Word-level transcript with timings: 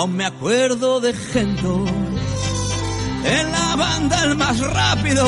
Aún 0.00 0.16
me 0.16 0.24
acuerdo 0.24 0.98
de 0.98 1.12
Gento, 1.12 1.84
en 3.22 3.52
la 3.52 3.76
banda 3.76 4.24
el 4.24 4.34
más 4.34 4.58
rápido, 4.58 5.26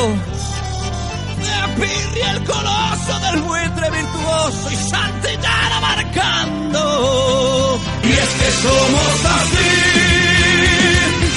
de 1.42 1.68
Pirri 1.76 2.22
el 2.22 2.42
coloso 2.44 3.20
del 3.20 3.42
buitre 3.42 3.90
virtuoso 3.90 4.70
y 4.70 4.76
Santillana 4.76 5.78
marcando. 5.78 7.78
Y 8.02 8.12
es 8.12 8.30
que 8.30 8.50
somos 8.62 9.24
así, 9.36 9.74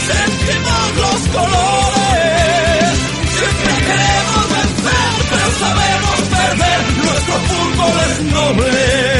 sentimos 0.07 0.95
los 1.03 1.19
colores, 1.35 2.95
siempre 3.35 3.73
queremos 3.85 4.45
vencer, 4.55 5.11
pero 5.29 5.47
sabemos 5.59 6.19
perder, 6.31 6.79
nuestro 7.03 7.35
fútbol 7.49 7.95
es 7.99 8.15
noble. 8.31 9.14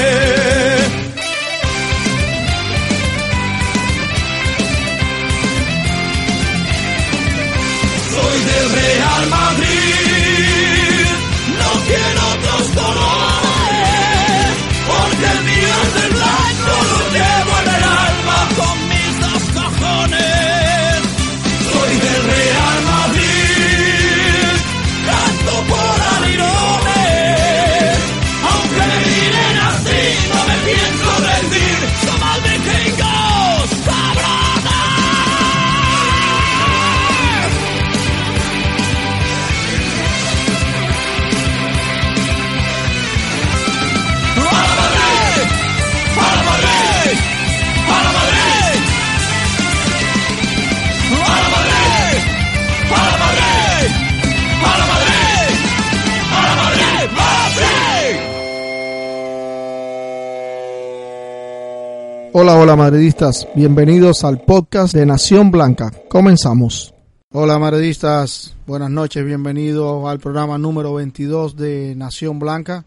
Hola, 62.38 62.58
hola 62.58 62.76
madridistas, 62.76 63.48
bienvenidos 63.56 64.26
al 64.26 64.42
podcast 64.42 64.94
de 64.94 65.06
Nación 65.06 65.52
Blanca. 65.52 65.90
Comenzamos. 66.10 66.94
Hola 67.32 67.58
madridistas, 67.58 68.54
buenas 68.68 68.92
noches, 68.92 69.24
bienvenidos 69.24 70.06
al 70.06 70.20
programa 70.20 70.58
número 70.58 70.94
22 70.96 71.56
de 71.56 71.96
Nación 71.96 72.38
Blanca. 72.38 72.84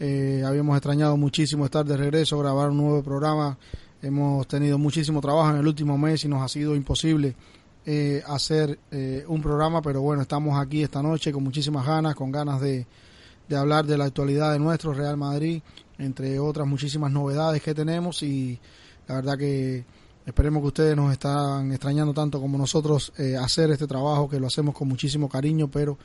Eh, 0.00 0.42
habíamos 0.44 0.76
extrañado 0.76 1.16
muchísimo 1.16 1.64
estar 1.64 1.84
de 1.84 1.96
regreso, 1.96 2.36
grabar 2.40 2.70
un 2.70 2.78
nuevo 2.78 3.04
programa. 3.04 3.56
Hemos 4.02 4.48
tenido 4.48 4.78
muchísimo 4.78 5.20
trabajo 5.20 5.50
en 5.50 5.58
el 5.58 5.66
último 5.68 5.96
mes 5.96 6.24
y 6.24 6.28
nos 6.28 6.42
ha 6.42 6.48
sido 6.48 6.74
imposible 6.74 7.36
eh, 7.86 8.20
hacer 8.26 8.80
eh, 8.90 9.24
un 9.28 9.40
programa, 9.40 9.80
pero 9.80 10.00
bueno, 10.00 10.22
estamos 10.22 10.60
aquí 10.60 10.82
esta 10.82 11.00
noche 11.00 11.30
con 11.30 11.44
muchísimas 11.44 11.86
ganas, 11.86 12.16
con 12.16 12.32
ganas 12.32 12.60
de, 12.60 12.84
de 13.48 13.56
hablar 13.56 13.86
de 13.86 13.96
la 13.96 14.06
actualidad 14.06 14.52
de 14.52 14.58
nuestro 14.58 14.92
Real 14.92 15.16
Madrid, 15.16 15.62
entre 15.98 16.38
otras 16.38 16.66
muchísimas 16.66 17.10
novedades 17.10 17.62
que 17.62 17.74
tenemos 17.74 18.22
y 18.22 18.58
la 19.08 19.16
verdad 19.16 19.38
que 19.38 19.84
esperemos 20.26 20.62
que 20.62 20.68
ustedes 20.68 20.96
nos 20.96 21.12
están 21.12 21.72
extrañando 21.72 22.14
tanto 22.14 22.40
como 22.40 22.58
nosotros 22.58 23.12
eh, 23.18 23.36
hacer 23.36 23.70
este 23.70 23.86
trabajo, 23.86 24.28
que 24.28 24.40
lo 24.40 24.46
hacemos 24.46 24.74
con 24.74 24.88
muchísimo 24.88 25.28
cariño, 25.28 25.68
pero 25.70 25.98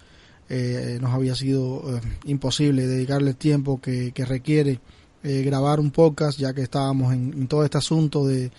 eh, 0.49 0.97
nos 1.01 1.13
había 1.13 1.35
sido 1.35 1.97
eh, 1.97 2.01
imposible 2.25 2.87
dedicarle 2.87 3.31
el 3.31 3.35
tiempo 3.35 3.81
que, 3.81 4.11
que 4.13 4.25
requiere 4.25 4.79
eh, 5.23 5.41
grabar 5.41 5.79
un 5.79 5.91
podcast, 5.91 6.39
ya 6.39 6.53
que 6.53 6.61
estábamos 6.61 7.13
en, 7.13 7.33
en 7.33 7.47
todo 7.47 7.65
este 7.65 7.77
asunto 7.77 8.25
de 8.25 8.51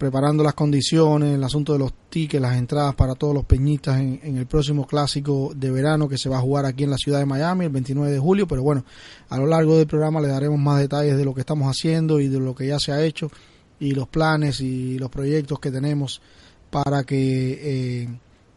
preparando 0.00 0.42
las 0.42 0.54
condiciones, 0.54 1.34
el 1.34 1.44
asunto 1.44 1.74
de 1.74 1.78
los 1.78 1.92
tickets, 2.08 2.40
las 2.40 2.56
entradas 2.56 2.94
para 2.94 3.14
todos 3.14 3.34
los 3.34 3.44
peñistas 3.44 4.00
en, 4.00 4.38
el 4.38 4.46
próximo 4.46 4.86
clásico 4.86 5.52
de 5.54 5.70
verano 5.70 6.08
que 6.08 6.16
se 6.16 6.30
va 6.30 6.38
a 6.38 6.40
jugar 6.40 6.64
aquí 6.64 6.84
en 6.84 6.90
la 6.90 6.96
ciudad 6.96 7.18
de 7.18 7.26
Miami 7.26 7.66
el 7.66 7.70
29 7.70 8.10
de 8.10 8.18
julio. 8.18 8.48
Pero 8.48 8.62
bueno, 8.62 8.82
a 9.28 9.36
lo 9.36 9.44
largo 9.44 9.76
del 9.76 9.86
programa 9.86 10.22
le 10.22 10.28
daremos 10.28 10.58
más 10.58 10.80
detalles 10.80 11.18
de 11.18 11.24
lo 11.26 11.34
que 11.34 11.40
estamos 11.40 11.68
haciendo 11.68 12.18
y 12.18 12.28
de 12.28 12.40
lo 12.40 12.54
que 12.54 12.66
ya 12.66 12.78
se 12.78 12.92
ha 12.92 13.04
hecho 13.04 13.30
y 13.78 13.90
los 13.92 14.08
planes 14.08 14.62
y 14.62 14.98
los 14.98 15.10
proyectos 15.10 15.60
que 15.60 15.70
tenemos 15.70 16.22
para 16.70 17.04
que 17.04 17.58
eh, 17.62 18.08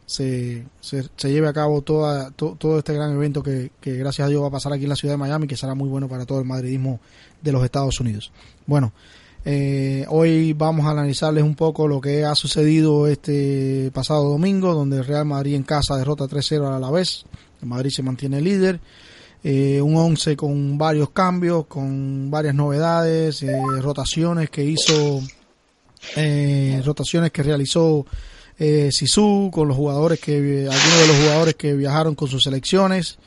se, 0.05 0.65
se, 0.79 1.29
lleve 1.29 1.49
a 1.49 1.53
cabo 1.53 1.81
toda, 1.81 2.31
to, 2.31 2.55
todo 2.57 2.77
este 2.77 2.93
gran 2.93 3.11
evento 3.11 3.43
que, 3.43 3.69
que 3.81 3.97
gracias 3.97 4.27
a 4.27 4.29
Dios 4.29 4.41
va 4.41 4.47
a 4.47 4.51
pasar 4.51 4.71
aquí 4.71 4.83
en 4.83 4.89
la 4.89 4.95
ciudad 4.95 5.15
de 5.15 5.17
Miami 5.17 5.47
que 5.47 5.57
será 5.57 5.75
muy 5.75 5.89
bueno 5.89 6.07
para 6.07 6.25
todo 6.25 6.39
el 6.39 6.45
madridismo 6.45 7.01
de 7.41 7.51
los 7.51 7.65
Estados 7.65 7.99
Unidos. 7.99 8.31
Bueno, 8.65 8.93
eh, 9.45 10.05
hoy 10.09 10.53
vamos 10.53 10.85
a 10.85 10.91
analizarles 10.91 11.43
un 11.43 11.55
poco 11.55 11.87
lo 11.87 11.99
que 11.99 12.23
ha 12.23 12.35
sucedido 12.35 13.07
este 13.07 13.91
pasado 13.93 14.29
domingo, 14.29 14.73
donde 14.73 14.97
el 14.97 15.05
Real 15.05 15.25
Madrid 15.25 15.55
en 15.55 15.63
casa 15.63 15.97
derrota 15.97 16.25
3-0 16.25 16.75
a 16.75 16.79
la 16.79 16.91
vez. 16.91 17.25
Madrid 17.61 17.91
se 17.91 18.03
mantiene 18.03 18.41
líder. 18.41 18.79
Eh, 19.43 19.81
un 19.81 19.97
11 19.97 20.37
con 20.37 20.77
varios 20.77 21.09
cambios, 21.09 21.65
con 21.65 22.31
varias 22.31 22.55
novedades, 22.55 23.43
eh, 23.43 23.53
rotaciones 23.81 24.49
que 24.49 24.63
hizo, 24.63 25.21
eh, 26.15 26.81
rotaciones 26.85 27.31
que 27.31 27.43
realizó 27.43 28.05
eh, 28.57 28.89
Sisu 28.91 29.49
con 29.51 29.67
los 29.67 29.75
jugadores 29.75 30.19
que, 30.19 30.35
algunos 30.37 30.99
de 31.01 31.07
los 31.07 31.17
jugadores 31.17 31.55
que 31.55 31.73
viajaron 31.73 32.15
con 32.15 32.29
sus 32.29 32.43
selecciones 32.43 33.17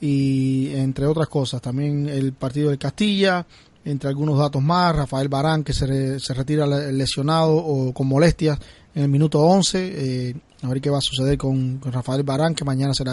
y 0.00 0.74
entre 0.74 1.06
otras 1.06 1.28
cosas. 1.28 1.62
También 1.62 2.08
el 2.08 2.32
partido 2.32 2.70
de 2.70 2.78
Castilla, 2.78 3.46
entre 3.84 4.08
algunos 4.08 4.38
datos 4.38 4.62
más, 4.62 4.96
Rafael 4.96 5.28
Barán 5.28 5.62
que 5.62 5.72
se, 5.72 6.18
se 6.18 6.34
retira 6.34 6.66
lesionado 6.66 7.54
o 7.54 7.92
con 7.92 8.06
molestias 8.06 8.58
en 8.94 9.02
el 9.02 9.08
minuto 9.08 9.40
11, 9.40 10.28
eh, 10.28 10.34
a 10.62 10.68
ver 10.68 10.80
qué 10.80 10.88
va 10.88 10.98
a 10.98 11.02
suceder 11.02 11.36
con, 11.36 11.78
con, 11.78 11.92
Rafael 11.92 12.22
Barán 12.22 12.54
que 12.54 12.64
mañana 12.64 12.94
se 12.94 13.04
le 13.04 13.10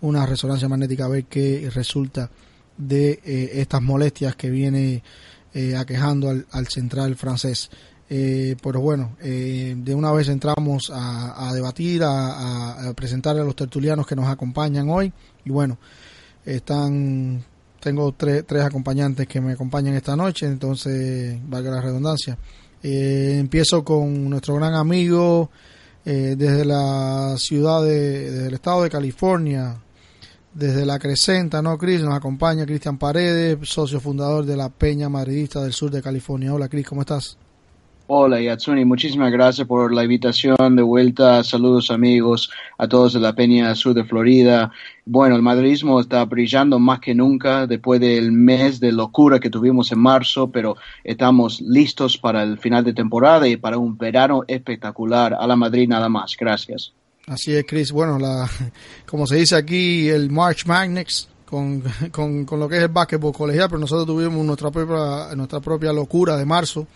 una 0.00 0.26
resonancia 0.26 0.68
magnética 0.68 1.06
a 1.06 1.08
ver 1.08 1.24
qué 1.24 1.68
resulta 1.74 2.30
de 2.76 3.20
eh, 3.24 3.50
estas 3.54 3.82
molestias 3.82 4.36
que 4.36 4.50
viene 4.50 5.02
eh, 5.54 5.74
aquejando 5.76 6.30
al, 6.30 6.46
al, 6.52 6.68
central 6.68 7.16
francés. 7.16 7.70
Pero 8.08 8.80
bueno, 8.80 9.16
de 9.20 9.94
una 9.94 10.10
vez 10.12 10.28
entramos 10.28 10.90
a, 10.94 11.52
debatir, 11.52 12.02
a, 12.02 12.88
a, 12.88 12.94
presentarle 12.94 13.42
a 13.42 13.44
los 13.44 13.54
tertulianos 13.54 14.06
que 14.06 14.16
nos 14.16 14.26
acompañan 14.28 14.88
hoy 14.88 15.12
y 15.44 15.50
bueno, 15.50 15.76
están 16.46 17.44
tengo 17.80 18.12
tres, 18.12 18.44
tres 18.46 18.64
acompañantes 18.64 19.26
que 19.26 19.40
me 19.40 19.52
acompañan 19.52 19.94
esta 19.94 20.16
noche, 20.16 20.46
entonces 20.46 21.38
valga 21.48 21.70
la 21.70 21.80
redundancia. 21.80 22.36
Eh, 22.82 23.36
empiezo 23.38 23.84
con 23.84 24.30
nuestro 24.30 24.54
gran 24.54 24.74
amigo 24.74 25.50
eh, 26.04 26.34
desde 26.36 26.64
la 26.64 27.34
ciudad 27.38 27.82
de, 27.82 28.30
desde 28.30 28.46
el 28.48 28.54
estado 28.54 28.82
de 28.82 28.90
California, 28.90 29.76
desde 30.54 30.86
la 30.86 30.98
Crescenta, 30.98 31.60
¿no, 31.62 31.76
Cris? 31.76 32.00
Nos 32.02 32.14
acompaña 32.14 32.66
Cristian 32.66 32.98
Paredes, 32.98 33.58
socio 33.62 34.00
fundador 34.00 34.44
de 34.44 34.56
la 34.56 34.68
Peña 34.68 35.08
Madridista 35.08 35.62
del 35.62 35.72
Sur 35.72 35.90
de 35.90 36.02
California. 36.02 36.54
Hola, 36.54 36.68
Cris, 36.68 36.86
¿cómo 36.86 37.02
estás? 37.02 37.36
Hola 38.10 38.40
Yatsuni, 38.40 38.86
muchísimas 38.86 39.30
gracias 39.30 39.66
por 39.66 39.92
la 39.92 40.02
invitación 40.02 40.74
de 40.74 40.80
vuelta. 40.80 41.44
Saludos 41.44 41.90
amigos 41.90 42.50
a 42.78 42.88
todos 42.88 43.12
de 43.12 43.20
la 43.20 43.34
Peña 43.34 43.74
Sur 43.74 43.92
de 43.92 44.02
Florida. 44.02 44.72
Bueno, 45.04 45.36
el 45.36 45.42
madridismo 45.42 46.00
está 46.00 46.24
brillando 46.24 46.78
más 46.78 47.00
que 47.00 47.14
nunca 47.14 47.66
después 47.66 48.00
del 48.00 48.32
mes 48.32 48.80
de 48.80 48.92
locura 48.92 49.38
que 49.38 49.50
tuvimos 49.50 49.92
en 49.92 49.98
marzo, 49.98 50.50
pero 50.50 50.78
estamos 51.04 51.60
listos 51.60 52.16
para 52.16 52.42
el 52.44 52.56
final 52.56 52.82
de 52.82 52.94
temporada 52.94 53.46
y 53.46 53.58
para 53.58 53.76
un 53.76 53.98
verano 53.98 54.42
espectacular. 54.48 55.36
A 55.38 55.46
la 55.46 55.56
Madrid 55.56 55.86
nada 55.86 56.08
más. 56.08 56.34
Gracias. 56.40 56.94
Así 57.26 57.54
es, 57.54 57.66
Chris. 57.68 57.92
Bueno, 57.92 58.18
la, 58.18 58.48
como 59.04 59.26
se 59.26 59.36
dice 59.36 59.54
aquí, 59.54 60.08
el 60.08 60.30
March 60.30 60.64
Madness 60.64 61.28
con, 61.44 61.82
con, 62.10 62.46
con 62.46 62.58
lo 62.58 62.70
que 62.70 62.78
es 62.78 62.82
el 62.84 62.88
básquetbol 62.88 63.34
colegial, 63.34 63.68
pero 63.68 63.80
nosotros 63.80 64.06
tuvimos 64.06 64.46
nuestra 64.46 64.70
propia, 64.70 65.36
nuestra 65.36 65.60
propia 65.60 65.92
locura 65.92 66.38
de 66.38 66.46
marzo 66.46 66.86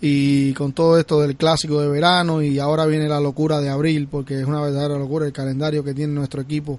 y 0.00 0.52
con 0.54 0.72
todo 0.72 0.98
esto 0.98 1.20
del 1.20 1.36
clásico 1.36 1.80
de 1.80 1.88
verano 1.88 2.40
y 2.40 2.58
ahora 2.58 2.86
viene 2.86 3.08
la 3.08 3.20
locura 3.20 3.60
de 3.60 3.68
abril 3.68 4.08
porque 4.08 4.38
es 4.40 4.46
una 4.46 4.60
verdadera 4.60 4.96
locura 4.96 5.26
el 5.26 5.32
calendario 5.32 5.82
que 5.82 5.92
tiene 5.92 6.12
nuestro 6.12 6.40
equipo 6.40 6.78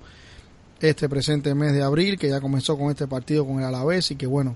este 0.80 1.10
presente 1.10 1.54
mes 1.54 1.74
de 1.74 1.84
abril 1.84 2.18
que 2.18 2.30
ya 2.30 2.40
comenzó 2.40 2.78
con 2.78 2.90
este 2.90 3.08
partido 3.08 3.46
con 3.46 3.60
el 3.60 3.66
Alavés 3.66 4.12
y 4.12 4.16
que 4.16 4.26
bueno 4.26 4.56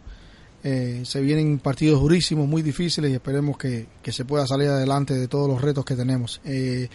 eh, 0.64 1.02
se 1.04 1.20
vienen 1.20 1.60
partidos 1.60 2.00
durísimos 2.00 2.48
muy 2.48 2.62
difíciles 2.62 3.12
y 3.12 3.16
esperemos 3.16 3.58
que, 3.58 3.88
que, 4.02 4.14
se 4.14 4.24
pueda 4.24 4.48
salir 4.48 4.70
adelante 4.70 5.14
de 5.14 5.28
todos 5.28 5.50
los 5.50 5.62
retos 5.62 5.84
que 5.84 5.94
tenemos. 5.94 6.40
Eh, 6.46 6.88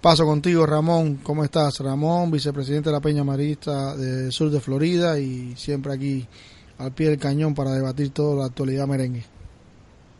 paso 0.00 0.24
contigo 0.24 0.64
Ramón. 0.64 1.18
¿cómo 1.24 1.42
estás? 1.42 1.80
Ramón 1.80 2.30
vicepresidente 2.30 2.90
de 2.90 2.92
la 2.92 3.00
Peña 3.00 3.24
Marista 3.24 3.96
del 3.96 4.30
sur 4.30 4.48
de 4.48 4.60
Florida 4.60 5.18
y 5.18 5.56
siempre 5.56 5.92
aquí 5.92 6.24
al 6.78 6.92
pie 6.92 7.08
del 7.08 7.18
cañón 7.18 7.52
para 7.52 7.72
debatir 7.72 8.10
toda 8.10 8.36
la 8.36 8.44
actualidad 8.44 8.86
merengue 8.86 9.35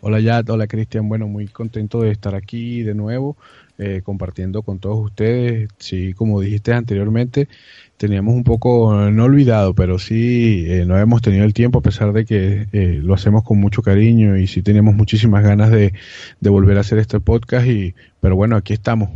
Hola 0.03 0.21
Yad, 0.21 0.49
hola 0.51 0.67
Cristian, 0.67 1.09
bueno, 1.09 1.27
muy 1.27 1.49
contento 1.49 2.03
de 2.03 2.11
estar 2.11 2.35
aquí 2.35 2.83
de 2.83 2.95
nuevo 2.95 3.37
eh, 3.79 4.03
compartiendo 4.05 4.63
con 4.63 4.79
todos 4.79 5.05
ustedes. 5.05 5.69
Sí, 5.79 6.13
como 6.13 6.41
dijiste 6.41 6.73
anteriormente, 6.73 7.49
teníamos 7.97 8.35
un 8.35 8.45
poco, 8.45 8.95
no 9.11 9.25
olvidado, 9.25 9.75
pero 9.75 9.99
sí 9.99 10.65
eh, 10.69 10.85
no 10.87 10.99
hemos 10.99 11.23
tenido 11.23 11.45
el 11.45 11.55
tiempo 11.55 11.79
a 11.81 11.83
pesar 11.83 12.13
de 12.13 12.25
que 12.25 12.69
eh, 12.73 13.01
lo 13.03 13.15
hacemos 13.15 13.43
con 13.43 13.59
mucho 13.59 13.83
cariño 13.83 14.37
y 14.37 14.47
sí 14.47 14.63
teníamos 14.63 14.95
muchísimas 14.95 15.43
ganas 15.43 15.71
de, 15.71 15.93
de 16.41 16.51
volver 16.51 16.77
a 16.77 16.81
hacer 16.81 16.99
este 16.99 17.19
podcast, 17.19 17.67
y, 17.67 17.95
pero 18.21 18.37
bueno, 18.37 18.57
aquí 18.57 18.75
estamos. 18.75 19.11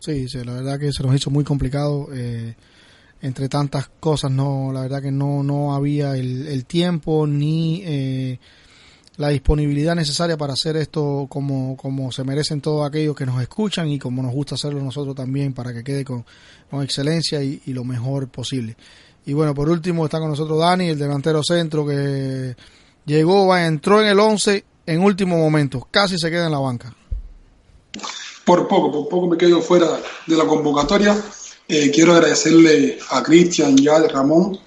Sí, 0.00 0.28
sí, 0.28 0.42
la 0.44 0.54
verdad 0.54 0.80
que 0.80 0.92
se 0.92 1.02
nos 1.04 1.14
hizo 1.14 1.30
muy 1.30 1.44
complicado. 1.44 2.08
Eh, 2.12 2.54
entre 3.20 3.48
tantas 3.48 3.88
cosas, 4.00 4.32
no, 4.32 4.72
la 4.72 4.80
verdad 4.80 5.00
que 5.00 5.12
no, 5.12 5.44
no 5.44 5.74
había 5.76 6.16
el, 6.16 6.48
el 6.48 6.64
tiempo 6.64 7.28
ni 7.28 7.82
eh, 7.84 8.40
la 9.16 9.28
disponibilidad 9.28 9.94
necesaria 9.94 10.36
para 10.36 10.54
hacer 10.54 10.76
esto 10.76 11.26
como, 11.28 11.76
como 11.76 12.10
se 12.12 12.24
merecen 12.24 12.60
todos 12.60 12.86
aquellos 12.86 13.14
que 13.14 13.26
nos 13.26 13.40
escuchan 13.42 13.88
y 13.88 13.98
como 13.98 14.22
nos 14.22 14.32
gusta 14.32 14.54
hacerlo 14.54 14.82
nosotros 14.82 15.14
también 15.14 15.52
para 15.52 15.72
que 15.74 15.84
quede 15.84 16.04
con, 16.04 16.24
con 16.70 16.82
excelencia 16.82 17.42
y, 17.42 17.60
lo 17.66 17.84
mejor 17.84 18.28
posible. 18.28 18.76
Y 19.26 19.34
bueno, 19.34 19.54
por 19.54 19.68
último 19.68 20.04
está 20.04 20.18
con 20.18 20.30
nosotros 20.30 20.58
Dani, 20.58 20.88
el 20.88 20.98
delantero 20.98 21.42
centro 21.42 21.86
que 21.86 22.56
llegó, 23.04 23.54
entró 23.56 24.00
en 24.00 24.08
el 24.08 24.18
11 24.18 24.64
en 24.86 25.02
último 25.02 25.36
momento, 25.36 25.86
casi 25.90 26.18
se 26.18 26.30
queda 26.30 26.46
en 26.46 26.52
la 26.52 26.58
banca. 26.58 26.94
Por 28.44 28.66
poco, 28.66 28.90
por 28.90 29.08
poco 29.08 29.28
me 29.28 29.36
quedo 29.36 29.60
fuera 29.60 29.86
de 30.26 30.36
la 30.36 30.44
convocatoria. 30.44 31.16
Eh, 31.68 31.90
quiero 31.92 32.14
agradecerle 32.14 32.98
a 33.10 33.22
Cristian 33.22 33.76
y 33.78 33.86
a 33.86 34.00
Ramón 34.08 34.58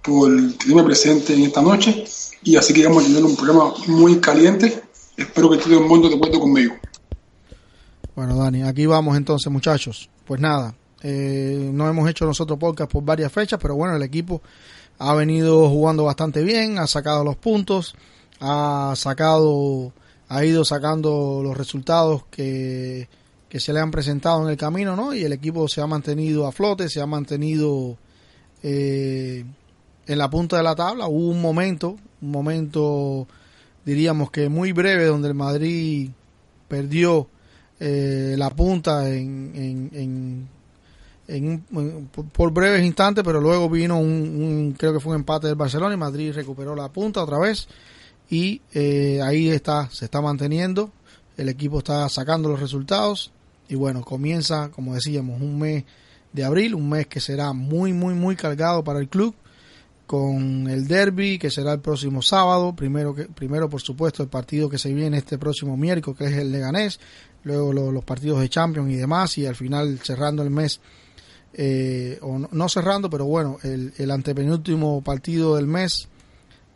por 0.00 0.30
tenerme 0.58 0.84
presente 0.84 1.34
en 1.34 1.42
esta 1.42 1.60
noche 1.60 2.04
y 2.44 2.56
así 2.56 2.72
que 2.72 2.86
vamos 2.86 3.04
a 3.04 3.06
tener 3.06 3.24
un 3.24 3.34
programa 3.34 3.72
muy 3.88 4.20
caliente. 4.20 4.82
Espero 5.16 5.50
que 5.50 5.58
todo 5.58 5.78
el 5.78 5.86
mundo 5.86 6.08
de 6.08 6.16
acuerdo 6.16 6.40
conmigo. 6.40 6.74
Bueno, 8.14 8.36
Dani, 8.36 8.62
aquí 8.62 8.86
vamos 8.86 9.16
entonces, 9.16 9.50
muchachos. 9.50 10.08
Pues 10.24 10.40
nada, 10.40 10.74
eh, 11.02 11.70
no 11.72 11.88
hemos 11.88 12.08
hecho 12.08 12.26
nosotros 12.26 12.58
podcast 12.58 12.90
por 12.90 13.04
varias 13.04 13.32
fechas, 13.32 13.58
pero 13.60 13.74
bueno, 13.74 13.96
el 13.96 14.02
equipo 14.02 14.42
ha 14.98 15.14
venido 15.14 15.68
jugando 15.68 16.04
bastante 16.04 16.42
bien, 16.42 16.78
ha 16.78 16.86
sacado 16.86 17.24
los 17.24 17.36
puntos, 17.36 17.94
ha 18.40 18.92
sacado, 18.96 19.92
ha 20.28 20.44
ido 20.44 20.64
sacando 20.64 21.40
los 21.42 21.56
resultados 21.56 22.24
que, 22.30 23.08
que 23.48 23.60
se 23.60 23.72
le 23.72 23.80
han 23.80 23.90
presentado 23.90 24.42
en 24.44 24.50
el 24.50 24.56
camino, 24.56 24.96
¿no? 24.96 25.14
Y 25.14 25.24
el 25.24 25.32
equipo 25.32 25.68
se 25.68 25.80
ha 25.80 25.86
mantenido 25.86 26.46
a 26.46 26.52
flote, 26.52 26.88
se 26.88 27.00
ha 27.00 27.06
mantenido 27.06 27.96
eh, 28.62 29.44
en 30.06 30.18
la 30.18 30.30
punta 30.30 30.56
de 30.56 30.62
la 30.62 30.74
tabla. 30.74 31.06
Hubo 31.06 31.28
un 31.28 31.40
momento, 31.40 31.96
un 32.24 32.30
momento, 32.30 33.26
diríamos 33.84 34.30
que 34.30 34.48
muy 34.48 34.72
breve, 34.72 35.04
donde 35.04 35.28
el 35.28 35.34
Madrid 35.34 36.10
perdió 36.68 37.28
eh, 37.78 38.34
la 38.38 38.50
punta 38.50 39.08
en, 39.08 39.90
en, 39.92 40.48
en, 41.28 41.64
por 42.32 42.52
breves 42.52 42.84
instantes, 42.84 43.24
pero 43.24 43.40
luego 43.40 43.68
vino 43.68 43.98
un, 43.98 44.10
un, 44.10 44.74
creo 44.78 44.92
que 44.92 45.00
fue 45.00 45.14
un 45.14 45.20
empate 45.20 45.46
del 45.46 45.56
Barcelona 45.56 45.94
y 45.94 45.98
Madrid 45.98 46.32
recuperó 46.34 46.74
la 46.74 46.88
punta 46.88 47.22
otra 47.22 47.38
vez 47.38 47.66
y 48.30 48.60
eh, 48.72 49.20
ahí 49.22 49.48
está, 49.48 49.88
se 49.90 50.06
está 50.06 50.20
manteniendo, 50.20 50.90
el 51.36 51.48
equipo 51.48 51.78
está 51.78 52.08
sacando 52.08 52.48
los 52.48 52.60
resultados 52.60 53.32
y 53.68 53.74
bueno, 53.74 54.02
comienza, 54.02 54.70
como 54.70 54.94
decíamos, 54.94 55.40
un 55.40 55.58
mes 55.58 55.84
de 56.32 56.44
abril, 56.44 56.74
un 56.74 56.88
mes 56.88 57.06
que 57.06 57.20
será 57.20 57.52
muy, 57.52 57.92
muy, 57.92 58.14
muy 58.14 58.36
cargado 58.36 58.82
para 58.84 58.98
el 58.98 59.08
club 59.08 59.34
con 60.14 60.68
el 60.68 60.86
derby 60.86 61.40
que 61.40 61.50
será 61.50 61.72
el 61.72 61.80
próximo 61.80 62.22
sábado, 62.22 62.76
primero 62.76 63.16
que 63.16 63.24
primero 63.24 63.68
por 63.68 63.80
supuesto 63.80 64.22
el 64.22 64.28
partido 64.28 64.68
que 64.68 64.78
se 64.78 64.94
viene 64.94 65.18
este 65.18 65.38
próximo 65.38 65.76
miércoles 65.76 66.16
que 66.16 66.26
es 66.26 66.34
el 66.34 66.52
Leganés, 66.52 67.00
luego 67.42 67.72
lo, 67.72 67.90
los 67.90 68.04
partidos 68.04 68.38
de 68.40 68.48
Champions 68.48 68.92
y 68.92 68.94
demás 68.94 69.36
y 69.38 69.46
al 69.46 69.56
final 69.56 69.98
cerrando 70.04 70.44
el 70.44 70.50
mes 70.50 70.80
eh, 71.52 72.20
o 72.22 72.38
no, 72.38 72.68
cerrando 72.68 73.10
pero 73.10 73.24
bueno 73.24 73.58
el, 73.64 73.92
el 73.98 74.10
antepenúltimo 74.12 75.02
partido 75.02 75.56
del 75.56 75.66
mes 75.66 76.06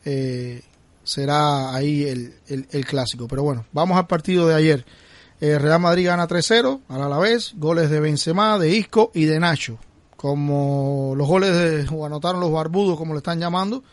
eh, 0.05 0.63
será 1.05 1.73
ahí 1.73 2.07
el, 2.09 2.35
el, 2.49 2.67
el, 2.73 2.85
clásico. 2.87 3.29
Pero 3.29 3.45
bueno 3.45 3.67
vamos 3.71 3.99
al 3.99 4.09
partido 4.09 4.49
de 4.49 4.57
ayer. 4.57 4.85
Eh, 5.41 5.61
Real 5.61 5.79
Madrid 5.79 6.07
gana 6.07 6.27
3-0 6.27 6.81
al 6.89 7.03
Alavés 7.03 7.53
goles 7.55 7.89
de 7.89 8.01
Benzema 8.01 8.59
de 8.59 8.75
Isco 8.75 9.13
y 9.15 9.27
de 9.27 9.39
Nacho 9.39 9.79
como 10.19 11.15
los 11.17 11.29
goles 11.29 11.53
de, 11.53 11.95
o 11.95 12.05
anotaron 12.05 12.41
los 12.41 12.51
barbudos, 12.51 12.99
como 12.99 13.15
le 13.15 13.19
están 13.19 13.39
llamando, 13.39 13.85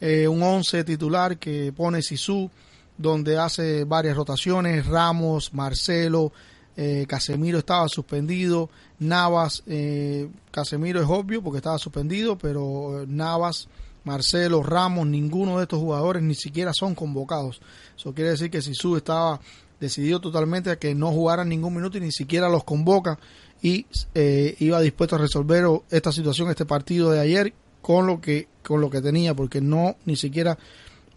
eh, 0.00 0.28
un 0.28 0.40
11 0.40 0.84
titular 0.84 1.36
que 1.36 1.72
pone 1.72 2.00
Sisu, 2.00 2.48
donde 2.96 3.36
hace 3.38 3.82
varias 3.82 4.16
rotaciones, 4.16 4.86
Ramos, 4.86 5.52
Marcelo, 5.52 6.32
eh, 6.76 7.06
Casemiro 7.08 7.58
estaba 7.58 7.88
suspendido, 7.88 8.70
Navas, 9.00 9.64
eh, 9.66 10.28
Casemiro 10.52 11.02
es 11.02 11.08
obvio 11.08 11.42
porque 11.42 11.56
estaba 11.56 11.78
suspendido, 11.78 12.38
pero 12.38 13.04
Navas, 13.08 13.66
Marcelo, 14.04 14.62
Ramos, 14.62 15.08
ninguno 15.08 15.56
de 15.56 15.64
estos 15.64 15.80
jugadores 15.80 16.22
ni 16.22 16.36
siquiera 16.36 16.72
son 16.72 16.94
convocados. 16.94 17.60
Eso 17.98 18.14
quiere 18.14 18.30
decir 18.30 18.48
que 18.48 18.62
Sisu 18.62 18.96
estaba 18.96 19.40
decidido 19.80 20.20
totalmente 20.20 20.70
a 20.70 20.78
que 20.78 20.94
no 20.94 21.10
jugaran 21.10 21.48
ningún 21.48 21.74
minuto 21.74 21.98
y 21.98 22.00
ni 22.00 22.12
siquiera 22.12 22.48
los 22.48 22.62
convoca 22.62 23.18
y 23.64 23.86
eh, 24.14 24.56
iba 24.58 24.78
dispuesto 24.78 25.16
a 25.16 25.18
resolver 25.18 25.64
esta 25.90 26.12
situación, 26.12 26.50
este 26.50 26.66
partido 26.66 27.10
de 27.10 27.20
ayer 27.20 27.54
con 27.80 28.06
lo 28.06 28.20
que 28.20 28.46
con 28.62 28.82
lo 28.82 28.90
que 28.90 29.00
tenía, 29.00 29.32
porque 29.32 29.62
no 29.62 29.96
ni 30.04 30.16
siquiera 30.16 30.58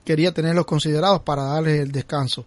quería 0.05 0.33
tenerlos 0.33 0.65
considerados 0.65 1.23
para 1.23 1.43
darles 1.43 1.81
el 1.81 1.91
descanso. 1.91 2.45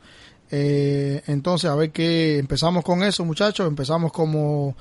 Eh, 0.50 1.22
entonces, 1.26 1.70
a 1.70 1.74
ver 1.74 1.90
qué 1.90 2.38
empezamos 2.38 2.82
con 2.82 3.02
eso, 3.02 3.26
muchachos. 3.26 3.68
Empezamos 3.68 4.10
como 4.10 4.74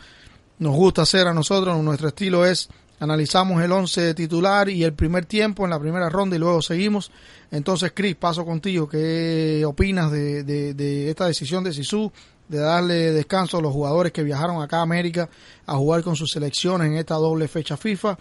nos 0.57 0.74
gusta 0.74 1.01
hacer 1.01 1.27
a 1.27 1.33
nosotros. 1.33 1.77
Nuestro 1.83 2.07
estilo 2.07 2.45
es 2.45 2.69
analizamos 3.01 3.62
el 3.62 3.74
11 3.74 4.13
titular 4.13 4.69
y 4.69 4.86
el 4.86 4.94
primer 4.94 5.25
tiempo 5.25 5.65
en 5.65 5.72
la 5.72 5.80
primera 5.81 6.10
ronda 6.10 6.38
y 6.38 6.39
luego 6.39 6.62
seguimos. 6.62 7.12
Entonces, 7.51 7.92
Chris, 7.94 8.15
paso 8.15 8.45
contigo. 8.45 8.88
¿Qué 8.88 9.65
opinas 9.65 10.12
de, 10.12 10.44
de, 10.45 11.10
esta 11.10 11.27
decisión 11.27 11.65
de 11.65 11.74
Sisu? 11.74 12.10
De 12.50 12.57
darle 12.57 13.13
descanso 13.13 13.58
a 13.58 13.62
los 13.62 13.72
jugadores 13.72 14.12
que 14.12 14.24
viajaron 14.24 14.62
acá 14.62 14.79
a 14.79 14.82
América 14.82 15.29
a 15.65 15.75
jugar 15.75 16.03
con 16.03 16.15
sus 16.15 16.32
selecciones 16.32 16.88
en 16.88 16.98
esta 16.98 17.15
doble 17.15 17.48
fecha 17.48 17.77
FIFA. 17.77 18.18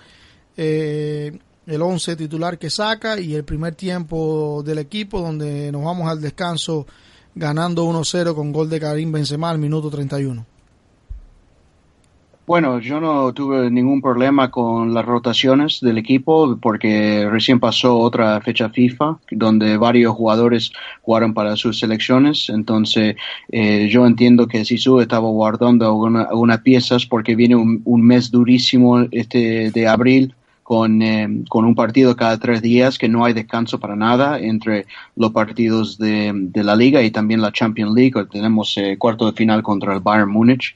Eh, 0.56 1.36
el 1.66 1.82
11 1.82 2.16
titular 2.16 2.58
que 2.58 2.70
saca 2.70 3.18
y 3.18 3.34
el 3.34 3.44
primer 3.44 3.74
tiempo 3.74 4.62
del 4.64 4.78
equipo 4.78 5.20
donde 5.20 5.72
nos 5.72 5.84
vamos 5.84 6.08
al 6.08 6.20
descanso 6.20 6.86
ganando 7.34 7.84
1-0 7.84 8.34
con 8.34 8.52
gol 8.52 8.70
de 8.70 8.80
Karim 8.80 9.12
Benzema 9.12 9.50
al 9.50 9.58
minuto 9.58 9.90
31. 9.90 10.57
Bueno, 12.48 12.78
yo 12.80 12.98
no 12.98 13.34
tuve 13.34 13.70
ningún 13.70 14.00
problema 14.00 14.50
con 14.50 14.94
las 14.94 15.04
rotaciones 15.04 15.80
del 15.82 15.98
equipo 15.98 16.56
porque 16.58 17.28
recién 17.30 17.60
pasó 17.60 17.98
otra 17.98 18.40
fecha 18.40 18.70
FIFA 18.70 19.18
donde 19.30 19.76
varios 19.76 20.14
jugadores 20.14 20.72
jugaron 21.02 21.34
para 21.34 21.56
sus 21.56 21.78
selecciones. 21.78 22.48
Entonces, 22.48 23.16
eh, 23.52 23.88
yo 23.90 24.06
entiendo 24.06 24.46
que 24.46 24.64
Sisu 24.64 25.00
estaba 25.00 25.28
guardando 25.28 25.84
algunas 25.84 26.26
alguna 26.28 26.62
piezas 26.62 27.04
porque 27.04 27.36
viene 27.36 27.54
un, 27.54 27.82
un 27.84 28.00
mes 28.06 28.30
durísimo 28.30 29.02
este 29.10 29.70
de 29.70 29.86
abril 29.86 30.34
con, 30.68 31.00
eh, 31.00 31.44
con 31.48 31.64
un 31.64 31.74
partido 31.74 32.14
cada 32.14 32.38
tres 32.38 32.60
días, 32.60 32.98
que 32.98 33.08
no 33.08 33.24
hay 33.24 33.32
descanso 33.32 33.80
para 33.80 33.96
nada 33.96 34.38
entre 34.38 34.84
los 35.16 35.32
partidos 35.32 35.96
de, 35.96 36.30
de 36.34 36.62
la 36.62 36.76
liga 36.76 37.02
y 37.02 37.10
también 37.10 37.40
la 37.40 37.52
Champions 37.52 37.94
League. 37.94 38.12
Tenemos 38.30 38.76
eh, 38.76 38.98
cuarto 38.98 39.24
de 39.24 39.32
final 39.32 39.62
contra 39.62 39.94
el 39.94 40.00
Bayern 40.00 40.30
Múnich. 40.30 40.74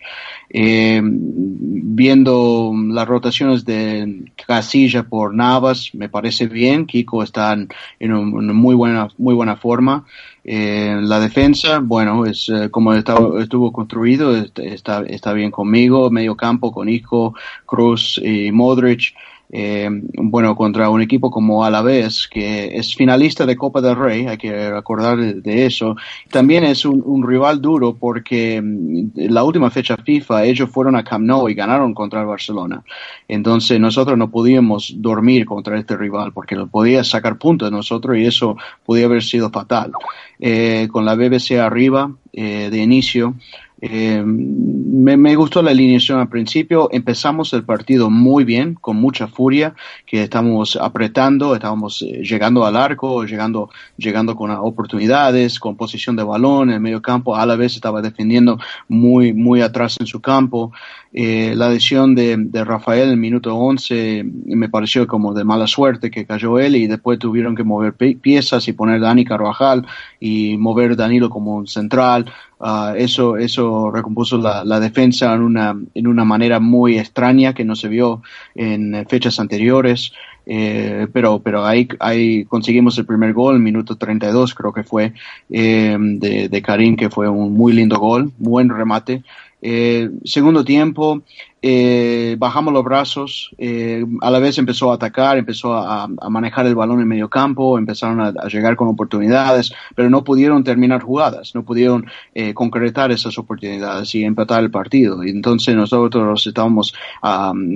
Eh, 0.48 1.00
viendo 1.02 2.72
las 2.74 3.08
rotaciones 3.08 3.64
de 3.66 4.24
Casilla 4.46 5.02
por 5.02 5.34
Navas, 5.34 5.90
me 5.94 6.08
parece 6.08 6.46
bien. 6.46 6.86
Kiko 6.86 7.22
está 7.22 7.52
en, 7.52 8.12
una 8.12 8.54
muy 8.54 8.74
buena, 8.74 9.08
muy 9.18 9.34
buena 9.34 9.56
forma. 9.56 10.06
Eh, 10.44 10.98
la 11.02 11.20
defensa, 11.20 11.80
bueno, 11.80 12.26
es 12.26 12.48
eh, 12.48 12.68
como 12.70 12.92
está, 12.94 13.16
estuvo 13.40 13.72
construido, 13.72 14.34
está, 14.56 15.02
está 15.02 15.32
bien 15.32 15.50
conmigo. 15.50 16.10
Medio 16.10 16.36
campo 16.36 16.72
con 16.72 16.88
Isco, 16.88 17.34
Cruz 17.66 18.20
y 18.22 18.52
Modric 18.52 19.14
eh, 19.54 19.86
bueno, 20.14 20.56
contra 20.56 20.88
un 20.88 21.02
equipo 21.02 21.30
como 21.30 21.62
Alavés, 21.62 22.26
que 22.26 22.74
es 22.74 22.96
finalista 22.96 23.44
de 23.44 23.54
Copa 23.54 23.82
del 23.82 23.96
Rey, 23.96 24.26
hay 24.26 24.38
que 24.38 24.70
recordar 24.70 25.18
de 25.18 25.66
eso. 25.66 25.94
También 26.30 26.64
es 26.64 26.86
un, 26.86 27.22
rival 27.22 27.60
duro 27.60 27.94
porque 27.94 28.60
mm, 28.62 29.10
la 29.30 29.44
última 29.44 29.70
fecha 29.70 29.98
FIFA 29.98 30.44
ellos 30.44 30.70
fueron 30.70 30.96
a 30.96 31.04
Camp 31.04 31.22
y 31.48 31.54
ganaron 31.54 31.92
contra 31.92 32.20
el 32.20 32.26
Barcelona. 32.26 32.82
Entonces 33.28 33.78
nosotros 33.78 34.16
no 34.16 34.30
podíamos 34.30 34.94
dormir 34.96 35.44
contra 35.44 35.78
este 35.78 35.96
rival 35.96 36.32
porque 36.32 36.56
no 36.56 36.66
podía 36.66 37.04
sacar 37.04 37.36
puntos 37.36 37.70
de 37.70 37.76
nosotros 37.76 38.16
y 38.16 38.24
eso 38.24 38.56
podía 38.84 39.04
haber 39.04 39.22
sido 39.22 39.50
fatal. 39.50 39.92
Eh, 40.40 40.88
con 40.90 41.04
la 41.04 41.14
BBC 41.14 41.52
arriba 41.60 42.10
eh, 42.32 42.68
de 42.70 42.78
inicio, 42.78 43.34
Eh, 43.84 44.22
me, 44.24 45.34
gustó 45.34 45.60
la 45.60 45.72
alineación 45.72 46.20
al 46.20 46.28
principio. 46.28 46.88
Empezamos 46.92 47.52
el 47.52 47.64
partido 47.64 48.10
muy 48.10 48.44
bien, 48.44 48.74
con 48.74 48.96
mucha 48.96 49.26
furia, 49.26 49.74
que 50.06 50.22
estamos 50.22 50.76
apretando, 50.80 51.52
estábamos 51.54 52.00
eh, 52.02 52.22
llegando 52.22 52.64
al 52.64 52.76
arco, 52.76 53.24
llegando, 53.24 53.70
llegando 53.96 54.36
con 54.36 54.52
oportunidades, 54.52 55.58
con 55.58 55.76
posición 55.76 56.14
de 56.14 56.22
balón 56.22 56.68
en 56.68 56.76
el 56.76 56.80
medio 56.80 57.02
campo. 57.02 57.34
A 57.34 57.44
la 57.44 57.56
vez 57.56 57.74
estaba 57.74 58.00
defendiendo 58.00 58.60
muy, 58.86 59.32
muy 59.32 59.62
atrás 59.62 59.96
en 59.98 60.06
su 60.06 60.20
campo. 60.20 60.70
Eh, 61.12 61.54
la 61.56 61.68
decisión 61.68 62.14
de, 62.14 62.36
de, 62.38 62.64
Rafael 62.64 63.02
en 63.02 63.10
el 63.10 63.16
minuto 63.18 63.54
11 63.54 64.24
me 64.46 64.70
pareció 64.70 65.06
como 65.06 65.34
de 65.34 65.44
mala 65.44 65.66
suerte 65.66 66.10
que 66.10 66.24
cayó 66.24 66.58
él 66.58 66.74
y 66.74 66.86
después 66.86 67.18
tuvieron 67.18 67.54
que 67.54 67.64
mover 67.64 67.92
piezas 67.94 68.66
y 68.66 68.72
poner 68.72 69.00
Dani 69.00 69.24
Carvajal 69.24 69.86
y 70.20 70.56
mover 70.56 70.96
Danilo 70.96 71.28
como 71.28 71.56
un 71.56 71.66
central. 71.66 72.32
Uh, 72.64 72.94
eso, 72.96 73.36
eso 73.36 73.90
recompuso 73.90 74.38
la, 74.38 74.64
la, 74.64 74.78
defensa 74.78 75.34
en 75.34 75.42
una, 75.42 75.76
en 75.94 76.06
una 76.06 76.24
manera 76.24 76.60
muy 76.60 76.96
extraña 76.96 77.54
que 77.54 77.64
no 77.64 77.74
se 77.74 77.88
vio 77.88 78.22
en 78.54 79.04
fechas 79.08 79.40
anteriores. 79.40 80.12
Eh, 80.46 81.06
pero, 81.12 81.40
pero 81.40 81.64
ahí, 81.64 81.88
ahí 82.00 82.44
conseguimos 82.44 82.98
el 82.98 83.06
primer 83.06 83.32
gol, 83.32 83.60
minuto 83.60 83.96
32 83.96 84.54
creo 84.54 84.72
que 84.72 84.82
fue, 84.82 85.12
eh, 85.50 85.96
de, 85.98 86.48
de 86.48 86.62
Karim, 86.62 86.96
que 86.96 87.10
fue 87.10 87.28
un 87.28 87.52
muy 87.52 87.72
lindo 87.72 87.98
gol, 87.98 88.32
buen 88.38 88.68
remate. 88.68 89.22
Eh, 89.60 90.10
segundo 90.24 90.64
tiempo, 90.64 91.22
eh, 91.64 92.34
bajamos 92.38 92.74
los 92.74 92.82
brazos, 92.82 93.54
eh, 93.56 94.04
a 94.20 94.30
la 94.32 94.40
vez 94.40 94.58
empezó 94.58 94.90
a 94.90 94.96
atacar, 94.96 95.38
empezó 95.38 95.74
a, 95.74 96.08
manejar 96.28 96.66
el 96.66 96.74
balón 96.74 97.00
en 97.00 97.06
medio 97.06 97.28
campo, 97.28 97.78
empezaron 97.78 98.20
a, 98.20 98.32
llegar 98.48 98.74
con 98.74 98.88
oportunidades, 98.88 99.72
pero 99.94 100.10
no 100.10 100.24
pudieron 100.24 100.64
terminar 100.64 101.02
jugadas, 101.02 101.54
no 101.54 101.64
pudieron 101.64 102.04
eh, 102.34 102.52
concretar 102.52 103.12
esas 103.12 103.38
oportunidades 103.38 104.12
y 104.16 104.24
empatar 104.24 104.64
el 104.64 104.72
partido. 104.72 105.22
Entonces 105.22 105.76
nosotros 105.76 106.44
estábamos 106.44 106.92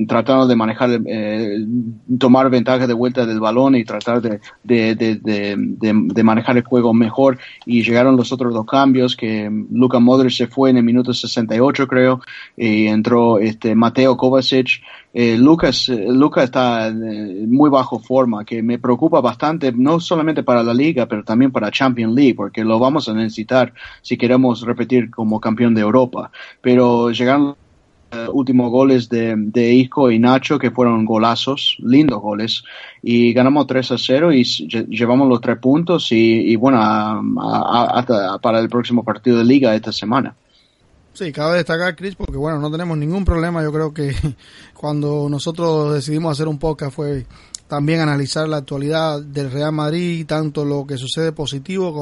tratando 0.09 0.49
de 0.49 0.57
manejar, 0.57 1.01
eh, 1.07 1.65
tomar 2.19 2.51
ventaja 2.51 2.89
de 2.89 2.95
vuelta 2.95 3.25
del 3.25 3.39
balón 3.39 3.77
y 3.77 3.85
tratar 3.85 4.21
de, 4.21 4.41
manejar 6.25 6.57
el 6.57 6.65
juego 6.65 6.93
mejor. 6.93 7.39
Y 7.65 7.85
llegaron 7.85 8.17
los 8.17 8.33
otros 8.33 8.53
dos 8.53 8.67
cambios, 8.67 9.15
que 9.15 9.49
Luka 9.71 10.01
Modric 10.01 10.33
se 10.33 10.49
fue 10.49 10.71
en 10.71 10.79
el 10.79 10.83
minuto 10.83 11.15
68 11.15 11.87
creo, 11.87 12.21
y 12.57 12.87
entró 12.87 13.39
este 13.39 13.76
Mateo 13.77 14.17
Kovacic. 14.17 14.83
Eh, 15.13 15.37
Lucas, 15.39 15.89
eh, 15.89 16.07
Lucas 16.09 16.45
está 16.45 16.89
en 16.89 17.51
muy 17.51 17.71
bajo 17.71 17.99
forma, 17.99 18.45
que 18.45 18.63
me 18.63 18.79
preocupa 18.79 19.21
bastante, 19.21 19.73
no 19.73 20.01
solamente 20.01 20.43
para 20.43 20.63
la 20.63 20.75
liga, 20.75 21.07
pero 21.07 21.25
también 21.25 21.53
para 21.53 21.71
Champions 21.71 22.15
League, 22.15 22.35
porque 22.35 22.65
lo 22.65 22.79
vamos 22.79 23.09
a 23.09 23.15
necesitar 23.15 23.73
si 24.03 24.17
queremos 24.17 24.63
repetir 24.63 25.11
como 25.11 25.41
campeón 25.41 25.75
de 25.75 25.81
Europa. 25.81 26.31
Pero 26.61 27.11
llegaron 27.11 27.47
los 27.47 27.57
eh, 28.13 28.29
últimos 28.33 28.71
goles 28.71 29.09
de, 29.09 29.35
de 29.37 29.75
Isco 29.75 30.11
y 30.11 30.19
Nacho, 30.19 30.59
que 30.59 30.71
fueron 30.71 31.05
golazos, 31.05 31.77
lindos 31.81 32.21
goles, 32.21 32.63
y 33.03 33.33
ganamos 33.33 33.67
3 33.67 33.93
a 33.93 33.99
0 33.99 34.33
y 34.33 34.45
llevamos 34.45 35.29
los 35.29 35.41
tres 35.41 35.59
puntos 35.59 36.09
y, 36.13 36.55
bueno, 36.57 36.81
hasta 36.81 38.39
para 38.39 38.61
el 38.61 38.69
próximo 38.69 39.03
partido 39.03 39.39
de 39.39 39.45
liga 39.45 39.75
esta 39.75 39.93
semana. 39.93 40.35
Sí, 41.17 41.33
cabe 41.33 41.57
destacar, 41.57 41.97
Chris, 41.97 42.15
porque 42.15 42.37
bueno, 42.37 42.59
no 42.59 42.71
tenemos 42.71 42.99
ningún 42.99 43.25
problema. 43.25 43.63
Yo 43.63 43.73
creo 43.73 43.95
que 43.95 44.15
cuando 44.75 45.29
nosotros 45.31 45.95
decidimos 45.95 46.33
hacer 46.33 46.47
un 46.47 46.59
podcast 46.59 46.95
fue 46.95 47.25
también 47.69 48.01
analizar 48.01 48.47
la 48.47 48.59
actualidad 48.59 49.23
del 49.23 49.51
Real 49.51 49.73
Madrid, 49.73 50.27
tanto 50.27 50.67
lo 50.67 50.87
que 50.87 50.99
sucede 50.99 51.33
positivo 51.33 51.95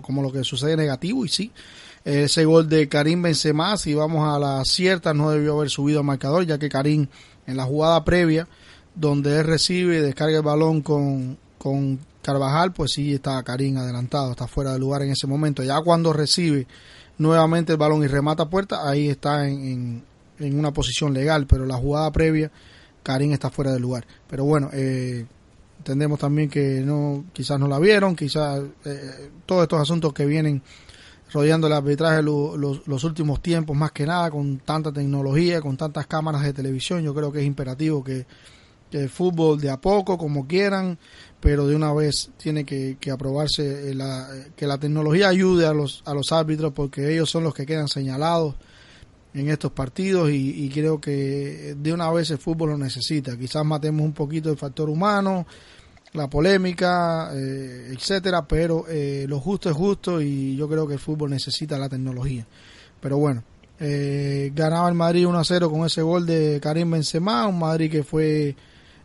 como 0.00 0.22
lo, 0.22 0.30
que 0.30 0.44
sucede 0.44 0.76
negativo. 0.76 1.24
Y 1.24 1.28
sí, 1.28 1.50
ese 2.04 2.44
gol 2.44 2.68
de 2.68 2.88
Karim 2.88 3.22
Benzema, 3.22 3.76
si 3.76 3.92
vamos 3.92 4.32
a 4.32 4.38
la 4.38 4.64
cierta, 4.64 5.12
no 5.14 5.32
debió 5.32 5.56
haber 5.56 5.68
subido 5.68 5.98
al 5.98 6.06
marcador, 6.06 6.46
ya 6.46 6.56
que 6.56 6.68
Karim 6.68 7.08
en 7.48 7.56
la 7.56 7.64
jugada 7.64 8.04
previa, 8.04 8.46
donde 8.94 9.40
él 9.40 9.46
recibe 9.46 9.98
y 9.98 10.00
descarga 10.00 10.36
el 10.36 10.44
balón 10.44 10.80
con, 10.82 11.36
con 11.58 11.98
Carvajal, 12.22 12.72
pues 12.72 12.92
sí 12.92 13.14
está 13.14 13.42
Karim 13.42 13.78
adelantado, 13.78 14.30
está 14.30 14.46
fuera 14.46 14.74
de 14.74 14.78
lugar 14.78 15.02
en 15.02 15.10
ese 15.10 15.26
momento. 15.26 15.64
Ya 15.64 15.80
cuando 15.80 16.12
recibe 16.12 16.68
nuevamente 17.20 17.72
el 17.72 17.78
balón 17.78 18.02
y 18.02 18.06
remata 18.06 18.48
puerta, 18.48 18.88
ahí 18.88 19.10
está 19.10 19.46
en, 19.46 20.02
en, 20.38 20.58
una 20.58 20.72
posición 20.72 21.12
legal, 21.12 21.46
pero 21.46 21.66
la 21.66 21.76
jugada 21.76 22.10
previa, 22.10 22.50
Karim 23.02 23.32
está 23.32 23.50
fuera 23.50 23.72
de 23.72 23.78
lugar. 23.78 24.06
Pero 24.26 24.44
bueno, 24.44 24.70
eh, 24.72 25.26
entendemos 25.78 26.18
también 26.18 26.48
que 26.48 26.80
no 26.80 27.26
quizás 27.34 27.60
no 27.60 27.68
la 27.68 27.78
vieron, 27.78 28.16
quizás 28.16 28.62
eh, 28.86 29.30
todos 29.44 29.64
estos 29.64 29.80
asuntos 29.80 30.14
que 30.14 30.24
vienen 30.24 30.62
rodeando 31.30 31.66
el 31.66 31.74
arbitraje 31.74 32.22
los, 32.22 32.56
los, 32.56 33.04
últimos 33.04 33.42
tiempos, 33.42 33.76
más 33.76 33.92
que 33.92 34.06
nada, 34.06 34.30
con 34.30 34.58
tanta 34.58 34.90
tecnología, 34.90 35.60
con 35.60 35.76
tantas 35.76 36.06
cámaras 36.06 36.42
de 36.42 36.54
televisión, 36.54 37.02
yo 37.02 37.14
creo 37.14 37.30
que 37.30 37.40
es 37.40 37.46
imperativo 37.46 38.02
que 38.02 38.24
el 38.92 39.08
fútbol 39.08 39.60
de 39.60 39.70
a 39.70 39.80
poco, 39.80 40.18
como 40.18 40.46
quieran, 40.46 40.98
pero 41.40 41.66
de 41.66 41.74
una 41.74 41.92
vez 41.92 42.30
tiene 42.36 42.64
que, 42.64 42.96
aprobarse 43.10 43.94
la, 43.94 44.28
que 44.56 44.66
la 44.66 44.78
tecnología 44.78 45.28
ayude 45.28 45.66
a 45.66 45.72
los, 45.72 46.02
a 46.04 46.14
los 46.14 46.32
árbitros 46.32 46.72
porque 46.72 47.12
ellos 47.12 47.30
son 47.30 47.44
los 47.44 47.54
que 47.54 47.66
quedan 47.66 47.88
señalados 47.88 48.56
en 49.32 49.48
estos 49.48 49.72
partidos 49.72 50.30
y, 50.30 50.68
creo 50.70 51.00
que 51.00 51.74
de 51.78 51.92
una 51.92 52.10
vez 52.10 52.30
el 52.30 52.38
fútbol 52.38 52.70
lo 52.70 52.78
necesita. 52.78 53.36
Quizás 53.36 53.64
matemos 53.64 54.02
un 54.02 54.12
poquito 54.12 54.50
el 54.50 54.56
factor 54.56 54.90
humano, 54.90 55.46
la 56.12 56.28
polémica, 56.28 57.30
eh, 57.32 57.92
etcétera, 57.92 58.46
pero 58.46 58.86
eh, 58.88 59.26
lo 59.28 59.38
justo 59.40 59.70
es 59.70 59.76
justo 59.76 60.20
y 60.20 60.56
yo 60.56 60.68
creo 60.68 60.86
que 60.86 60.94
el 60.94 61.00
fútbol 61.00 61.30
necesita 61.30 61.78
la 61.78 61.88
tecnología. 61.88 62.46
Pero 63.00 63.18
bueno, 63.18 63.44
eh, 63.78 64.50
ganaba 64.54 64.88
el 64.88 64.94
Madrid 64.94 65.26
1 65.26 65.38
a 65.38 65.44
0 65.44 65.70
con 65.70 65.86
ese 65.86 66.02
gol 66.02 66.26
de 66.26 66.58
Karim 66.60 66.90
Benzema, 66.90 67.46
un 67.46 67.58
Madrid 67.58 67.90
que 67.90 68.02
fue 68.02 68.56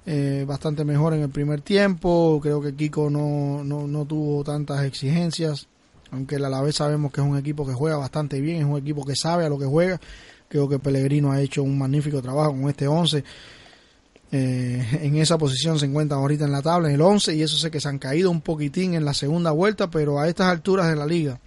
eh, 0.05 0.45
bastante 0.47 0.85
mejor 0.85 1.13
en 1.13 1.21
el 1.21 1.29
primer 1.29 1.61
tiempo. 1.61 2.39
Creo 2.41 2.61
que 2.61 2.75
Kiko 2.75 3.09
no, 3.09 3.63
no, 3.63 3.87
no 3.87 4.05
tuvo 4.05 4.43
tantas 4.43 4.83
exigencias, 4.83 5.67
aunque 6.11 6.35
a 6.35 6.39
la 6.39 6.61
vez 6.61 6.75
sabemos 6.75 7.11
que 7.11 7.21
es 7.21 7.27
un 7.27 7.37
equipo 7.37 7.65
que 7.65 7.73
juega 7.73 7.97
bastante 7.97 8.39
bien, 8.39 8.57
es 8.57 8.65
un 8.65 8.77
equipo 8.77 9.03
que 9.03 9.15
sabe 9.15 9.45
a 9.45 9.49
lo 9.49 9.57
que 9.57 9.65
juega. 9.65 9.99
Creo 10.47 10.69
que 10.69 10.79
Pellegrino 10.79 11.31
ha 11.31 11.41
hecho 11.41 11.63
un 11.63 11.77
magnífico 11.77 12.21
trabajo 12.21 12.51
con 12.51 12.69
este 12.69 12.87
11. 12.87 13.23
Eh, 14.31 14.99
en 15.01 15.15
esa 15.17 15.37
posición 15.37 15.79
se 15.79 15.85
encuentran 15.85 16.19
ahorita 16.19 16.45
en 16.45 16.51
la 16.51 16.61
tabla, 16.61 16.89
en 16.89 16.95
el 16.95 17.01
11, 17.01 17.35
y 17.35 17.41
eso 17.41 17.57
sé 17.57 17.71
que 17.71 17.79
se 17.79 17.87
han 17.87 17.99
caído 17.99 18.29
un 18.29 18.41
poquitín 18.41 18.93
en 18.93 19.05
la 19.05 19.13
segunda 19.13 19.51
vuelta, 19.51 19.89
pero 19.89 20.19
a 20.19 20.27
estas 20.27 20.47
alturas 20.47 20.87
de 20.87 20.95
la 20.95 21.05
liga, 21.05 21.39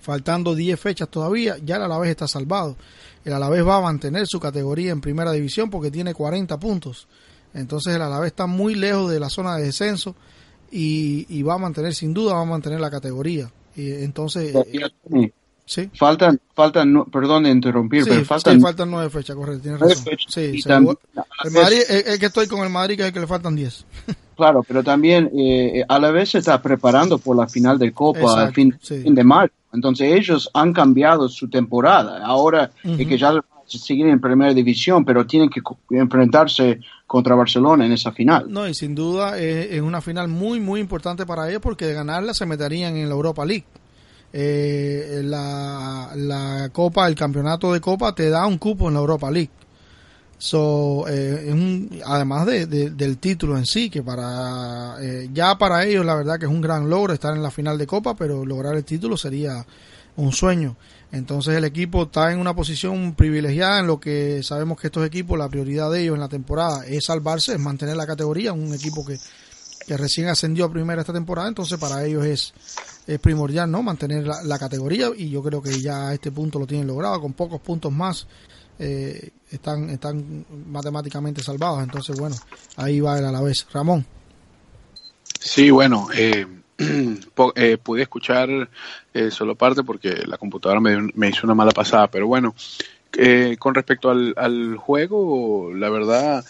faltando 0.00 0.54
10 0.54 0.78
fechas 0.78 1.08
todavía, 1.08 1.56
ya 1.64 1.76
el 1.76 1.82
Alavés 1.82 2.10
está 2.10 2.28
salvado. 2.28 2.76
El 3.24 3.32
Alavés 3.32 3.66
va 3.66 3.78
a 3.78 3.80
mantener 3.80 4.26
su 4.26 4.38
categoría 4.38 4.92
en 4.92 5.00
primera 5.00 5.32
división 5.32 5.68
porque 5.68 5.90
tiene 5.90 6.14
40 6.14 6.58
puntos. 6.58 7.08
Entonces 7.56 7.94
el 7.94 8.02
Alavés 8.02 8.28
está 8.28 8.46
muy 8.46 8.74
lejos 8.74 9.10
de 9.10 9.18
la 9.18 9.30
zona 9.30 9.56
de 9.56 9.64
descenso 9.64 10.14
y, 10.70 11.42
va 11.42 11.54
a 11.54 11.58
mantener, 11.58 11.94
sin 11.94 12.12
duda, 12.12 12.34
va 12.34 12.42
a 12.42 12.44
mantener 12.44 12.80
la 12.80 12.90
categoría. 12.90 13.50
Y 13.74 13.92
entonces... 13.92 14.54
Eh, 14.54 15.32
¿Sí? 15.68 15.90
Faltan, 15.94 16.40
faltan, 16.54 17.06
perdón 17.06 17.42
de 17.42 17.50
interrumpir, 17.50 18.04
pero 18.04 18.24
faltan, 18.24 18.60
faltan 18.60 18.88
nueve 18.88 19.10
fechas, 19.10 19.34
correcto, 19.34 19.62
tienes 19.62 19.80
razón. 19.80 20.04
Sí, 20.28 20.62
el 20.64 21.50
Madrid, 21.50 21.78
es, 21.88 22.20
que 22.20 22.26
estoy 22.26 22.46
con 22.46 22.60
el 22.60 22.70
Madrid, 22.70 22.94
que 22.94 23.02
es 23.02 23.08
el 23.08 23.12
que 23.12 23.18
le 23.18 23.26
faltan 23.26 23.56
diez. 23.56 23.84
Claro, 24.36 24.62
pero 24.62 24.84
también 24.84 25.30
eh, 25.34 25.82
a 25.88 25.98
la 25.98 26.10
vez 26.10 26.32
se 26.32 26.38
está 26.38 26.60
preparando 26.60 27.16
por 27.16 27.34
la 27.34 27.48
final 27.48 27.78
de 27.78 27.92
Copa 27.92 28.42
al 28.42 28.52
fin, 28.52 28.78
de 28.86 29.24
marzo. 29.24 29.54
Entonces 29.72 30.12
ellos 30.12 30.50
han 30.52 30.74
cambiado 30.74 31.26
su 31.30 31.48
temporada. 31.48 32.22
Ahora 32.22 32.70
que 32.82 33.16
ya 33.16 33.40
siguen 33.66 34.08
en 34.08 34.20
primera 34.20 34.54
división, 34.54 35.04
pero 35.04 35.26
tienen 35.26 35.50
que 35.50 35.60
enfrentarse 35.90 36.80
contra 37.06 37.34
Barcelona 37.34 37.86
en 37.86 37.92
esa 37.92 38.12
final. 38.12 38.46
No, 38.48 38.68
y 38.68 38.74
sin 38.74 38.94
duda 38.94 39.38
es, 39.38 39.80
una 39.80 40.00
final 40.00 40.28
muy, 40.28 40.60
muy 40.60 40.80
importante 40.80 41.26
para 41.26 41.48
ellos 41.48 41.60
porque 41.60 41.86
de 41.86 41.94
ganarla 41.94 42.34
se 42.34 42.46
meterían 42.46 42.96
en 42.96 43.08
la 43.08 43.14
Europa 43.14 43.44
League. 43.44 43.64
Eh, 44.32 45.22
la, 45.24 46.10
la 46.14 46.70
Copa, 46.72 47.06
el 47.06 47.14
campeonato 47.14 47.72
de 47.72 47.80
Copa 47.80 48.14
te 48.14 48.28
da 48.28 48.46
un 48.46 48.58
cupo 48.58 48.88
en 48.88 48.94
la 48.94 49.00
Europa 49.00 49.30
League. 49.30 49.50
So, 50.38 51.06
eh, 51.08 51.88
además 52.04 52.46
de, 52.46 52.66
del 52.66 53.18
título 53.18 53.56
en 53.56 53.64
sí, 53.64 53.88
que 53.88 54.02
para 54.02 54.96
eh, 55.00 55.30
ya 55.32 55.56
para 55.56 55.84
ellos 55.84 56.04
la 56.04 56.14
verdad 56.14 56.38
que 56.38 56.44
es 56.44 56.50
un 56.50 56.60
gran 56.60 56.90
logro 56.90 57.14
estar 57.14 57.34
en 57.34 57.42
la 57.42 57.50
final 57.50 57.78
de 57.78 57.86
Copa, 57.86 58.14
pero 58.14 58.44
lograr 58.44 58.74
el 58.74 58.84
título 58.84 59.16
sería 59.16 59.64
un 60.16 60.32
sueño. 60.32 60.76
Entonces 61.12 61.54
el 61.54 61.64
equipo 61.64 62.04
está 62.04 62.32
en 62.32 62.38
una 62.40 62.54
posición 62.54 63.14
privilegiada 63.14 63.80
en 63.80 63.86
lo 63.86 64.00
que 64.00 64.42
sabemos 64.42 64.80
que 64.80 64.88
estos 64.88 65.06
equipos, 65.06 65.38
la 65.38 65.48
prioridad 65.48 65.90
de 65.90 66.02
ellos 66.02 66.14
en 66.14 66.20
la 66.20 66.28
temporada 66.28 66.84
es 66.86 67.04
salvarse, 67.04 67.54
es 67.54 67.60
mantener 67.60 67.96
la 67.96 68.06
categoría, 68.06 68.52
un 68.52 68.74
equipo 68.74 69.04
que, 69.04 69.16
que 69.86 69.96
recién 69.96 70.28
ascendió 70.28 70.64
a 70.64 70.72
primera 70.72 71.00
esta 71.00 71.12
temporada, 71.12 71.48
entonces 71.48 71.78
para 71.78 72.04
ellos 72.04 72.24
es, 72.24 72.52
es 73.06 73.18
primordial 73.20 73.70
no 73.70 73.82
mantener 73.82 74.26
la, 74.26 74.58
categoría 74.58 75.10
y 75.16 75.30
yo 75.30 75.42
creo 75.42 75.62
que 75.62 75.80
ya 75.80 76.08
a 76.08 76.14
este 76.14 76.32
punto 76.32 76.58
lo 76.58 76.66
tienen 76.66 76.88
logrado, 76.88 77.20
con 77.20 77.34
pocos 77.34 77.60
puntos 77.60 77.92
más 77.92 78.26
eh, 78.78 79.30
están, 79.50 79.88
están 79.90 80.44
matemáticamente 80.66 81.42
salvados, 81.42 81.82
entonces 81.82 82.18
bueno, 82.18 82.36
ahí 82.76 83.00
va 83.00 83.18
el 83.18 83.24
a 83.24 83.32
la 83.32 83.40
vez. 83.40 83.66
Ramón. 83.72 84.04
Sí, 85.38 85.70
bueno, 85.70 86.08
eh, 86.14 86.46
eh, 87.54 87.78
pude 87.82 88.02
escuchar 88.02 88.68
eh, 89.14 89.30
solo 89.30 89.54
parte 89.54 89.82
porque 89.82 90.24
la 90.26 90.38
computadora 90.38 90.80
me, 90.80 91.10
me, 91.14 91.28
hizo 91.28 91.46
una 91.46 91.54
mala 91.54 91.72
pasada, 91.72 92.08
pero 92.08 92.26
bueno, 92.26 92.54
eh, 93.16 93.56
con 93.58 93.74
respecto 93.74 94.10
al, 94.10 94.34
al, 94.36 94.76
juego, 94.76 95.72
la 95.74 95.88
verdad, 95.88 96.44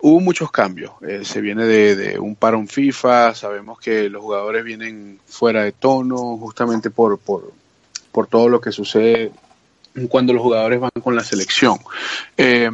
hubo 0.00 0.20
muchos 0.20 0.50
cambios. 0.50 0.92
Eh, 1.06 1.24
se 1.24 1.40
viene 1.40 1.64
de, 1.64 1.96
de, 1.96 2.18
un 2.18 2.34
parón 2.34 2.66
FIFA, 2.66 3.34
sabemos 3.34 3.78
que 3.78 4.08
los 4.08 4.22
jugadores 4.22 4.64
vienen 4.64 5.20
fuera 5.26 5.64
de 5.64 5.72
tono 5.72 6.38
justamente 6.38 6.90
por, 6.90 7.18
por, 7.18 7.52
por 8.12 8.26
todo 8.26 8.48
lo 8.48 8.60
que 8.60 8.72
sucede 8.72 9.32
cuando 10.08 10.32
los 10.32 10.42
jugadores 10.42 10.80
van 10.80 10.90
con 11.02 11.16
la 11.16 11.24
selección. 11.24 11.78
Eh, 12.36 12.70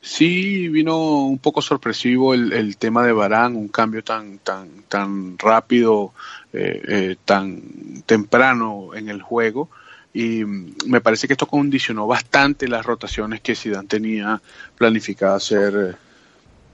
sí 0.00 0.68
vino 0.68 1.26
un 1.26 1.38
poco 1.38 1.62
sorpresivo 1.62 2.34
el, 2.34 2.76
tema 2.76 3.04
de 3.06 3.12
Barán, 3.12 3.56
un 3.56 3.68
cambio 3.68 4.02
tan, 4.02 4.38
tan, 4.38 4.68
tan 4.88 5.38
rápido, 5.38 6.12
eh, 6.52 6.82
eh, 6.88 7.16
tan 7.24 7.62
temprano 8.06 8.90
en 8.94 9.08
el 9.08 9.22
juego. 9.22 9.70
Y 10.12 10.44
me 10.44 11.00
parece 11.00 11.28
que 11.28 11.34
esto 11.34 11.46
condicionó 11.46 12.06
bastante 12.06 12.66
las 12.66 12.84
rotaciones 12.84 13.40
que 13.40 13.54
Zidane 13.54 13.86
tenía 13.86 14.40
planificada 14.76 15.36
hacer 15.36 15.96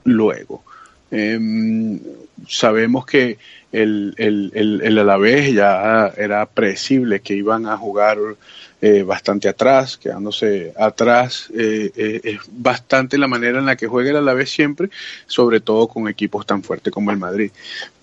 luego. 0.03 0.63
sabemos 2.47 3.05
que 3.05 3.37
el, 3.71 4.13
el, 4.17 4.51
el, 4.55 4.81
el 4.81 4.97
Alavés 4.97 5.53
ya 5.53 6.07
era 6.17 6.45
predecible 6.45 7.19
que 7.19 7.33
iban 7.33 7.65
a 7.67 7.77
jugar 7.77 8.17
eh, 8.81 9.03
bastante 9.03 9.49
atrás, 9.49 9.97
quedándose 9.97 10.73
atrás. 10.77 11.49
Eh, 11.53 11.91
eh, 11.95 12.21
es 12.23 12.39
bastante 12.49 13.17
la 13.17 13.27
manera 13.27 13.59
en 13.59 13.65
la 13.65 13.75
que 13.75 13.87
juega 13.87 14.11
el 14.11 14.17
Alavés 14.17 14.49
siempre, 14.51 14.89
sobre 15.25 15.59
todo 15.59 15.87
con 15.87 16.07
equipos 16.07 16.45
tan 16.45 16.63
fuertes 16.63 16.93
como 16.93 17.11
el 17.11 17.17
Madrid. 17.17 17.51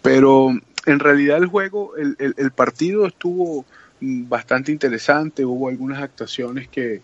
Pero 0.02 0.50
en 0.86 0.98
realidad 0.98 1.38
el 1.38 1.46
juego, 1.46 1.96
el, 1.96 2.16
el, 2.18 2.34
el 2.36 2.50
partido 2.50 3.06
estuvo 3.06 3.64
bastante 4.00 4.72
interesante, 4.72 5.44
hubo 5.44 5.68
algunas 5.68 6.02
actuaciones 6.02 6.68
que, 6.68 7.00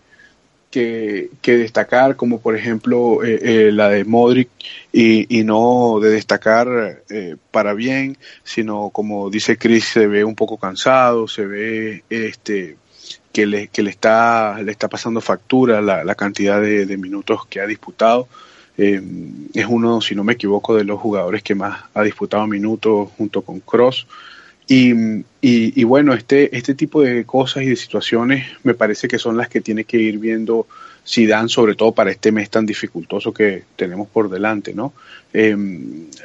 que, 0.71 1.29
que, 1.41 1.57
destacar, 1.57 2.15
como 2.15 2.39
por 2.39 2.55
ejemplo 2.55 3.23
eh, 3.23 3.39
eh, 3.41 3.71
la 3.71 3.89
de 3.89 4.05
Modric, 4.05 4.49
y, 4.91 5.43
no 5.43 5.99
de 6.01 6.09
destacar 6.09 7.03
eh, 7.09 7.35
para 7.51 7.73
bien, 7.73 8.17
sino 8.43 8.89
como 8.89 9.29
dice 9.29 9.57
Chris, 9.57 9.85
se 9.85 10.07
ve 10.07 10.23
un 10.23 10.35
poco 10.35 10.57
cansado, 10.57 11.27
se 11.27 11.45
ve 11.45 12.03
este 12.09 12.77
que 13.31 13.45
le, 13.45 13.67
que 13.69 13.83
le 13.83 13.89
está 13.89 14.61
le 14.61 14.71
está 14.71 14.87
pasando 14.87 15.21
factura 15.21 15.81
la, 15.81 16.15
cantidad 16.15 16.61
de, 16.61 16.97
minutos 16.97 17.45
que 17.47 17.61
ha 17.61 17.67
disputado. 17.67 18.27
Eh, 18.77 19.01
es 19.53 19.65
uno, 19.67 20.01
si 20.01 20.15
no 20.15 20.23
me 20.23 20.33
equivoco, 20.33 20.75
de 20.75 20.83
los 20.83 20.99
jugadores 20.99 21.43
que 21.43 21.55
más 21.55 21.83
ha 21.93 22.03
disputado 22.03 22.47
minutos 22.47 23.09
junto 23.17 23.41
con 23.41 23.59
Cross. 23.59 24.07
Y, 24.73 25.25
y, 25.41 25.83
bueno, 25.83 26.13
este, 26.13 26.55
este 26.55 26.75
tipo 26.75 27.01
de 27.01 27.25
cosas 27.25 27.63
y 27.63 27.65
de 27.65 27.75
situaciones 27.75 28.47
me 28.63 28.73
parece 28.73 29.09
que 29.09 29.19
son 29.19 29.35
las 29.35 29.49
que 29.49 29.59
tiene 29.59 29.83
que 29.83 29.97
ir 29.97 30.17
viendo 30.17 30.65
Zidane, 31.05 31.49
sobre 31.49 31.75
todo 31.75 31.91
para 31.91 32.09
este 32.09 32.31
mes 32.31 32.49
tan 32.49 32.65
dificultoso 32.65 33.33
que 33.33 33.63
tenemos 33.75 34.07
por 34.07 34.29
delante, 34.29 34.73
¿no? 34.73 34.93
Eh, 35.33 35.57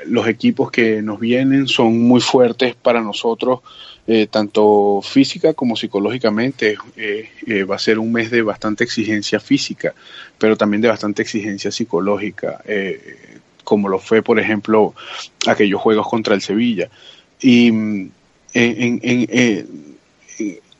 los 0.06 0.28
equipos 0.28 0.70
que 0.70 1.02
nos 1.02 1.18
vienen 1.18 1.66
son 1.66 1.98
muy 1.98 2.20
fuertes 2.20 2.76
para 2.76 3.00
nosotros, 3.00 3.62
eh, 4.06 4.28
tanto 4.28 5.00
física 5.02 5.52
como 5.54 5.74
psicológicamente. 5.74 6.76
Eh, 6.96 7.28
eh, 7.48 7.64
va 7.64 7.74
a 7.74 7.80
ser 7.80 7.98
un 7.98 8.12
mes 8.12 8.30
de 8.30 8.42
bastante 8.42 8.84
exigencia 8.84 9.40
física, 9.40 9.92
pero 10.38 10.56
también 10.56 10.82
de 10.82 10.88
bastante 10.88 11.22
exigencia 11.22 11.72
psicológica, 11.72 12.62
como 13.64 13.88
lo 13.88 13.98
fue, 13.98 14.22
por 14.22 14.38
ejemplo, 14.38 14.94
aquellos 15.48 15.80
juegos 15.80 16.06
contra 16.06 16.36
el 16.36 16.42
Sevilla. 16.42 16.88
Y 17.40 17.72
en, 18.56 19.00
en, 19.02 19.26
en, 19.30 19.86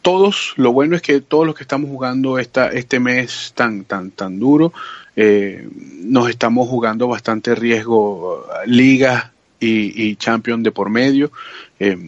todos, 0.07 0.53
lo 0.55 0.73
bueno 0.73 0.95
es 0.95 1.03
que 1.03 1.21
todos 1.21 1.45
los 1.45 1.57
que 1.57 1.65
estamos 1.65 1.91
jugando 1.91 2.39
esta, 2.39 2.69
este 2.69 3.01
mes 3.01 3.53
tan, 3.57 3.83
tan, 3.83 4.13
tan 4.13 4.39
duro, 4.39 4.73
eh, 5.17 5.69
nos 6.05 6.31
estamos 6.31 6.69
jugando 6.69 7.09
bastante 7.09 7.57
riesgo, 7.57 8.47
ligas 8.67 9.31
y, 9.59 10.11
y 10.11 10.15
champion 10.15 10.63
de 10.63 10.71
por 10.71 10.91
medio, 10.91 11.33
eh, 11.81 11.99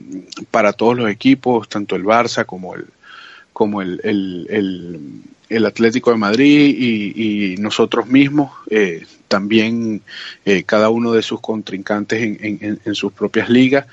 para 0.52 0.74
todos 0.74 0.96
los 0.96 1.10
equipos, 1.10 1.68
tanto 1.68 1.96
el 1.96 2.04
Barça 2.04 2.46
como 2.46 2.76
el, 2.76 2.86
como 3.52 3.82
el, 3.82 4.00
el, 4.04 5.02
el, 5.48 5.66
Atlético 5.66 6.12
de 6.12 6.18
Madrid 6.18 6.76
y, 6.78 7.54
y 7.54 7.56
nosotros 7.56 8.06
mismos, 8.06 8.52
eh, 8.70 9.06
también 9.26 10.02
eh, 10.44 10.62
cada 10.62 10.88
uno 10.88 11.10
de 11.14 11.22
sus 11.22 11.40
contrincantes 11.40 12.22
en, 12.22 12.80
en 12.84 12.94
sus 12.94 13.12
propias 13.12 13.48
ligas. 13.48 13.86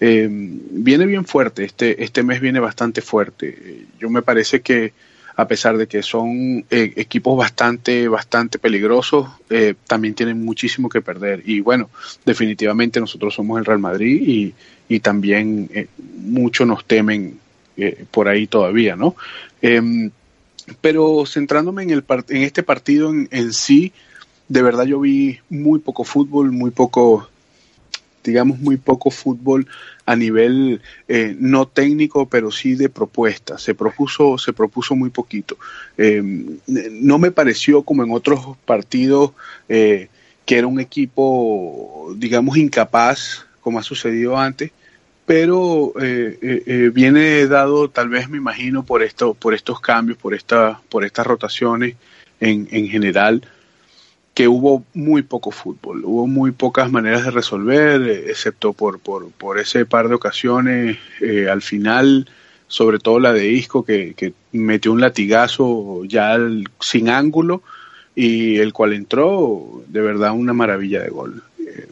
Eh, 0.00 0.28
viene 0.30 1.06
bien 1.06 1.24
fuerte, 1.24 1.64
este, 1.64 2.02
este 2.02 2.22
mes 2.22 2.40
viene 2.40 2.60
bastante 2.60 3.00
fuerte. 3.00 3.86
Yo 3.98 4.10
me 4.10 4.22
parece 4.22 4.60
que 4.60 4.92
a 5.36 5.48
pesar 5.48 5.76
de 5.76 5.86
que 5.86 6.02
son 6.02 6.64
eh, 6.70 6.92
equipos 6.96 7.36
bastante, 7.36 8.06
bastante 8.08 8.58
peligrosos, 8.58 9.28
eh, 9.50 9.74
también 9.86 10.14
tienen 10.14 10.44
muchísimo 10.44 10.88
que 10.88 11.00
perder. 11.00 11.42
Y 11.44 11.60
bueno, 11.60 11.90
definitivamente 12.24 13.00
nosotros 13.00 13.34
somos 13.34 13.58
el 13.58 13.64
Real 13.64 13.80
Madrid 13.80 14.22
y, 14.26 14.54
y 14.88 15.00
también 15.00 15.68
eh, 15.74 15.88
muchos 15.98 16.66
nos 16.66 16.84
temen 16.84 17.38
por 18.12 18.28
ahí 18.28 18.46
todavía, 18.46 18.94
¿no? 18.94 19.16
Em, 19.60 20.12
pero 20.80 21.26
centrándome 21.26 21.82
en, 21.82 21.90
el 21.90 22.04
en 22.28 22.42
este 22.44 22.62
partido 22.62 23.10
en, 23.10 23.28
en 23.32 23.52
sí, 23.52 23.92
de 24.46 24.62
verdad 24.62 24.84
yo 24.84 25.00
vi 25.00 25.40
muy 25.50 25.80
poco 25.80 26.04
fútbol, 26.04 26.52
muy 26.52 26.70
poco 26.70 27.28
digamos, 28.24 28.58
muy 28.58 28.76
poco 28.76 29.10
fútbol 29.10 29.66
a 30.06 30.16
nivel 30.16 30.80
eh, 31.08 31.36
no 31.38 31.66
técnico, 31.66 32.28
pero 32.28 32.50
sí 32.50 32.74
de 32.74 32.88
propuesta. 32.88 33.58
Se 33.58 33.74
propuso, 33.74 34.38
se 34.38 34.52
propuso 34.52 34.96
muy 34.96 35.10
poquito. 35.10 35.56
Eh, 35.96 36.22
no 36.66 37.18
me 37.18 37.30
pareció 37.30 37.82
como 37.82 38.02
en 38.02 38.10
otros 38.10 38.56
partidos 38.64 39.32
eh, 39.68 40.08
que 40.44 40.58
era 40.58 40.66
un 40.66 40.80
equipo, 40.80 42.12
digamos, 42.16 42.56
incapaz, 42.56 43.46
como 43.60 43.78
ha 43.78 43.82
sucedido 43.82 44.36
antes, 44.36 44.72
pero 45.24 45.94
eh, 46.02 46.90
viene 46.92 47.46
dado, 47.46 47.88
tal 47.88 48.10
vez 48.10 48.28
me 48.28 48.36
imagino, 48.36 48.84
por 48.84 49.02
esto, 49.02 49.32
por 49.32 49.54
estos 49.54 49.80
cambios, 49.80 50.18
por 50.18 50.34
esta, 50.34 50.80
por 50.90 51.04
estas 51.04 51.26
rotaciones 51.26 51.96
en, 52.40 52.68
en 52.70 52.88
general 52.88 53.42
que 54.34 54.48
hubo 54.48 54.84
muy 54.94 55.22
poco 55.22 55.52
fútbol, 55.52 56.04
hubo 56.04 56.26
muy 56.26 56.50
pocas 56.50 56.90
maneras 56.90 57.24
de 57.24 57.30
resolver, 57.30 58.02
eh, 58.02 58.24
excepto 58.30 58.72
por, 58.72 58.98
por, 58.98 59.58
ese 59.58 59.86
par 59.86 60.08
de 60.08 60.16
ocasiones 60.16 60.98
eh, 61.20 61.48
al 61.48 61.62
final, 61.62 62.28
sobre 62.66 62.98
todo 62.98 63.20
la 63.20 63.32
de 63.32 63.48
Isco, 63.48 63.84
que, 63.84 64.14
que 64.14 64.34
metió 64.52 64.92
un 64.92 65.00
latigazo 65.00 66.04
ya 66.04 66.32
al, 66.32 66.64
sin 66.80 67.08
ángulo 67.08 67.62
y 68.16 68.58
el 68.58 68.72
cual 68.72 68.92
entró 68.92 69.82
de 69.86 70.00
verdad 70.00 70.32
una 70.32 70.52
maravilla 70.52 71.00
de 71.00 71.10
gol. 71.10 71.42
Eh, 71.60 71.88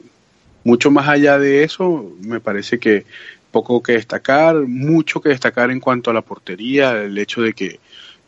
mucho 0.64 0.90
más 0.90 1.08
allá 1.08 1.38
de 1.38 1.62
eso, 1.62 2.12
me 2.20 2.40
parece 2.40 2.80
que 2.80 3.04
poco 3.52 3.82
que 3.82 3.92
destacar, 3.92 4.56
mucho 4.56 5.20
que 5.20 5.28
destacar 5.28 5.70
en 5.70 5.78
cuanto 5.78 6.10
a 6.10 6.14
la 6.14 6.22
portería, 6.22 7.02
el 7.02 7.16
hecho 7.18 7.42
de 7.42 7.52
que 7.52 7.78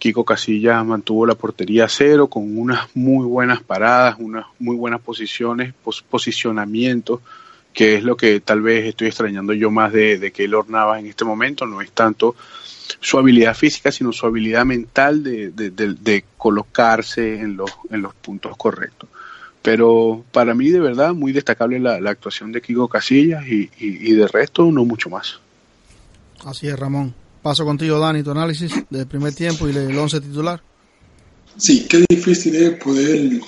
Kiko 0.05 0.23
Casillas 0.23 0.85
mantuvo 0.85 1.25
la 1.25 1.35
portería 1.35 1.87
a 1.87 1.89
cero 1.89 2.27
con 2.27 2.59
unas 2.59 2.95
muy 2.95 3.25
buenas 3.25 3.63
paradas, 3.63 4.17
unas 4.19 4.45
muy 4.59 4.77
buenas 4.77 5.01
posiciones, 5.01 5.73
pos 5.83 6.03
posicionamientos, 6.03 7.21
que 7.73 7.95
es 7.95 8.03
lo 8.05 8.15
que 8.15 8.41
tal 8.41 8.61
vez 8.61 8.85
estoy 8.85 9.07
extrañando 9.07 9.55
yo 9.55 9.71
más 9.71 9.95
de, 9.95 10.19
de 10.19 10.31
Keylor 10.31 10.69
Navas 10.69 11.01
en 11.01 11.07
este 11.07 11.25
momento. 11.25 11.65
No 11.65 11.81
es 11.81 11.91
tanto 11.93 12.37
su 13.01 13.17
habilidad 13.17 13.57
física, 13.57 13.91
sino 13.91 14.13
su 14.13 14.27
habilidad 14.27 14.67
mental 14.67 15.25
de, 15.25 15.53
de, 15.53 15.71
de, 15.71 15.95
de 15.95 16.25
colocarse 16.37 17.41
en 17.41 17.57
los, 17.57 17.71
en 17.91 18.03
los 18.03 18.15
puntos 18.15 18.59
correctos. 18.59 19.09
Pero 19.63 20.23
para 20.33 20.55
mí, 20.55 20.69
de 20.69 20.81
verdad, 20.81 21.15
muy 21.15 21.33
destacable 21.33 21.81
la, 21.81 21.99
la 21.99 22.11
actuación 22.11 22.53
de 22.53 22.61
Kiko 22.61 22.89
Casillas 22.89 23.49
y, 23.49 23.71
y, 23.79 24.11
y 24.11 24.13
de 24.13 24.29
resto, 24.29 24.71
no 24.71 24.85
mucho 24.85 25.09
más. 25.09 25.41
Así 26.45 26.69
es, 26.69 26.79
Ramón. 26.79 27.15
Paso 27.45 27.67
contigo, 27.67 27.99
Dani, 27.99 28.23
tu 28.23 28.31
análisis 28.31 28.73
del 28.89 29.07
primer 29.07 29.35
tiempo 29.35 29.69
y 29.69 29.73
del 29.73 29.99
once 29.99 30.19
titular. 30.19 30.63
Sí, 31.59 31.87
qué 31.87 32.03
difícil 32.09 32.57
es 32.57 32.71
poder 32.83 33.39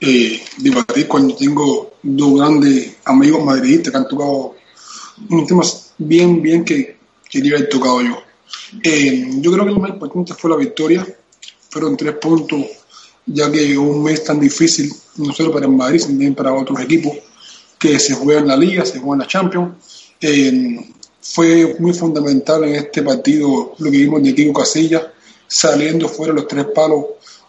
eh, 0.00 0.42
debatir 0.56 1.06
cuando 1.06 1.36
tengo 1.36 1.92
dos 2.02 2.34
grandes 2.34 2.96
amigos 3.04 3.44
madridistas 3.44 3.92
que 3.92 3.96
han 3.96 4.08
tocado 4.08 4.56
unos 5.30 5.46
temas 5.46 5.92
bien, 5.98 6.42
bien 6.42 6.64
que 6.64 6.96
quería 7.30 7.54
haber 7.54 7.68
tocado 7.68 8.02
yo. 8.02 8.18
Eh, 8.82 9.24
yo 9.38 9.52
creo 9.52 9.64
que 9.64 9.70
lo 9.70 9.78
más 9.78 9.90
importante 9.90 10.34
fue 10.34 10.50
la 10.50 10.56
victoria. 10.56 11.06
Fueron 11.70 11.96
tres 11.96 12.16
puntos, 12.16 12.60
ya 13.24 13.52
que 13.52 13.78
un 13.78 14.02
mes 14.02 14.24
tan 14.24 14.40
difícil, 14.40 14.92
no 15.18 15.32
solo 15.32 15.52
para 15.52 15.66
el 15.66 15.72
Madrid, 15.72 16.00
sino 16.00 16.10
también 16.10 16.34
para 16.34 16.52
otros 16.52 16.80
equipos 16.80 17.12
que 17.78 18.00
se 18.00 18.14
juegan 18.14 18.48
la 18.48 18.56
Liga, 18.56 18.84
se 18.84 18.98
juegan 18.98 19.20
la 19.20 19.28
Champions. 19.28 19.76
Eh, 20.20 20.92
fue 21.24 21.74
muy 21.78 21.94
fundamental 21.94 22.64
en 22.64 22.74
este 22.74 23.02
partido 23.02 23.74
lo 23.78 23.90
que 23.90 23.96
vimos 23.96 24.22
de 24.22 24.34
Kiko 24.34 24.60
Casillas, 24.60 25.04
saliendo 25.48 26.06
fuera 26.06 26.34
los 26.34 26.46
tres 26.46 26.66
palos, 26.74 27.04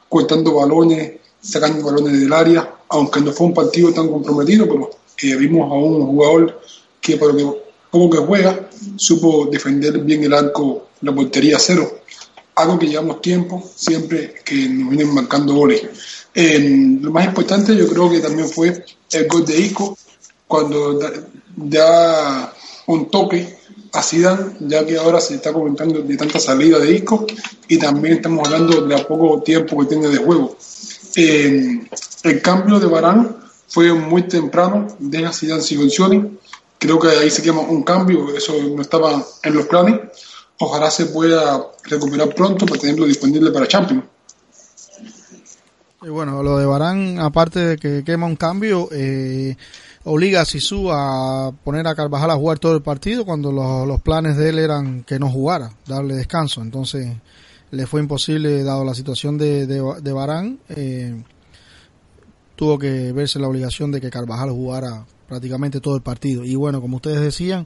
cortando 0.07 0.53
balones, 0.53 1.19
sacando 1.41 1.85
balones 1.85 2.19
del 2.19 2.31
área, 2.31 2.73
aunque 2.87 3.19
no 3.19 3.33
fue 3.33 3.47
un 3.47 3.53
partido 3.53 3.93
tan 3.93 4.07
comprometido, 4.07 4.65
pero 4.67 4.89
eh, 5.21 5.35
vimos 5.35 5.69
a 5.69 5.75
un 5.75 6.05
jugador 6.05 6.61
que 7.01 7.17
por 7.17 7.33
lo 7.33 7.37
que, 7.37 7.61
poco 7.91 8.09
que 8.11 8.25
juega, 8.25 8.69
supo 8.95 9.47
defender 9.51 9.99
bien 9.99 10.23
el 10.23 10.33
arco, 10.33 10.87
la 11.01 11.13
portería 11.13 11.59
cero, 11.59 11.99
algo 12.55 12.79
que 12.79 12.87
llevamos 12.87 13.21
tiempo, 13.21 13.61
siempre 13.75 14.35
que 14.45 14.69
nos 14.69 14.89
vienen 14.89 15.13
marcando 15.13 15.53
goles. 15.53 15.83
lo 16.33 17.11
más 17.11 17.25
importante 17.25 17.75
yo 17.75 17.87
creo 17.89 18.09
que 18.09 18.19
también 18.19 18.47
fue 18.47 18.85
el 19.11 19.27
gol 19.27 19.45
de 19.45 19.59
Ico, 19.59 19.97
cuando 20.47 20.97
da, 21.57 22.53
un 22.87 23.09
toque 23.09 23.57
a 23.95 24.03
Zidane, 24.03 24.57
ya 24.59 24.85
que 24.85 24.97
ahora 24.97 25.21
se 25.21 25.35
está 25.35 25.53
comentando 25.53 26.01
de 26.01 26.17
tanta 26.17 26.39
salida 26.39 26.79
de 26.79 26.91
Isco 26.91 27.25
y 27.67 27.77
también 27.77 28.15
estamos 28.15 28.45
hablando 28.45 28.81
de 28.81 28.95
a 28.95 29.07
poco 29.07 29.41
tiempo 29.41 29.79
que 29.79 29.85
tiene 29.85 30.09
de 30.09 30.17
juego. 30.17 30.57
el 31.15 32.41
cambio 32.41 32.79
de 32.79 32.87
Barán 32.87 33.37
fue 33.69 33.93
muy 33.93 34.23
temprano, 34.23 34.87
deja 34.99 35.31
Zidane 35.31 35.61
si. 35.61 35.77
Creo 36.77 36.99
que 36.99 37.07
ahí 37.07 37.29
se 37.31 37.41
quema 37.41 37.61
un 37.61 37.83
cambio, 37.83 38.35
eso 38.35 38.53
no 38.75 38.81
estaba 38.81 39.25
en 39.43 39.55
los 39.55 39.65
planes. 39.65 40.01
Ojalá 40.59 40.91
se 40.91 41.05
pueda 41.07 41.65
recuperar 41.83 42.35
pronto 42.35 42.65
para 42.65 42.79
tenerlo 42.79 43.05
disponible 43.05 43.51
para 43.51 43.67
Champions. 43.67 44.03
Y 46.01 46.09
bueno, 46.09 46.43
lo 46.43 46.57
de 46.57 46.65
Barán, 46.65 47.19
aparte 47.19 47.59
de 47.59 47.77
que 47.77 48.03
quema 48.03 48.27
un 48.27 48.35
cambio, 48.35 48.89
eh, 48.91 49.55
obliga 50.05 50.41
a 50.41 50.45
Sisu 50.45 50.91
a 50.91 51.51
poner 51.63 51.87
a 51.87 51.95
Carvajal 51.95 52.31
a 52.31 52.35
jugar 52.35 52.59
todo 52.59 52.75
el 52.75 52.81
partido 52.81 53.25
cuando 53.25 53.51
los, 53.51 54.01
planes 54.01 54.37
de 54.37 54.49
él 54.49 54.59
eran 54.59 55.03
que 55.03 55.19
no 55.19 55.29
jugara, 55.29 55.71
darle 55.87 56.15
descanso. 56.15 56.61
Entonces 56.61 57.11
le 57.71 57.87
fue 57.87 58.01
imposible, 58.01 58.63
dado 58.63 58.85
la 58.85 58.93
situación 58.93 59.37
de, 59.37 59.65
de, 59.65 60.13
Barán, 60.13 60.59
eh, 60.69 61.21
tuvo 62.55 62.77
que 62.77 63.11
verse 63.11 63.39
la 63.39 63.47
obligación 63.47 63.91
de 63.91 63.99
que 63.99 64.11
Carvajal 64.11 64.51
jugara 64.51 65.05
prácticamente 65.27 65.81
todo 65.81 65.95
el 65.95 66.03
partido. 66.03 66.45
Y 66.45 66.55
bueno, 66.55 66.81
como 66.81 66.97
ustedes 66.97 67.21
decían, 67.21 67.65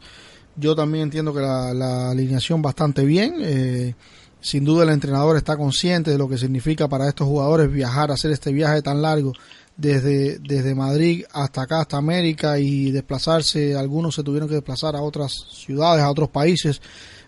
yo 0.56 0.76
también 0.76 1.04
entiendo 1.04 1.34
que 1.34 1.42
la, 1.42 2.10
alineación 2.10 2.62
bastante 2.62 3.04
bien. 3.04 3.36
Eh, 3.40 3.96
sin 4.42 4.64
duda 4.64 4.84
el 4.84 4.90
entrenador 4.90 5.36
está 5.36 5.58
consciente 5.58 6.12
de 6.12 6.18
lo 6.18 6.30
que 6.30 6.38
significa 6.38 6.88
para 6.88 7.10
estos 7.10 7.28
jugadores 7.28 7.70
viajar, 7.70 8.10
hacer 8.10 8.32
este 8.32 8.54
viaje 8.54 8.82
tan 8.82 9.02
largo 9.02 9.34
desde, 9.80 10.40
desde 10.40 10.76
Madrid 10.76 11.24
hasta 11.32 11.62
acá, 11.62 11.82
hasta 11.82 11.98
América 11.98 12.60
y 12.60 12.92
desplazarse, 12.92 13.76
algunos 13.78 14.14
se 14.14 14.24
tuvieron 14.24 14.50
que 14.50 14.56
desplazar 14.56 14.96
a 14.96 15.02
otras 15.02 15.34
ciudades, 15.54 16.04
a 16.04 16.12
otros 16.12 16.30
países 16.30 16.82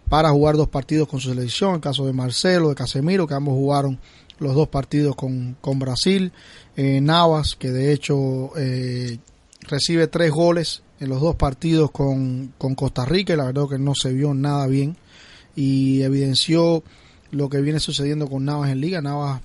para 0.10 0.32
jugar 0.32 0.58
dos 0.58 0.68
partidos 0.68 1.08
con 1.08 1.22
su 1.22 1.30
selección, 1.30 1.76
el 1.76 1.82
caso 1.82 2.06
de 2.06 2.12
Marcelo, 2.12 2.68
de 2.68 2.76
Casemiro, 2.76 3.26
que 3.26 3.36
ambos 3.36 3.54
jugaron 3.54 3.98
los 4.40 4.54
dos 4.54 4.68
partidos 4.68 5.16
con, 5.16 5.56
con 5.62 5.80
Brasil, 5.80 6.34
eh, 6.76 7.00
Navas, 7.00 7.56
que 7.56 7.72
de 7.72 7.94
hecho 7.94 8.52
eh, 8.58 9.20
recibe 9.62 10.08
tres 10.08 10.32
goles 10.32 10.84
en 11.00 11.08
los 11.08 11.22
dos 11.22 11.36
partidos 11.36 11.90
con, 11.92 12.54
con 12.58 12.76
Costa 12.76 13.06
Rica 13.06 13.34
y 13.34 13.38
la 13.38 13.46
verdad 13.46 13.70
que 13.70 13.80
no 13.80 13.94
se 13.96 14.12
vio 14.12 14.34
nada 14.34 14.68
bien 14.68 14.98
y 15.56 16.02
evidenció 16.02 16.84
lo 17.32 17.48
que 17.48 17.62
viene 17.62 17.80
sucediendo 17.80 18.28
con 18.28 18.44
Navas 18.44 18.72
en 18.72 18.82
liga, 18.82 19.02
Navas 19.02 19.42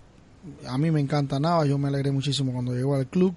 a 0.66 0.78
mí 0.78 0.90
me 0.90 1.00
encanta 1.00 1.40
Navas, 1.40 1.68
yo 1.68 1.78
me 1.78 1.88
alegré 1.88 2.10
muchísimo 2.10 2.52
cuando 2.52 2.74
llegó 2.74 2.94
al 2.94 3.06
club, 3.06 3.34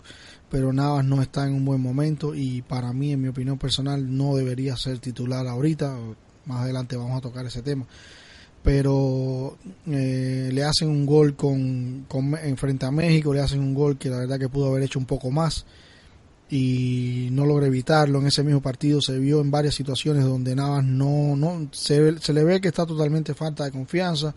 pero 0.49 0.73
Navas 0.73 1.05
no 1.05 1.21
está 1.21 1.47
en 1.47 1.53
un 1.53 1.65
buen 1.65 1.81
momento 1.81 2.33
y 2.35 2.61
para 2.61 2.93
mí, 2.93 3.13
en 3.13 3.21
mi 3.21 3.27
opinión 3.27 3.57
personal, 3.57 4.15
no 4.15 4.35
debería 4.35 4.75
ser 4.77 4.99
titular 4.99 5.47
ahorita. 5.47 5.95
Más 6.45 6.61
adelante 6.61 6.95
vamos 6.97 7.17
a 7.17 7.21
tocar 7.21 7.45
ese 7.45 7.61
tema. 7.61 7.85
Pero 8.63 9.57
eh, 9.87 10.49
le 10.51 10.63
hacen 10.63 10.89
un 10.89 11.05
gol 11.05 11.35
con, 11.35 12.05
en 12.43 12.57
frente 12.57 12.85
a 12.85 12.91
México, 12.91 13.33
le 13.33 13.41
hacen 13.41 13.59
un 13.59 13.73
gol 13.73 13.97
que 13.97 14.09
la 14.09 14.17
verdad 14.17 14.39
que 14.39 14.49
pudo 14.49 14.67
haber 14.67 14.83
hecho 14.83 14.99
un 14.99 15.05
poco 15.05 15.31
más 15.31 15.65
y 16.49 17.29
no 17.31 17.45
logra 17.45 17.67
evitarlo. 17.67 18.19
En 18.19 18.27
ese 18.27 18.43
mismo 18.43 18.61
partido 18.61 19.01
se 19.01 19.17
vio 19.17 19.39
en 19.39 19.51
varias 19.51 19.75
situaciones 19.75 20.25
donde 20.25 20.55
Navas 20.55 20.83
no, 20.83 21.35
no 21.37 21.69
se 21.71 22.33
le 22.33 22.43
ve 22.43 22.59
que 22.59 22.67
está 22.67 22.85
totalmente 22.85 23.33
falta 23.33 23.65
de 23.65 23.71
confianza 23.71 24.33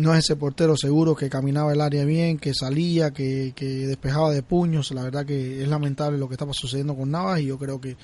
no 0.00 0.14
es 0.14 0.20
ese 0.20 0.36
portero 0.36 0.76
seguro 0.76 1.14
que 1.14 1.28
caminaba 1.28 1.72
el 1.72 1.80
área 1.80 2.04
bien, 2.04 2.38
que 2.38 2.54
salía, 2.54 3.10
que, 3.10 3.52
despejaba 3.58 4.30
de 4.30 4.42
puños. 4.42 4.90
La 4.92 5.02
verdad 5.02 5.26
que 5.26 5.62
es 5.62 5.68
lamentable 5.68 6.18
lo 6.18 6.28
que 6.28 6.34
estaba 6.34 6.52
sucediendo 6.52 6.96
con 6.96 7.10
Navas 7.10 7.40
y 7.40 7.46
yo 7.46 7.58
creo 7.58 7.80
que, 7.80 7.96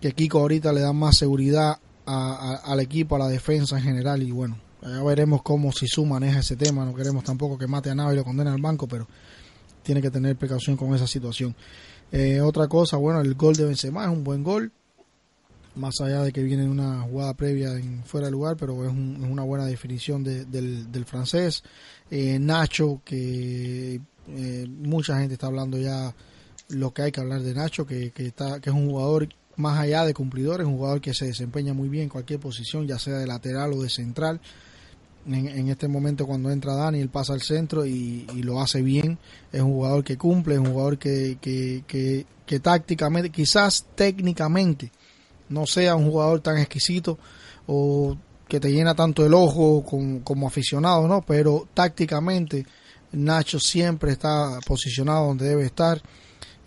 que 0.00 0.12
Kiko 0.12 0.40
ahorita 0.40 0.72
le 0.72 0.80
da 0.80 0.92
más 0.92 1.16
seguridad 1.16 1.78
al 2.06 2.80
equipo, 2.80 3.16
a 3.16 3.18
la 3.18 3.28
defensa 3.28 3.76
en 3.78 3.82
general 3.82 4.22
y 4.22 4.30
bueno, 4.30 4.58
ya 4.82 5.02
veremos 5.02 5.42
cómo 5.42 5.72
Sisu 5.72 6.06
maneja 6.06 6.40
ese 6.40 6.56
tema. 6.56 6.84
No 6.84 6.94
queremos 6.94 7.24
tampoco 7.24 7.58
que 7.58 7.66
mate 7.66 7.90
a 7.90 7.94
Navas 7.94 8.14
y 8.14 8.16
lo 8.16 8.24
condene 8.24 8.50
al 8.50 8.60
banco, 8.60 8.86
pero 8.86 9.06
tiene 9.82 10.02
que 10.02 10.10
tener 10.10 10.36
precaución 10.36 10.76
con 10.76 10.94
esa 10.94 11.06
situación. 11.06 11.54
Eh, 12.12 12.40
otra 12.40 12.68
cosa, 12.68 12.96
bueno, 12.96 13.20
el 13.20 13.34
gol 13.34 13.56
de 13.56 13.64
Benzema 13.64 14.04
es 14.04 14.10
un 14.10 14.22
buen 14.24 14.42
gol 14.42 14.72
más 15.76 16.00
allá 16.00 16.22
de 16.22 16.32
que 16.32 16.42
viene 16.42 16.68
una 16.68 17.02
jugada 17.02 17.34
previa 17.34 17.72
en 17.72 18.02
fuera 18.04 18.26
de 18.26 18.32
lugar, 18.32 18.56
pero 18.56 18.84
es, 18.84 18.92
una 18.92 19.42
buena 19.42 19.66
definición 19.66 20.24
del, 20.24 21.04
francés. 21.06 21.62
Eh, 22.10 22.38
Nacho, 22.38 23.02
que 23.04 24.00
eh, 24.28 24.66
mucha 24.68 25.18
gente 25.18 25.34
está 25.34 25.46
hablando 25.46 25.78
ya 25.78 26.14
lo 26.68 26.92
que 26.92 27.02
hay 27.02 27.12
que 27.12 27.20
hablar 27.20 27.42
de 27.42 27.54
Nacho, 27.54 27.86
que, 27.86 28.12
está, 28.16 28.60
que 28.60 28.70
es 28.70 28.76
un 28.76 28.88
jugador 28.88 29.28
más 29.56 29.78
allá 29.78 30.04
de 30.04 30.14
cumplidor, 30.14 30.60
es 30.60 30.66
un 30.66 30.76
jugador 30.76 31.00
que 31.00 31.14
se 31.14 31.26
desempeña 31.26 31.74
muy 31.74 31.88
bien 31.88 32.04
en 32.04 32.08
cualquier 32.08 32.40
posición, 32.40 32.86
ya 32.86 32.98
sea 32.98 33.18
de 33.18 33.26
lateral 33.26 33.72
o 33.72 33.82
de 33.82 33.90
central. 33.90 34.40
En, 35.26 35.68
este 35.68 35.88
momento 35.88 36.24
cuando 36.24 36.52
entra 36.52 36.74
Dani, 36.74 37.00
él 37.00 37.08
pasa 37.08 37.32
al 37.32 37.42
centro 37.42 37.84
y, 37.84 38.26
lo 38.42 38.60
hace 38.60 38.80
bien. 38.80 39.18
Es 39.52 39.60
un 39.60 39.72
jugador 39.72 40.04
que 40.04 40.16
cumple, 40.16 40.54
es 40.54 40.60
un 40.60 40.72
jugador 40.72 40.98
que 40.98 42.26
tácticamente, 42.62 43.30
quizás 43.30 43.86
técnicamente, 43.96 44.92
no 45.48 45.66
sea 45.66 45.94
un 45.94 46.10
jugador 46.10 46.40
tan 46.40 46.58
exquisito 46.58 47.18
o 47.66 48.16
que 48.48 48.60
te 48.60 48.72
llena 48.72 48.94
tanto 48.94 49.26
el 49.26 49.34
ojo 49.34 49.84
como, 49.84 50.46
aficionado, 50.46 51.08
¿no? 51.08 51.22
Pero 51.22 51.66
tácticamente 51.74 52.64
Nacho 53.12 53.58
siempre 53.58 54.12
está 54.12 54.58
posicionado 54.66 55.26
donde 55.26 55.48
debe 55.48 55.64
estar. 55.64 56.00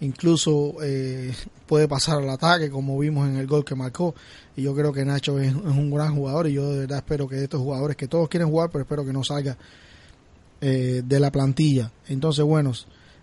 Incluso 0.01 0.75
eh, 0.81 1.33
puede 1.65 1.87
pasar 1.87 2.17
al 2.17 2.29
ataque, 2.29 2.69
como 2.69 2.97
vimos 2.97 3.27
en 3.27 3.37
el 3.37 3.47
gol 3.47 3.63
que 3.63 3.75
marcó. 3.75 4.15
Y 4.55 4.63
yo 4.63 4.75
creo 4.75 4.91
que 4.91 5.05
Nacho 5.05 5.39
es, 5.39 5.53
un 5.53 5.91
gran 5.91 6.15
jugador. 6.15 6.47
Y 6.47 6.53
yo 6.53 6.69
de 6.71 6.79
verdad 6.79 6.97
espero 6.99 7.27
que 7.27 7.43
estos 7.43 7.61
jugadores 7.61 7.95
que 7.95 8.07
todos 8.07 8.27
quieren 8.27 8.49
jugar, 8.49 8.69
pero 8.71 8.83
espero 8.83 9.05
que 9.05 9.13
no 9.13 9.23
salga 9.23 9.57
eh, 10.61 11.01
de 11.05 11.19
la 11.19 11.31
plantilla. 11.31 11.91
Entonces, 12.07 12.43
bueno, 12.43 12.73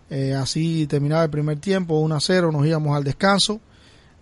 eh, 0.09 0.33
así 0.33 0.87
terminaba 0.87 1.23
el 1.23 1.29
primer 1.29 1.59
tiempo, 1.59 1.99
1 1.99 2.15
a 2.15 2.19
0. 2.19 2.51
Nos 2.51 2.65
íbamos 2.65 2.95
al 2.95 3.03
descanso. 3.03 3.59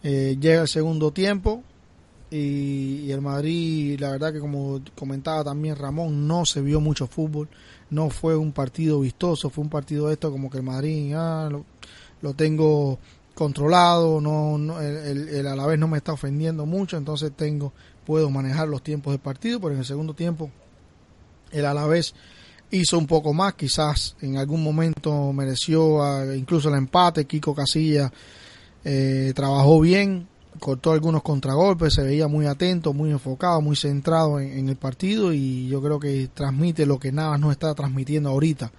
Eh, 0.08 0.38
llega 0.40 0.62
el 0.62 0.68
segundo 0.68 1.12
tiempo 1.12 1.64
y, 2.30 3.10
el 3.10 3.22
Madrid, 3.22 4.00
la 4.00 4.12
verdad 4.12 4.32
que 4.32 4.40
como 4.40 4.80
comentaba 4.94 5.44
también 5.44 5.76
Ramón, 5.76 6.28
no 6.28 6.46
se 6.46 6.62
vio 6.62 6.80
mucho 6.80 7.08
fútbol, 7.08 7.50
no 7.90 8.12
fue 8.12 8.38
un 8.38 8.52
partido 8.52 9.00
vistoso, 9.00 9.50
fue 9.50 9.64
un 9.64 9.72
partido 9.72 10.12
esto 10.12 10.32
como 10.32 10.52
que 10.52 10.58
el 10.58 10.64
Madrid 10.64 11.12
ah, 11.16 11.50
lo, 12.22 12.34
tengo 12.36 13.00
controlado, 13.34 14.22
no, 14.22 14.60
no 14.60 14.80
el, 14.80 15.28
el, 15.28 15.48
a 15.48 15.76
no 15.76 15.88
me 15.88 15.98
está 15.98 16.14
ofendiendo 16.14 16.68
mucho, 16.68 16.98
entonces 16.98 17.32
tengo 17.36 17.74
puedo 18.06 18.30
manejar 18.30 18.68
los 18.68 18.84
tiempos 18.84 19.12
del 19.12 19.22
partido, 19.22 19.60
pero 19.60 19.74
en 19.74 19.80
el 19.80 19.86
segundo 19.86 20.14
tiempo 20.14 20.52
el 21.52 21.66
Alavés 21.66 22.14
hizo 22.70 23.00
un 23.00 23.08
poco 23.08 23.34
más, 23.34 23.56
quizás 23.56 24.16
en 24.22 24.38
algún 24.38 24.62
momento 24.62 25.34
mereció 25.34 26.04
ah, 26.04 26.36
incluso 26.36 26.70
el 26.70 26.76
empate, 26.76 27.26
Kiko 27.26 27.56
Casilla 27.56 28.12
eh, 28.88 29.34
trabajó 29.36 29.82
bien, 29.82 30.28
cortó 30.60 30.92
algunos 30.92 31.24
contragolpes, 31.24 31.96
se 31.96 32.04
veía 32.04 32.28
muy 32.28 32.46
atento, 32.46 32.94
muy 32.94 33.10
enfocado, 33.10 33.60
muy 33.60 33.76
centrado 33.76 34.40
en, 34.40 34.70
el 34.70 34.76
partido 34.76 35.34
y 35.34 35.68
yo 35.68 35.82
creo 35.82 36.00
que 36.00 36.30
transmite 36.32 36.86
lo 36.86 37.00
que 37.00 37.12
Navas 37.12 37.40
no 37.40 37.52
está 37.52 37.74
transmitiendo 37.74 38.30
ahorita. 38.30 38.72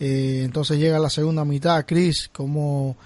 Eh, 0.00 0.42
entonces 0.44 0.78
llega 0.78 0.98
la 0.98 1.10
segunda 1.10 1.44
mitad, 1.44 1.86
Chris, 1.86 2.28
como 2.32 2.96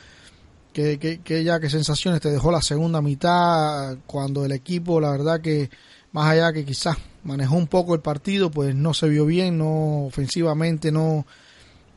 que, 0.73 0.99
que, 0.99 1.45
ya 1.45 1.61
qué 1.61 1.69
sensaciones 1.69 2.23
te 2.23 2.31
dejó 2.31 2.51
la 2.51 2.63
segunda 2.63 3.03
mitad 3.03 3.99
cuando 4.07 4.45
el 4.47 4.53
equipo, 4.53 4.99
la 4.99 5.11
verdad 5.11 5.43
que 5.43 5.69
más 6.13 6.31
allá 6.31 6.55
que 6.55 6.65
quizás 6.65 6.97
manejó 7.23 7.55
un 7.57 7.67
poco 7.67 7.95
el 7.95 8.01
partido, 8.01 8.51
pues 8.51 8.75
no 8.75 8.95
se 8.95 9.11
vio 9.11 9.27
bien, 9.27 9.59
no 9.59 10.07
ofensivamente 10.07 10.91
no 10.91 11.27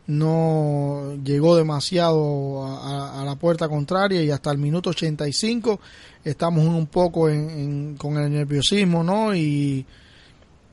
no 0.08 1.16
llegó 1.24 1.56
demasiado 1.56 2.66
a, 2.66 3.24
la 3.26 3.36
puerta 3.36 3.70
contraria 3.70 4.22
y 4.22 4.32
hasta 4.32 4.52
el 4.52 4.58
minuto 4.58 4.89
85 4.89 5.80
estamos 6.24 6.66
un 6.66 6.88
poco 6.88 7.22
con 7.22 8.18
el 8.18 8.32
nerviosismo 8.32 9.04
¿no? 9.04 9.34
y, 9.34 9.86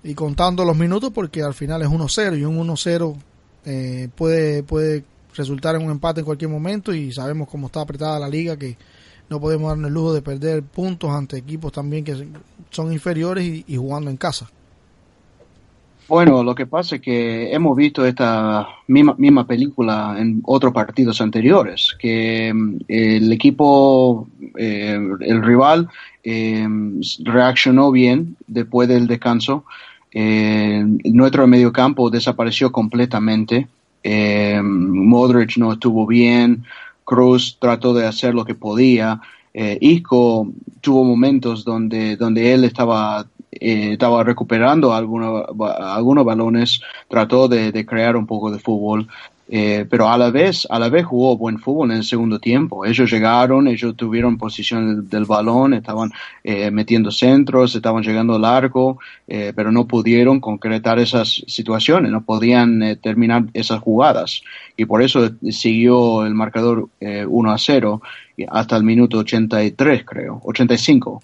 y 0.03 0.15
contando 0.15 0.65
los 0.65 0.77
minutos 0.77 1.11
porque 1.15 1.43
al 1.43 1.55
final 1.55 1.83
es 1.83 1.89
1-0 1.89 2.39
y 2.39 2.45
un 2.45 2.67
1-0 2.67 3.17
eh, 3.67 4.09
puede, 4.17 4.63
puede 4.63 5.05
resultar 5.35 5.77
en 5.77 5.85
un 5.85 5.93
empate 5.93 6.21
en 6.21 6.27
cualquier 6.27 6.51
momento 6.51 6.93
y 6.93 7.13
sabemos 7.13 7.49
cómo 7.49 7.67
está 7.67 7.83
apretada 7.83 8.19
la 8.19 8.29
liga 8.29 8.57
que 8.57 8.77
no 9.29 9.41
podemos 9.41 9.69
darnos 9.69 9.89
el 9.89 9.95
lujo 9.95 10.13
de 10.13 10.23
perder 10.23 10.63
puntos 10.65 11.11
ante 11.11 11.37
equipos 11.37 11.71
también 11.71 12.05
que 12.05 12.29
son 12.71 12.93
inferiores 12.93 13.65
y 13.67 13.77
jugando 13.77 14.11
en 14.11 14.17
casa. 14.17 14.51
Bueno, 16.11 16.43
lo 16.43 16.57
que 16.57 16.67
pasa 16.67 16.97
es 16.97 17.03
que 17.03 17.53
hemos 17.55 17.77
visto 17.77 18.05
esta 18.05 18.67
misma, 18.89 19.15
misma 19.17 19.47
película 19.47 20.17
en 20.19 20.41
otros 20.45 20.73
partidos 20.73 21.21
anteriores, 21.21 21.95
que 22.01 22.53
mm, 22.53 22.79
el 22.89 23.33
equipo, 23.33 24.27
eh, 24.59 24.99
el 25.21 25.41
rival, 25.41 25.89
eh, 26.25 26.67
reaccionó 27.23 27.93
bien 27.93 28.37
después 28.49 28.89
del 28.89 29.07
descanso. 29.07 29.65
Eh, 30.11 30.83
nuestro 31.05 31.47
mediocampo 31.47 32.11
desapareció 32.11 32.73
completamente. 32.73 33.69
Eh, 34.03 34.61
Modric 34.65 35.59
no 35.59 35.75
estuvo 35.75 36.09
bien. 36.09 36.65
Cruz 37.05 37.57
trató 37.61 37.95
de 37.95 38.09
hacer 38.09 38.35
lo 38.35 38.45
que 38.45 38.57
podía. 38.57 39.21
Eh, 39.55 40.03
tuvo 40.81 41.05
momentos 41.05 41.65
donde, 41.65 42.17
donde 42.17 42.53
él 42.53 42.65
estaba 42.65 43.27
eh, 43.53 43.93
estaba 43.93 44.23
recuperando 44.23 44.93
algunos, 44.93 45.45
algunos 45.81 46.25
balones, 46.25 46.81
trató 47.09 47.49
de, 47.49 47.85
crear 47.87 48.17
un 48.17 48.27
poco 48.27 48.51
de 48.51 48.59
fútbol, 48.59 49.09
eh, 49.53 49.85
pero 49.91 50.09
a 50.09 50.17
la 50.17 50.31
vez, 50.31 50.65
a 50.71 50.79
la 50.79 50.89
vez 50.89 51.05
jugó 51.05 51.37
buen 51.37 51.59
fútbol 51.59 51.91
en 51.91 51.97
el 51.97 52.05
segundo 52.05 52.39
tiempo. 52.39 52.87
Ellos 52.87 53.11
llegaron, 53.11 53.67
ellos 53.67 53.97
tuvieron 53.97 54.39
posición 54.39 55.09
del, 55.09 55.25
balón, 55.25 55.75
estaban 55.75 56.13
eh, 56.45 56.71
metiendo 56.71 57.11
centros, 57.11 57.75
estaban 57.75 58.05
llegando 58.05 58.39
largo, 58.39 59.01
eh, 59.27 59.53
pero 59.57 59.73
no 59.73 59.89
pudieron 59.89 60.39
concretar 60.39 61.01
esas 61.01 61.43
situaciones, 61.49 62.13
no 62.13 62.23
podían 62.23 62.81
eh, 62.85 62.95
terminar 62.95 63.47
esas 63.53 63.81
jugadas. 63.81 64.43
Y 64.77 64.85
por 64.85 65.03
eso 65.03 65.29
siguió 65.51 66.25
el 66.25 66.35
marcador 66.35 66.89
1 67.01 67.51
a 67.51 67.59
0 67.59 68.03
hasta 68.49 68.77
el 68.77 68.85
minuto 68.85 69.19
83, 69.19 70.05
creo, 70.05 70.41
85, 70.45 71.23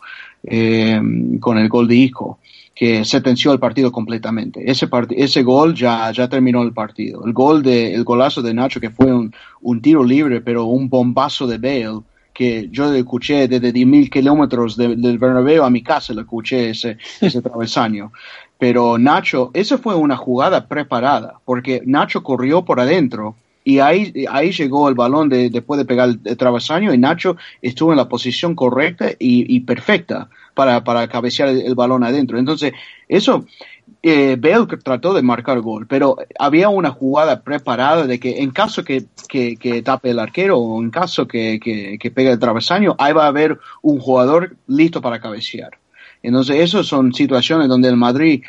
con 1.41 1.59
el 1.59 1.69
gol 1.69 1.89
de 1.89 1.97
Isco 1.97 2.39
que 2.77 3.07
sentenció 3.07 3.53
el 3.53 3.59
partido 3.59 3.91
completamente. 3.91 4.71
Ese, 4.71 4.87
part 4.87 5.11
ese 5.17 5.43
gol 5.43 5.75
ya, 5.75 6.13
ya 6.13 6.29
terminó 6.29 6.63
el 6.63 6.75
partido. 6.75 7.25
El 7.25 7.33
gol 7.33 7.63
de, 7.63 7.95
el 7.95 8.05
golazo 8.05 8.43
de 8.43 8.53
Nacho, 8.53 8.81
que 8.81 8.91
fue 8.91 9.11
un, 9.11 9.35
un 9.63 9.81
tiro 9.81 10.05
libre, 10.05 10.43
pero 10.43 10.67
un 10.67 10.91
bombazo 10.91 11.47
de 11.47 11.57
Bale, 11.57 12.03
que 12.35 12.69
yo 12.71 12.93
escuché 12.93 13.49
desde 13.49 13.73
10.000 13.73 14.11
kilómetros 14.11 14.77
de, 14.77 14.95
del 14.95 15.17
Bernabéu 15.17 15.65
a 15.65 15.71
mi 15.71 15.83
casa, 15.83 16.13
le 16.13 16.21
escuché 16.21 16.69
ese, 16.69 16.99
ese 17.23 17.41
travesaño. 17.41 18.13
Pero 18.59 18.99
Nacho, 18.99 19.51
esa 19.55 19.79
fue 19.79 19.95
una 19.95 20.19
jugada 20.19 20.69
preparada, 20.69 21.41
porque 21.47 21.81
Nacho 21.87 22.23
corrió 22.23 22.67
por 22.67 22.79
adentro 22.79 23.37
y 23.67 23.81
ahí, 23.81 24.25
ahí 24.31 24.53
llegó 24.53 24.89
el 24.89 24.95
balón 24.95 25.29
de, 25.29 25.51
después 25.51 25.77
de 25.77 25.85
pegar 25.85 26.11
el, 26.25 26.37
travesaño 26.37 26.95
y 26.95 26.99
Nacho 26.99 27.37
estuvo 27.61 27.91
en 27.91 27.97
la 27.97 28.09
posición 28.09 28.55
correcta 28.55 29.11
y, 29.19 29.57
y 29.57 29.59
perfecta 29.59 30.29
para, 30.55 30.85
para 30.85 31.09
cabecear 31.09 31.49
el, 31.49 31.75
balón 31.75 32.05
adentro. 32.05 32.39
Entonces, 32.39 32.75
eso, 33.09 33.45
eh, 34.05 34.37
Bale 34.39 34.69
trató 34.85 35.15
de 35.15 35.23
marcar 35.23 35.61
gol, 35.63 35.89
pero 35.89 36.17
había 36.39 36.69
una 36.69 36.93
jugada 36.93 37.43
preparada 37.43 38.07
de 38.07 38.21
que 38.21 38.41
en 38.41 38.53
caso 38.53 38.85
que, 38.85 39.07
que, 39.29 39.57
que 39.57 39.83
tape 39.83 40.11
el 40.11 40.21
arquero 40.21 40.59
o 40.59 40.81
en 40.81 40.91
caso 40.91 41.27
que, 41.27 41.59
que, 41.59 41.99
que 41.99 42.11
pegue 42.13 42.31
el 42.31 42.39
travesaño, 42.39 42.95
ahí 43.01 43.13
va 43.13 43.25
a 43.25 43.29
haber 43.35 43.59
un 43.83 43.99
jugador 43.99 44.55
listo 44.69 45.03
para 45.03 45.21
cabecear. 45.21 45.71
Entonces, 46.23 46.61
esas 46.61 46.87
son 46.87 47.13
situaciones 47.13 47.67
donde 47.67 47.89
el 47.89 47.97
Madrid 47.97 48.45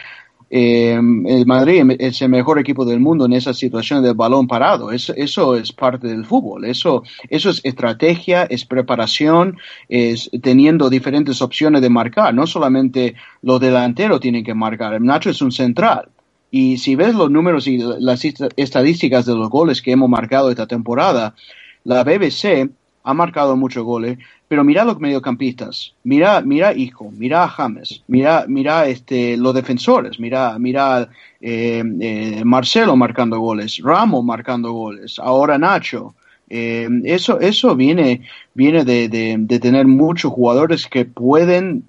eh, 0.50 0.94
el 0.94 1.46
Madrid 1.46 1.84
es 2.00 2.22
el 2.22 2.30
mejor 2.30 2.60
equipo 2.60 2.86
del 2.86 3.00
mundo 3.00 3.26
en 3.26 3.34
esa 3.34 3.54
situación 3.54 4.04
del 4.04 4.14
balón 4.14 4.48
parado. 4.48 4.92
Eso, 4.92 5.56
es 5.56 5.72
parte 5.74 6.08
del 6.08 6.26
fútbol. 6.26 6.66
Eso, 6.66 7.04
eso 7.30 7.50
es 7.50 7.62
estrategia, 7.64 8.44
es 8.44 8.66
preparación, 8.66 9.58
es 9.90 10.30
teniendo 10.42 10.90
diferentes 10.90 11.42
opciones 11.42 11.82
de 11.82 11.90
marcar. 11.90 12.34
No 12.34 12.48
solamente 12.48 13.16
los 13.42 13.60
delanteros 13.60 14.20
tienen 14.20 14.44
que 14.44 14.54
marcar. 14.54 15.00
Nacho 15.02 15.30
es 15.30 15.42
un 15.42 15.52
central. 15.52 16.10
Y 16.50 16.78
si 16.78 16.96
ves 16.96 17.14
los 17.14 17.30
números 17.30 17.68
y 17.68 17.78
las 17.78 18.24
estadísticas 18.56 19.26
de 19.26 19.36
los 19.36 19.50
goles 19.50 19.82
que 19.82 19.92
hemos 19.92 20.10
marcado 20.10 20.50
esta 20.50 20.66
temporada, 20.66 21.36
la 21.84 22.04
BBC 22.04 22.70
ha 23.04 23.14
marcado 23.14 23.56
muchos 23.56 23.84
goles, 23.84 24.18
pero 24.48 24.64
mira 24.64 24.86
los 24.86 25.00
mediocampistas, 25.00 25.94
mira, 26.04 26.42
mira 26.42 26.74
Hijo, 26.74 27.12
mira 27.12 27.44
a 27.44 27.50
James, 27.50 28.02
mira, 28.08 28.46
mira 28.48 28.88
este, 28.88 29.36
los 29.36 29.54
defensores, 29.54 30.20
mira, 30.20 30.58
mira 30.58 31.10
eh, 31.42 31.84
eh, 32.00 32.44
Marcelo 32.46 32.96
marcando 32.96 33.40
goles, 33.40 33.80
Ramos 33.84 34.24
marcando 34.24 34.72
goles, 34.72 35.20
ahora 35.20 35.58
Nacho. 35.58 36.16
Eh, 36.50 36.88
eso, 37.04 37.42
eso 37.42 37.76
viene, 37.76 38.22
viene 38.54 38.86
de, 38.86 39.10
de, 39.10 39.36
de, 39.38 39.60
tener 39.60 39.86
muchos 39.86 40.32
jugadores 40.32 40.88
que 40.88 41.04
pueden 41.04 41.84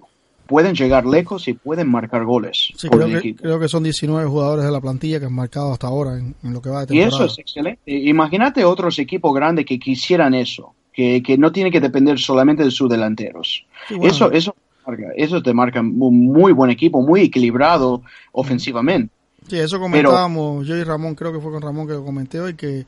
pueden 0.47 0.75
llegar 0.75 1.07
lejos 1.07 1.47
y 1.47 1.53
pueden 1.53 1.89
marcar 1.89 2.25
goles. 2.25 2.73
Sí, 2.75 2.89
creo, 2.89 3.21
que, 3.21 3.37
creo, 3.37 3.61
que, 3.61 3.69
son 3.69 3.85
19 3.85 4.29
jugadores 4.29 4.65
de 4.65 4.73
la 4.73 4.81
plantilla 4.81 5.21
que 5.21 5.27
han 5.27 5.33
marcado 5.33 5.73
hasta 5.73 5.87
ahora 5.87 6.19
en, 6.19 6.35
en 6.43 6.53
lo 6.55 6.61
que 6.61 6.71
va 6.71 6.81
de 6.81 6.87
temporada. 6.89 7.13
Y 7.13 7.15
eso 7.15 7.25
es 7.27 7.39
excelente. 7.39 7.81
Imagínate 7.87 8.65
otros 8.65 8.99
equipos 8.99 9.33
grandes 9.33 9.65
que 9.65 9.79
quisieran 9.79 10.35
eso 10.35 10.75
que, 10.99 11.23
que 11.23 11.39
no 11.39 11.53
tiene 11.53 11.71
que 11.71 11.81
depender 11.81 12.19
solamente 12.19 12.65
de 12.65 12.73
sus 12.73 12.91
delanteros. 12.91 13.65
Sí, 13.87 13.95
bueno. 13.95 14.11
Eso, 14.13 14.33
eso, 14.33 14.57
eso 15.15 15.41
te 15.41 15.55
marca 15.55 15.79
un 15.81 16.27
muy 16.27 16.51
buen 16.51 16.73
equipo, 16.73 17.01
muy 17.01 17.21
equilibrado 17.21 18.03
ofensivamente. 18.33 19.15
Sí, 19.47 19.61
eso 19.61 19.79
comentábamos, 19.79 20.67
Pero, 20.67 20.77
yo 20.77 20.77
y 20.77 20.83
Ramón, 20.83 21.15
creo 21.15 21.33
que 21.33 21.39
fue 21.39 21.53
con 21.53 21.63
Ramón 21.63 21.87
que 21.87 21.93
lo 21.93 22.05
comenté 22.05 22.41
hoy, 22.41 22.55
que, 22.55 22.85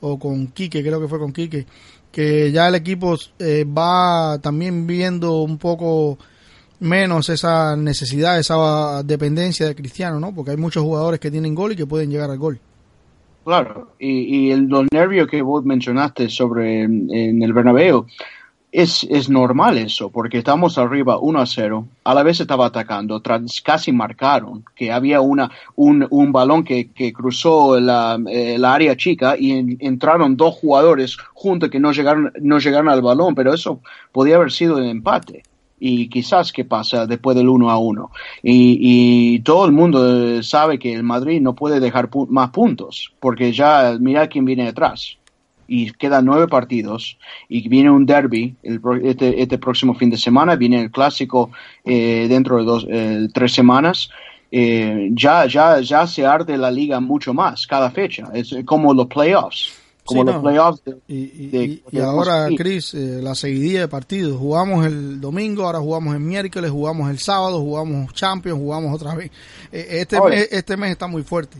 o 0.00 0.18
con 0.18 0.46
Quique, 0.46 0.82
creo 0.82 1.02
que 1.02 1.06
fue 1.06 1.18
con 1.18 1.34
Quique, 1.34 1.66
que 2.10 2.50
ya 2.50 2.66
el 2.66 2.76
equipo 2.76 3.14
eh, 3.38 3.66
va 3.66 4.38
también 4.38 4.86
viendo 4.86 5.42
un 5.42 5.58
poco 5.58 6.16
menos 6.78 7.28
esa 7.28 7.76
necesidad, 7.76 8.38
esa 8.38 9.02
dependencia 9.02 9.66
de 9.66 9.74
Cristiano, 9.74 10.18
¿no? 10.18 10.34
Porque 10.34 10.52
hay 10.52 10.56
muchos 10.56 10.82
jugadores 10.82 11.20
que 11.20 11.30
tienen 11.30 11.54
gol 11.54 11.72
y 11.72 11.76
que 11.76 11.84
pueden 11.84 12.10
llegar 12.10 12.30
al 12.30 12.38
gol. 12.38 12.58
Claro, 13.44 13.94
y, 13.98 14.48
y 14.48 14.50
el, 14.50 14.66
los 14.66 14.86
nervios 14.92 15.26
que 15.26 15.40
vos 15.40 15.64
mencionaste 15.64 16.28
sobre 16.28 16.82
en, 16.82 17.42
el 17.42 17.52
Bernabéu, 17.52 18.06
es, 18.70 19.04
es, 19.10 19.28
normal 19.28 19.78
eso, 19.78 20.10
porque 20.10 20.38
estamos 20.38 20.78
arriba 20.78 21.18
1 21.18 21.40
a 21.40 21.46
0, 21.46 21.88
a 22.04 22.14
la 22.14 22.22
vez 22.22 22.38
estaba 22.38 22.66
atacando, 22.66 23.20
tras, 23.20 23.60
casi 23.62 23.92
marcaron, 23.92 24.64
que 24.76 24.92
había 24.92 25.20
una, 25.20 25.50
un, 25.74 26.06
un 26.10 26.32
balón 26.32 26.62
que, 26.62 26.90
que 26.92 27.12
cruzó 27.12 27.80
la, 27.80 28.18
eh, 28.28 28.58
la, 28.58 28.74
área 28.74 28.96
chica 28.96 29.36
y 29.36 29.52
en, 29.52 29.76
entraron 29.80 30.36
dos 30.36 30.54
jugadores 30.56 31.16
juntos 31.32 31.70
que 31.70 31.80
no 31.80 31.92
llegaron, 31.92 32.32
no 32.40 32.58
llegaron 32.58 32.90
al 32.90 33.02
balón, 33.02 33.34
pero 33.34 33.54
eso 33.54 33.80
podía 34.12 34.36
haber 34.36 34.52
sido 34.52 34.78
el 34.78 34.84
empate 34.84 35.42
y 35.80 36.08
quizás 36.08 36.52
qué 36.52 36.64
pasa 36.64 37.06
después 37.06 37.36
del 37.36 37.48
1 37.48 37.70
a 37.70 37.78
1. 37.78 38.10
Y, 38.42 38.78
y, 39.34 39.40
todo 39.40 39.64
el 39.64 39.72
mundo 39.72 40.42
sabe 40.42 40.78
que 40.78 40.92
el 40.92 41.02
Madrid 41.02 41.40
no 41.40 41.54
puede 41.54 41.80
dejar 41.80 42.10
más 42.28 42.50
puntos, 42.50 43.12
porque 43.18 43.52
ya 43.52 43.96
mira 43.98 44.28
quién 44.28 44.44
viene 44.44 44.66
detrás. 44.66 45.16
Y 45.66 45.92
quedan 45.92 46.24
nueve 46.24 46.48
partidos 46.48 47.16
y 47.48 47.68
viene 47.68 47.90
un 47.90 48.04
derby 48.04 48.56
el, 48.64 48.80
este, 49.04 49.40
este, 49.40 49.56
próximo 49.56 49.94
fin 49.94 50.10
de 50.10 50.16
semana, 50.16 50.56
viene 50.56 50.80
el 50.80 50.90
clásico 50.90 51.52
eh, 51.84 52.26
dentro 52.28 52.58
de 52.58 52.64
dos, 52.64 52.86
eh, 52.88 53.28
tres 53.32 53.52
semanas. 53.52 54.10
Eh, 54.50 55.10
ya, 55.12 55.46
ya, 55.46 55.78
ya 55.80 56.08
se 56.08 56.26
arde 56.26 56.58
la 56.58 56.72
liga 56.72 56.98
mucho 56.98 57.32
más 57.32 57.68
cada 57.68 57.88
fecha, 57.92 58.30
es 58.34 58.52
como 58.64 58.92
los 58.92 59.06
playoffs 59.06 59.79
como 60.10 60.22
sí, 60.22 60.26
los 60.26 60.34
no. 60.36 60.42
playoffs. 60.42 60.84
De, 60.84 60.96
y, 61.08 61.16
y, 61.16 61.46
de, 61.46 61.82
y 61.90 61.98
ahora, 62.00 62.48
Chris, 62.56 62.94
eh, 62.94 63.20
la 63.22 63.34
seguidilla 63.34 63.80
de 63.80 63.88
partidos. 63.88 64.38
Jugamos 64.38 64.84
el 64.86 65.20
domingo, 65.20 65.64
ahora 65.64 65.78
jugamos 65.78 66.14
el 66.14 66.20
miércoles, 66.20 66.70
jugamos 66.70 67.10
el 67.10 67.18
sábado, 67.18 67.60
jugamos 67.60 68.12
Champions, 68.14 68.58
jugamos 68.58 68.94
otra 68.94 69.14
vez. 69.14 69.30
Eh, 69.72 69.86
este, 70.00 70.18
Oye, 70.18 70.36
mes, 70.36 70.48
este 70.52 70.76
mes 70.76 70.90
está 70.90 71.06
muy 71.06 71.22
fuerte. 71.22 71.58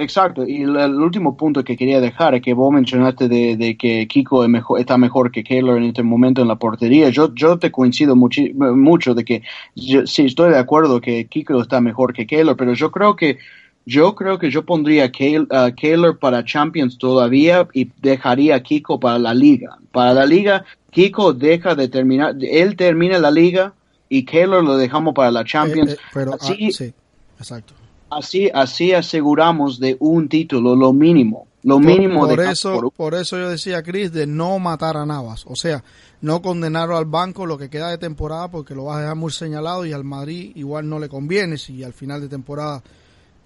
Exacto, 0.00 0.46
y 0.46 0.62
el, 0.62 0.76
el, 0.76 0.94
último 0.94 1.36
punto 1.36 1.64
que 1.64 1.76
quería 1.76 2.00
dejar 2.00 2.32
es 2.36 2.42
que 2.42 2.54
vos 2.54 2.72
mencionaste 2.72 3.26
de, 3.26 3.56
de 3.56 3.76
que 3.76 4.06
Kiko 4.06 4.44
es 4.44 4.48
mejor, 4.48 4.78
está 4.78 4.96
mejor 4.96 5.32
que 5.32 5.42
Keylor 5.42 5.76
en 5.76 5.86
este 5.86 6.04
momento 6.04 6.40
en 6.40 6.46
la 6.46 6.54
portería. 6.54 7.08
Yo, 7.08 7.34
yo 7.34 7.58
te 7.58 7.72
coincido 7.72 8.14
mucho, 8.14 8.42
mucho 8.54 9.14
de 9.14 9.24
que 9.24 9.42
yo, 9.74 10.06
sí 10.06 10.26
estoy 10.26 10.52
de 10.52 10.58
acuerdo 10.58 11.00
que 11.00 11.26
Kiko 11.26 11.60
está 11.60 11.80
mejor 11.80 12.12
que 12.12 12.28
Keylor, 12.28 12.56
pero 12.56 12.74
yo 12.74 12.92
creo 12.92 13.16
que 13.16 13.38
yo 13.88 14.14
creo 14.14 14.38
que 14.38 14.50
yo 14.50 14.66
pondría 14.66 15.04
a 15.04 15.72
Keylor 15.72 16.18
para 16.18 16.44
Champions 16.44 16.98
todavía 16.98 17.66
y 17.72 17.90
dejaría 18.02 18.56
a 18.56 18.62
Kiko 18.62 19.00
para 19.00 19.18
la 19.18 19.32
liga. 19.32 19.78
Para 19.92 20.12
la 20.12 20.26
liga, 20.26 20.66
Kiko 20.90 21.32
deja 21.32 21.74
de 21.74 21.88
terminar, 21.88 22.36
él 22.38 22.76
termina 22.76 23.18
la 23.18 23.30
liga 23.30 23.72
y 24.10 24.26
Keylor 24.26 24.62
lo 24.62 24.76
dejamos 24.76 25.14
para 25.14 25.30
la 25.30 25.42
Champions. 25.42 25.92
Eh, 25.92 25.94
eh, 25.94 26.04
pero, 26.12 26.34
así, 26.34 26.68
ah, 26.68 26.70
sí, 26.70 26.94
exacto. 27.38 27.72
Así, 28.10 28.50
así 28.52 28.92
aseguramos 28.92 29.80
de 29.80 29.96
un 30.00 30.28
título, 30.28 30.76
lo 30.76 30.92
mínimo. 30.92 31.46
Lo 31.62 31.78
mínimo 31.78 32.20
por, 32.20 32.28
por 32.28 32.38
de 32.40 32.52
eso, 32.52 32.74
por... 32.74 32.92
por 32.92 33.14
eso 33.14 33.38
yo 33.38 33.48
decía, 33.48 33.82
Chris, 33.82 34.12
de 34.12 34.26
no 34.26 34.58
matar 34.58 34.98
a 34.98 35.06
Navas. 35.06 35.46
O 35.46 35.56
sea, 35.56 35.82
no 36.20 36.42
condenarlo 36.42 36.98
al 36.98 37.06
banco 37.06 37.46
lo 37.46 37.56
que 37.56 37.70
queda 37.70 37.88
de 37.88 37.96
temporada 37.96 38.48
porque 38.48 38.74
lo 38.74 38.84
vas 38.84 38.98
a 38.98 39.00
dejar 39.00 39.16
muy 39.16 39.32
señalado 39.32 39.86
y 39.86 39.94
al 39.94 40.04
Madrid 40.04 40.52
igual 40.56 40.86
no 40.90 40.98
le 40.98 41.08
conviene 41.08 41.56
si 41.56 41.82
al 41.82 41.94
final 41.94 42.20
de 42.20 42.28
temporada 42.28 42.82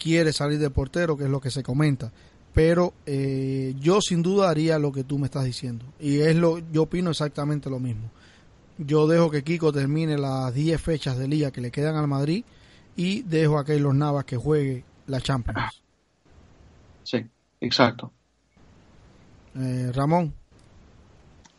quiere 0.02 0.32
salir 0.32 0.58
de 0.58 0.70
portero, 0.70 1.16
que 1.16 1.24
es 1.24 1.30
lo 1.30 1.40
que 1.40 1.50
se 1.50 1.62
comenta. 1.62 2.10
Pero 2.52 2.92
eh, 3.06 3.74
yo 3.80 4.00
sin 4.00 4.22
duda 4.22 4.50
haría 4.50 4.78
lo 4.78 4.92
que 4.92 5.04
tú 5.04 5.18
me 5.18 5.26
estás 5.26 5.44
diciendo. 5.44 5.84
Y 6.00 6.20
es 6.20 6.34
lo, 6.36 6.58
yo 6.72 6.82
opino 6.82 7.10
exactamente 7.10 7.70
lo 7.70 7.78
mismo. 7.78 8.10
Yo 8.78 9.06
dejo 9.06 9.30
que 9.30 9.44
Kiko 9.44 9.72
termine 9.72 10.18
las 10.18 10.52
10 10.52 10.80
fechas 10.80 11.18
de 11.18 11.28
liga 11.28 11.50
que 11.52 11.60
le 11.60 11.70
quedan 11.70 11.94
al 11.96 12.08
Madrid 12.08 12.44
y 12.96 13.22
dejo 13.22 13.58
a 13.58 13.64
Keylor 13.64 13.94
Navas 13.94 14.24
que 14.24 14.36
juegue 14.36 14.84
la 15.06 15.20
Champions. 15.20 15.82
Sí, 17.04 17.24
exacto. 17.60 18.12
Eh, 19.56 19.90
Ramón. 19.94 20.34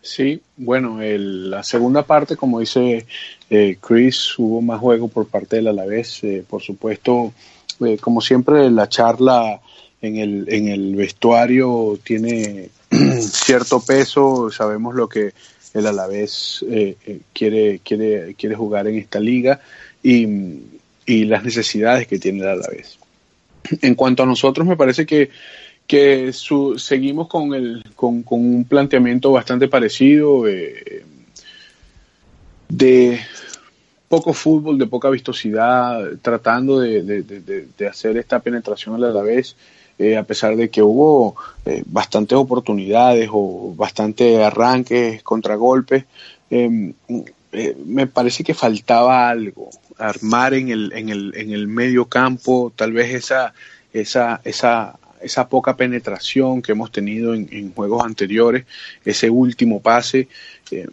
Sí, 0.01 0.41
bueno, 0.57 1.01
el, 1.01 1.49
la 1.49 1.63
segunda 1.63 2.03
parte, 2.03 2.35
como 2.35 2.59
dice 2.59 3.05
eh, 3.49 3.77
Chris, 3.79 4.37
hubo 4.37 4.61
más 4.61 4.81
juego 4.81 5.07
por 5.07 5.27
parte 5.27 5.55
del 5.55 5.69
Alavés. 5.69 6.21
Eh, 6.25 6.43
por 6.47 6.61
supuesto, 6.61 7.31
eh, 7.79 7.97
como 7.99 8.21
siempre, 8.21 8.69
la 8.69 8.89
charla 8.89 9.61
en 10.01 10.17
el, 10.17 10.45
en 10.47 10.67
el 10.67 10.95
vestuario 10.95 11.99
tiene 12.03 12.69
cierto 13.19 13.81
peso. 13.81 14.51
Sabemos 14.51 14.95
lo 14.95 15.07
que 15.07 15.33
el 15.73 15.87
Alavés 15.87 16.63
eh, 16.69 16.97
eh, 17.05 17.19
quiere, 17.33 17.79
quiere, 17.79 18.35
quiere 18.35 18.55
jugar 18.55 18.87
en 18.87 18.97
esta 18.97 19.19
liga 19.19 19.59
y, 20.01 20.27
y 21.05 21.25
las 21.25 21.43
necesidades 21.43 22.07
que 22.07 22.19
tiene 22.19 22.41
el 22.41 22.49
Alavés. 22.49 22.99
En 23.81 23.95
cuanto 23.95 24.23
a 24.23 24.25
nosotros, 24.25 24.67
me 24.67 24.77
parece 24.77 25.05
que 25.05 25.29
que 25.85 26.31
seguimos 26.77 27.27
con, 27.27 27.53
el, 27.53 27.83
con, 27.97 28.23
con, 28.23 28.39
un 28.39 28.63
planteamiento 28.63 29.33
bastante 29.33 29.67
parecido 29.67 30.45
de 32.69 33.19
poco 34.13 34.31
fútbol, 34.33 34.77
de 34.77 34.85
poca 34.85 35.09
vistosidad, 35.09 35.99
tratando 36.21 36.79
de, 36.79 37.01
de, 37.01 37.23
de, 37.75 37.87
hacer 37.87 38.15
esta 38.17 38.39
penetración 38.41 38.93
a 38.93 38.99
la 38.99 39.23
vez, 39.23 39.55
eh, 39.97 40.17
a 40.17 40.23
pesar 40.23 40.55
de 40.55 40.69
que 40.69 40.83
hubo 40.83 41.35
eh, 41.65 41.81
bastantes 41.87 42.37
oportunidades 42.37 43.27
o 43.33 43.73
bastantes 43.75 44.37
arranques, 44.39 45.23
contragolpes. 45.23 46.05
Eh, 46.51 46.93
me 47.85 48.05
parece 48.05 48.43
que 48.43 48.53
faltaba 48.53 49.29
algo, 49.29 49.71
armar 49.97 50.53
en 50.53 50.69
el, 50.69 50.93
en 50.93 51.09
el, 51.09 51.33
en 51.35 51.49
el 51.49 51.67
medio 51.67 52.05
campo, 52.05 52.71
tal 52.75 52.91
vez 52.93 53.15
esa, 53.15 53.55
esa, 53.93 54.41
esa 54.43 54.99
esa 55.21 55.47
poca 55.47 55.75
penetración 55.75 56.61
que 56.61 56.73
hemos 56.73 56.91
tenido 56.91 57.33
en, 57.33 57.73
juegos 57.73 58.03
anteriores, 58.03 58.65
ese 59.05 59.29
último 59.29 59.81
pase, 59.81 60.27
eh, 60.69 60.85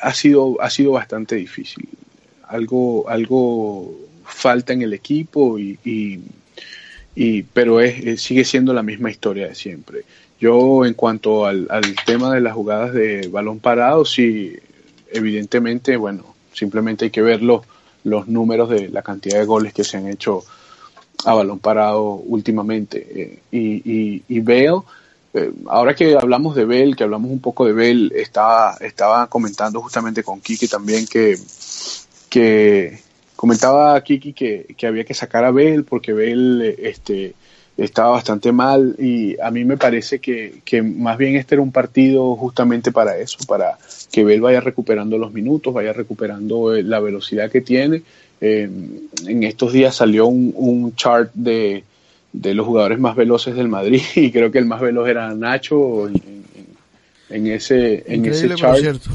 ha, 0.00 0.14
sido, 0.14 0.56
ha 0.62 0.70
sido 0.70 0.92
bastante 0.92 1.34
difícil. 1.34 1.88
Algo, 2.48 3.08
algo 3.08 3.94
falta 4.24 4.72
en 4.72 4.82
el 4.82 4.92
equipo, 4.92 5.58
y, 5.58 5.78
y, 7.14 7.42
pero 7.42 7.80
es, 7.80 8.22
sigue 8.22 8.44
siendo 8.44 8.72
la 8.72 8.82
misma 8.82 9.10
historia 9.10 9.48
de 9.48 9.54
siempre. 9.54 10.04
Yo 10.40 10.84
en 10.84 10.94
cuanto 10.94 11.46
al, 11.46 11.66
al, 11.70 11.94
tema 12.06 12.32
de 12.32 12.40
las 12.40 12.54
jugadas 12.54 12.92
de 12.92 13.28
balón 13.28 13.58
parado, 13.58 14.04
sí, 14.04 14.56
evidentemente, 15.10 15.96
bueno, 15.96 16.34
simplemente 16.52 17.06
hay 17.06 17.10
que 17.10 17.22
ver 17.22 17.42
los, 17.42 17.62
los 18.04 18.28
números 18.28 18.70
de 18.70 18.88
la 18.88 19.02
cantidad 19.02 19.38
de 19.38 19.46
goles 19.46 19.72
que 19.72 19.84
se 19.84 19.96
han 19.96 20.06
hecho 20.06 20.44
a 21.24 21.34
balón 21.34 21.58
parado 21.58 22.14
últimamente. 22.14 23.06
Eh, 23.10 23.38
y, 23.50 23.92
y, 23.92 24.22
y, 24.28 24.40
Bale, 24.40 24.82
eh, 25.34 25.52
ahora 25.66 25.94
que 25.94 26.16
hablamos 26.16 26.54
de 26.54 26.64
Bale, 26.64 26.94
que 26.94 27.04
hablamos 27.04 27.30
un 27.30 27.40
poco 27.40 27.66
de 27.66 27.72
Bale, 27.72 28.10
estaba, 28.14 28.76
estaba 28.80 29.26
comentando 29.26 29.80
justamente 29.80 30.22
con 30.22 30.40
Kiki 30.40 30.68
también 30.68 31.06
que, 31.06 31.36
que 32.28 32.98
comentaba 33.36 34.02
Kiki 34.02 34.32
que, 34.32 34.74
que 34.76 34.86
había 34.86 35.04
que 35.04 35.14
sacar 35.14 35.44
a 35.44 35.50
Bale 35.50 35.82
porque 35.82 36.12
Bale 36.12 36.74
este, 36.78 37.34
estaba 37.76 38.10
bastante 38.10 38.50
mal 38.50 38.96
y 38.98 39.38
a 39.40 39.50
mí 39.50 39.64
me 39.64 39.76
parece 39.76 40.18
que, 40.18 40.60
que 40.64 40.82
más 40.82 41.16
bien 41.16 41.36
este 41.36 41.54
era 41.54 41.62
un 41.62 41.72
partido 41.72 42.34
justamente 42.36 42.90
para 42.90 43.16
eso, 43.16 43.38
para 43.46 43.78
que 44.10 44.24
Bale 44.24 44.40
vaya 44.40 44.60
recuperando 44.60 45.18
los 45.18 45.32
minutos, 45.32 45.72
vaya 45.72 45.92
recuperando 45.92 46.74
eh, 46.74 46.82
la 46.82 47.00
velocidad 47.00 47.50
que 47.50 47.60
tiene 47.60 48.02
eh, 48.40 48.70
en 49.26 49.42
estos 49.42 49.72
días 49.72 49.96
salió 49.96 50.26
un, 50.26 50.52
un 50.56 50.94
chart 50.94 51.30
de, 51.34 51.82
de, 52.32 52.54
los 52.54 52.66
jugadores 52.66 52.98
más 52.98 53.16
veloces 53.16 53.56
del 53.56 53.68
Madrid 53.68 54.02
y 54.14 54.30
creo 54.30 54.50
que 54.50 54.58
el 54.58 54.66
más 54.66 54.80
veloz 54.80 55.08
era 55.08 55.34
Nacho 55.34 56.08
en, 56.08 56.14
en, 56.14 56.44
en 57.30 57.46
ese, 57.48 58.04
en 58.06 58.24
ese 58.24 58.48
chart. 58.54 58.78
Pero 58.80 58.98
cierto. 58.98 59.10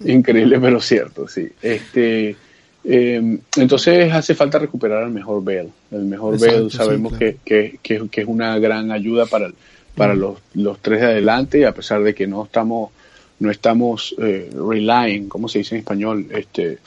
Increíble 0.04 0.58
pero 0.60 0.80
cierto, 0.80 1.28
sí. 1.28 1.48
Este, 1.60 2.36
eh, 2.84 3.38
entonces 3.56 4.12
hace 4.12 4.34
falta 4.34 4.58
recuperar 4.58 5.04
al 5.04 5.10
mejor 5.10 5.44
Bell. 5.44 5.68
El 5.90 6.04
mejor 6.04 6.34
Exacto, 6.34 6.56
Bell 6.56 6.70
sabemos 6.70 7.12
sí, 7.12 7.18
claro. 7.18 7.36
que, 7.44 7.78
que, 7.82 8.08
que, 8.08 8.20
es 8.22 8.26
una 8.26 8.58
gran 8.58 8.90
ayuda 8.90 9.26
para, 9.26 9.50
para 9.94 10.14
los, 10.14 10.38
los 10.54 10.78
tres 10.80 11.00
de 11.00 11.06
adelante, 11.06 11.66
a 11.66 11.74
pesar 11.74 12.02
de 12.02 12.14
que 12.14 12.26
no 12.26 12.44
estamos, 12.44 12.90
no 13.38 13.50
estamos 13.50 14.14
eh, 14.18 14.50
relying, 14.54 15.28
¿cómo 15.28 15.48
se 15.48 15.58
dice 15.58 15.74
en 15.74 15.80
español? 15.80 16.26
Este, 16.30 16.78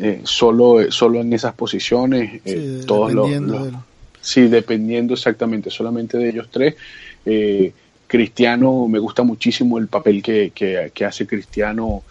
eh, 0.00 0.20
solo, 0.24 0.90
solo 0.90 1.20
en 1.20 1.32
esas 1.32 1.54
posiciones, 1.54 2.40
eh, 2.44 2.78
sí, 2.80 2.86
todos 2.86 3.12
los, 3.12 3.30
los 3.30 3.72
de... 3.72 3.78
sí, 4.20 4.42
dependiendo 4.42 5.14
exactamente 5.14 5.70
solamente 5.70 6.18
de 6.18 6.30
ellos 6.30 6.48
tres. 6.50 6.76
Eh, 7.24 7.72
Cristiano, 8.06 8.88
me 8.88 8.98
gusta 8.98 9.22
muchísimo 9.22 9.78
el 9.78 9.88
papel 9.88 10.22
que, 10.22 10.50
que, 10.54 10.90
que 10.92 11.04
hace 11.04 11.26
Cristiano. 11.26 12.02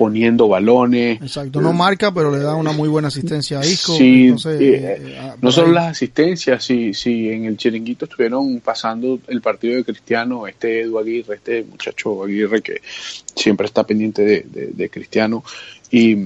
Poniendo 0.00 0.48
balones. 0.48 1.20
Exacto, 1.20 1.60
no 1.60 1.74
marca, 1.74 2.10
pero 2.10 2.30
le 2.34 2.38
da 2.38 2.54
una 2.54 2.72
muy 2.72 2.88
buena 2.88 3.08
asistencia 3.08 3.60
a 3.60 3.66
Isco. 3.66 3.92
Sí, 3.92 4.28
entonces, 4.28 4.98
no 5.42 5.52
solo 5.52 5.72
las 5.72 5.88
asistencias, 5.88 6.64
si, 6.64 6.94
si 6.94 7.28
en 7.28 7.44
el 7.44 7.58
chiringuito 7.58 8.06
estuvieron 8.06 8.60
pasando 8.60 9.18
el 9.28 9.42
partido 9.42 9.76
de 9.76 9.84
Cristiano, 9.84 10.46
este 10.46 10.80
Edu 10.80 10.98
Aguirre, 10.98 11.34
este 11.34 11.64
muchacho 11.64 12.24
Aguirre 12.24 12.62
que 12.62 12.80
siempre 13.34 13.66
está 13.66 13.84
pendiente 13.84 14.24
de, 14.24 14.46
de, 14.50 14.68
de 14.68 14.88
Cristiano, 14.88 15.44
y, 15.90 16.16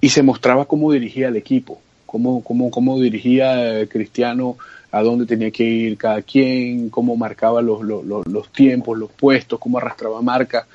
y, 0.00 0.08
se 0.08 0.22
mostraba 0.22 0.64
cómo 0.64 0.90
dirigía 0.90 1.28
el 1.28 1.36
equipo, 1.36 1.82
cómo, 2.06 2.42
cómo, 2.42 2.70
cómo 2.70 2.98
dirigía 2.98 3.86
Cristiano, 3.86 4.56
a 4.92 5.02
dónde 5.02 5.26
tenía 5.26 5.50
que 5.50 5.64
ir 5.64 5.98
cada 5.98 6.22
quien, 6.22 6.88
cómo 6.88 7.16
marcaba 7.16 7.60
los, 7.60 7.82
los, 7.82 8.26
los 8.26 8.48
tiempos, 8.50 8.96
los 8.96 9.10
puestos, 9.10 9.58
cómo 9.58 9.76
arrastraba 9.76 10.22
marca. 10.22 10.66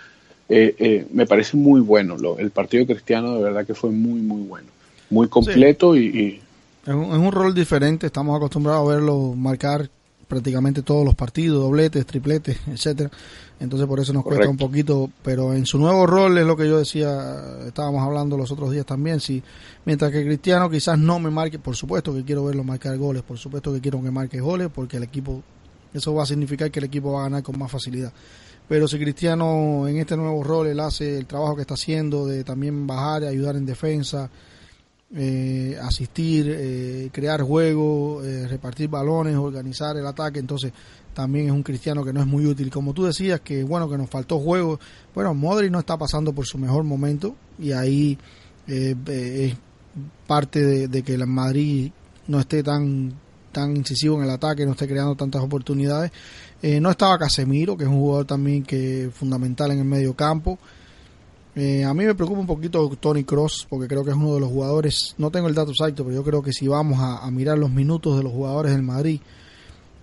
Eh, 0.50 0.76
eh, 0.78 1.08
me 1.12 1.26
parece 1.26 1.58
muy 1.58 1.82
bueno. 1.82 2.18
Lo, 2.18 2.38
el 2.38 2.52
partido 2.52 2.86
cristiano 2.86 3.36
de 3.36 3.44
verdad 3.44 3.66
que 3.66 3.74
fue 3.74 3.90
muy, 3.92 4.22
muy 4.22 4.42
bueno. 4.42 4.68
Muy 5.10 5.28
completo 5.28 5.94
sí. 5.94 6.12
y, 6.14 6.20
y... 6.20 6.42
Es, 6.86 6.94
un, 6.94 7.06
es 7.06 7.18
un 7.18 7.32
rol 7.32 7.54
diferente. 7.54 8.08
Estamos 8.08 8.36
acostumbrados 8.36 8.88
a 8.88 8.96
verlo 8.96 9.34
marcar 9.36 9.90
prácticamente 10.28 10.82
todos 10.82 11.06
los 11.06 11.16
partidos, 11.16 11.62
dobletes, 11.62 12.06
tripletes, 12.06 12.58
etcétera. 12.68 13.12
Entonces 13.60 13.88
por 13.88 14.00
eso 14.00 14.12
nos 14.14 14.24
Correcto. 14.24 14.48
cuesta 14.48 14.52
un 14.52 14.70
poquito, 14.70 15.10
pero 15.22 15.54
en 15.54 15.66
su 15.66 15.78
nuevo 15.78 16.06
rol 16.06 16.38
es 16.38 16.46
lo 16.46 16.58
que 16.58 16.68
yo 16.68 16.80
decía, 16.80 17.66
estábamos 17.66 18.02
hablando 18.02 18.36
los 18.36 18.52
otros 18.52 18.72
días 18.72 18.86
también, 18.86 19.20
si 19.20 19.42
mientras 19.86 20.12
que 20.12 20.26
Cristiano 20.26 20.70
quizás 20.70 20.98
no 20.98 21.20
me 21.20 21.30
marque, 21.30 21.60
por 21.60 21.76
supuesto 21.76 22.14
que 22.14 22.24
quiero 22.24 22.44
verlo 22.46 22.64
marcar 22.64 22.98
goles, 22.98 23.22
por 23.22 23.38
supuesto 23.38 23.72
que 23.72 23.80
quiero 23.80 24.02
que 24.02 24.12
marque 24.12 24.42
goles 24.42 24.70
porque 24.74 24.98
el 24.98 25.04
equipo 25.04 25.44
eso 25.94 26.14
va 26.14 26.24
a 26.24 26.26
significar 26.26 26.72
que 26.72 26.80
el 26.80 26.86
equipo 26.86 27.14
va 27.14 27.22
a 27.22 27.24
ganar 27.24 27.44
con 27.44 27.58
más 27.58 27.72
facilidad. 27.72 28.12
Pero 28.68 28.88
si 28.88 28.98
Cristiano 28.98 29.88
en 29.88 29.98
este 29.98 30.16
nuevo 30.16 30.44
rol 30.44 30.68
él 30.68 30.80
hace 30.80 31.18
el 31.18 31.26
trabajo 31.26 31.56
que 31.56 31.62
está 31.62 31.74
haciendo 31.74 32.26
de 32.26 32.44
también 32.44 32.88
bajar 32.88 33.24
ayudar 33.24 33.56
en 33.56 33.66
defensa, 33.66 34.30
eh, 35.16 35.78
asistir, 35.82 36.48
eh, 36.50 37.10
crear 37.12 37.42
juego, 37.42 38.24
eh, 38.24 38.48
repartir 38.48 38.90
balones, 38.90 39.36
organizar 39.36 39.96
el 39.98 40.08
ataque, 40.08 40.40
entonces 40.40 40.72
también 41.14 41.46
es 41.48 41.52
un 41.52 41.62
cristiano 41.62 42.04
que 42.04 42.12
no 42.12 42.22
es 42.22 42.26
muy 42.26 42.46
útil. 42.46 42.72
Como 42.72 42.94
tú 42.94 43.04
decías, 43.04 43.42
que 43.42 43.64
bueno, 43.64 43.90
que 43.90 43.98
nos 43.98 44.10
faltó 44.10 44.40
juego. 44.40 44.80
Bueno, 45.14 45.34
Modri 45.34 45.70
no 45.70 45.80
está 45.80 45.98
pasando 45.98 46.34
por 46.34 46.48
su 46.48 46.58
mejor 46.58 46.84
momento 46.84 47.36
y 47.60 47.74
ahí 47.74 48.18
eh, 48.68 48.96
es 49.06 49.56
parte 50.26 50.64
de, 50.64 50.88
de, 50.88 51.04
que 51.04 51.14
el 51.14 51.28
Madrid 51.28 51.92
no 52.28 52.40
esté 52.40 52.64
tan 52.64 53.14
tan 53.54 53.78
incisivo 53.78 54.18
en 54.18 54.24
el 54.24 54.30
ataque, 54.32 54.66
no 54.66 54.72
esté 54.72 54.88
creando 54.88 55.16
tantas 55.16 55.42
oportunidades. 55.42 56.12
Eh, 56.66 56.80
no 56.80 56.90
estaba 56.90 57.20
Casemiro, 57.20 57.76
que 57.76 57.84
es 57.84 57.90
un 57.90 58.00
jugador 58.00 58.26
también 58.26 58.64
que 58.64 59.12
fundamental 59.14 59.72
en 59.72 59.80
el 59.80 59.86
medio 59.86 60.16
campo. 60.16 60.58
Eh, 61.58 61.84
a 61.84 61.94
mí 61.94 62.06
me 62.06 62.16
preocupa 62.16 62.40
un 62.40 62.48
poquito 62.48 62.90
Tony 63.02 63.26
Cross 63.26 63.68
porque 63.70 63.86
creo 63.86 64.06
que 64.06 64.12
es 64.12 64.16
uno 64.16 64.34
de 64.36 64.40
los 64.40 64.50
jugadores, 64.50 65.14
no 65.18 65.30
tengo 65.30 65.50
el 65.50 65.56
dato 65.56 65.72
exacto, 65.72 66.06
pero 66.06 66.16
yo 66.16 66.24
creo 66.24 66.42
que 66.42 66.54
si 66.54 66.70
vamos 66.70 67.00
a, 67.02 67.30
mirar 67.32 67.58
los 67.58 67.70
minutos 67.70 68.16
de 68.16 68.24
los 68.24 68.32
jugadores 68.32 68.72
del 68.72 68.82
Madrid, 68.82 69.20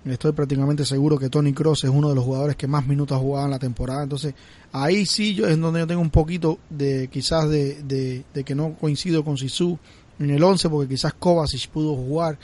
estoy 0.05 0.33
prácticamente 0.33 0.85
seguro 0.85 1.19
que 1.19 1.31
Tony 1.31 1.55
Cross 1.55 1.85
es 1.85 1.91
uno 1.91 2.11
de 2.11 2.15
los 2.15 2.25
jugadores 2.25 2.57
que 2.57 2.67
más 2.67 2.87
minutos 2.87 3.17
ha 3.17 3.21
jugado 3.21 3.47
en 3.47 3.53
la 3.53 3.59
temporada. 3.59 4.03
Entonces, 4.03 4.35
ahí 4.71 5.07
sí 5.07 5.35
yo, 5.35 5.47
es 5.47 5.59
donde 5.59 5.81
yo 5.81 5.87
tengo 5.87 6.03
un 6.03 6.11
poquito 6.11 6.59
de 6.69 7.09
quizás 7.09 7.49
de, 7.49 7.83
de, 7.85 8.23
de 8.35 8.45
que 8.45 8.55
no 8.55 8.75
coincido 8.75 9.25
con 9.25 9.39
Sisu 9.39 9.79
en 10.19 10.29
el 10.29 10.45
11 10.45 10.69
porque 10.69 10.91
quizás 10.91 11.15
Kovacic 11.15 11.71
pudo 11.71 11.97
jugar 11.97 12.39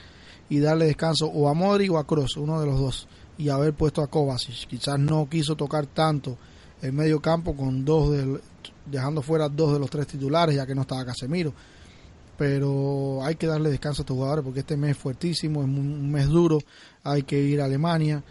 y 0.48 0.58
darle 0.58 0.86
descanso 0.86 1.26
o 1.26 1.50
a 1.50 1.54
Modric 1.54 1.92
o 1.92 1.98
a 1.98 2.06
Cross, 2.06 2.38
uno 2.38 2.58
de 2.60 2.66
los 2.66 2.80
dos, 2.80 3.08
y 3.38 3.48
haber 3.48 3.74
puesto 3.74 4.02
a 4.02 4.06
Kovacic. 4.06 4.66
Quizás 4.66 4.98
no 4.98 5.28
quiso 5.28 5.56
tocar 5.56 5.86
tanto 5.86 6.36
el 6.82 6.92
medio 6.92 7.20
campo 7.20 7.56
con 7.56 7.84
dos 7.84 8.10
del, 8.12 8.40
dejando 8.84 9.22
fuera 9.22 9.48
dos 9.48 9.72
de 9.72 9.78
los 9.78 9.90
tres 9.90 10.06
titulares 10.06 10.54
ya 10.56 10.66
que 10.66 10.74
no 10.74 10.82
estaba 10.82 11.04
Casemiro 11.04 11.52
pero 12.36 13.24
hay 13.24 13.36
que 13.36 13.46
darle 13.46 13.70
descanso 13.70 14.02
a 14.02 14.02
estos 14.02 14.14
jugadores 14.14 14.44
porque 14.44 14.60
este 14.60 14.76
mes 14.76 14.92
es 14.92 14.96
fuertísimo, 14.98 15.62
es 15.62 15.68
un 15.68 16.10
mes 16.10 16.26
duro, 16.26 16.58
hay 17.02 17.22
que 17.22 17.40
ir 17.40 17.60
a 17.60 17.64
Alemania 17.64 18.22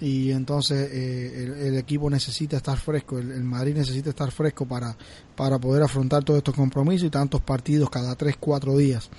y 0.00 0.32
entonces 0.32 0.90
eh, 0.92 1.68
el, 1.68 1.76
equipo 1.76 2.10
necesita 2.10 2.56
estar 2.56 2.78
fresco, 2.78 3.18
el, 3.18 3.30
el, 3.30 3.44
Madrid 3.44 3.76
necesita 3.76 4.10
estar 4.10 4.30
fresco 4.30 4.66
para, 4.66 4.96
para 5.36 5.58
poder 5.58 5.82
afrontar 5.82 6.24
todos 6.24 6.38
estos 6.38 6.54
compromisos 6.54 7.06
y 7.06 7.10
tantos 7.10 7.40
partidos 7.40 7.90
cada 7.90 8.14
3, 8.14 8.36
4 8.38 8.76
días. 8.76 9.10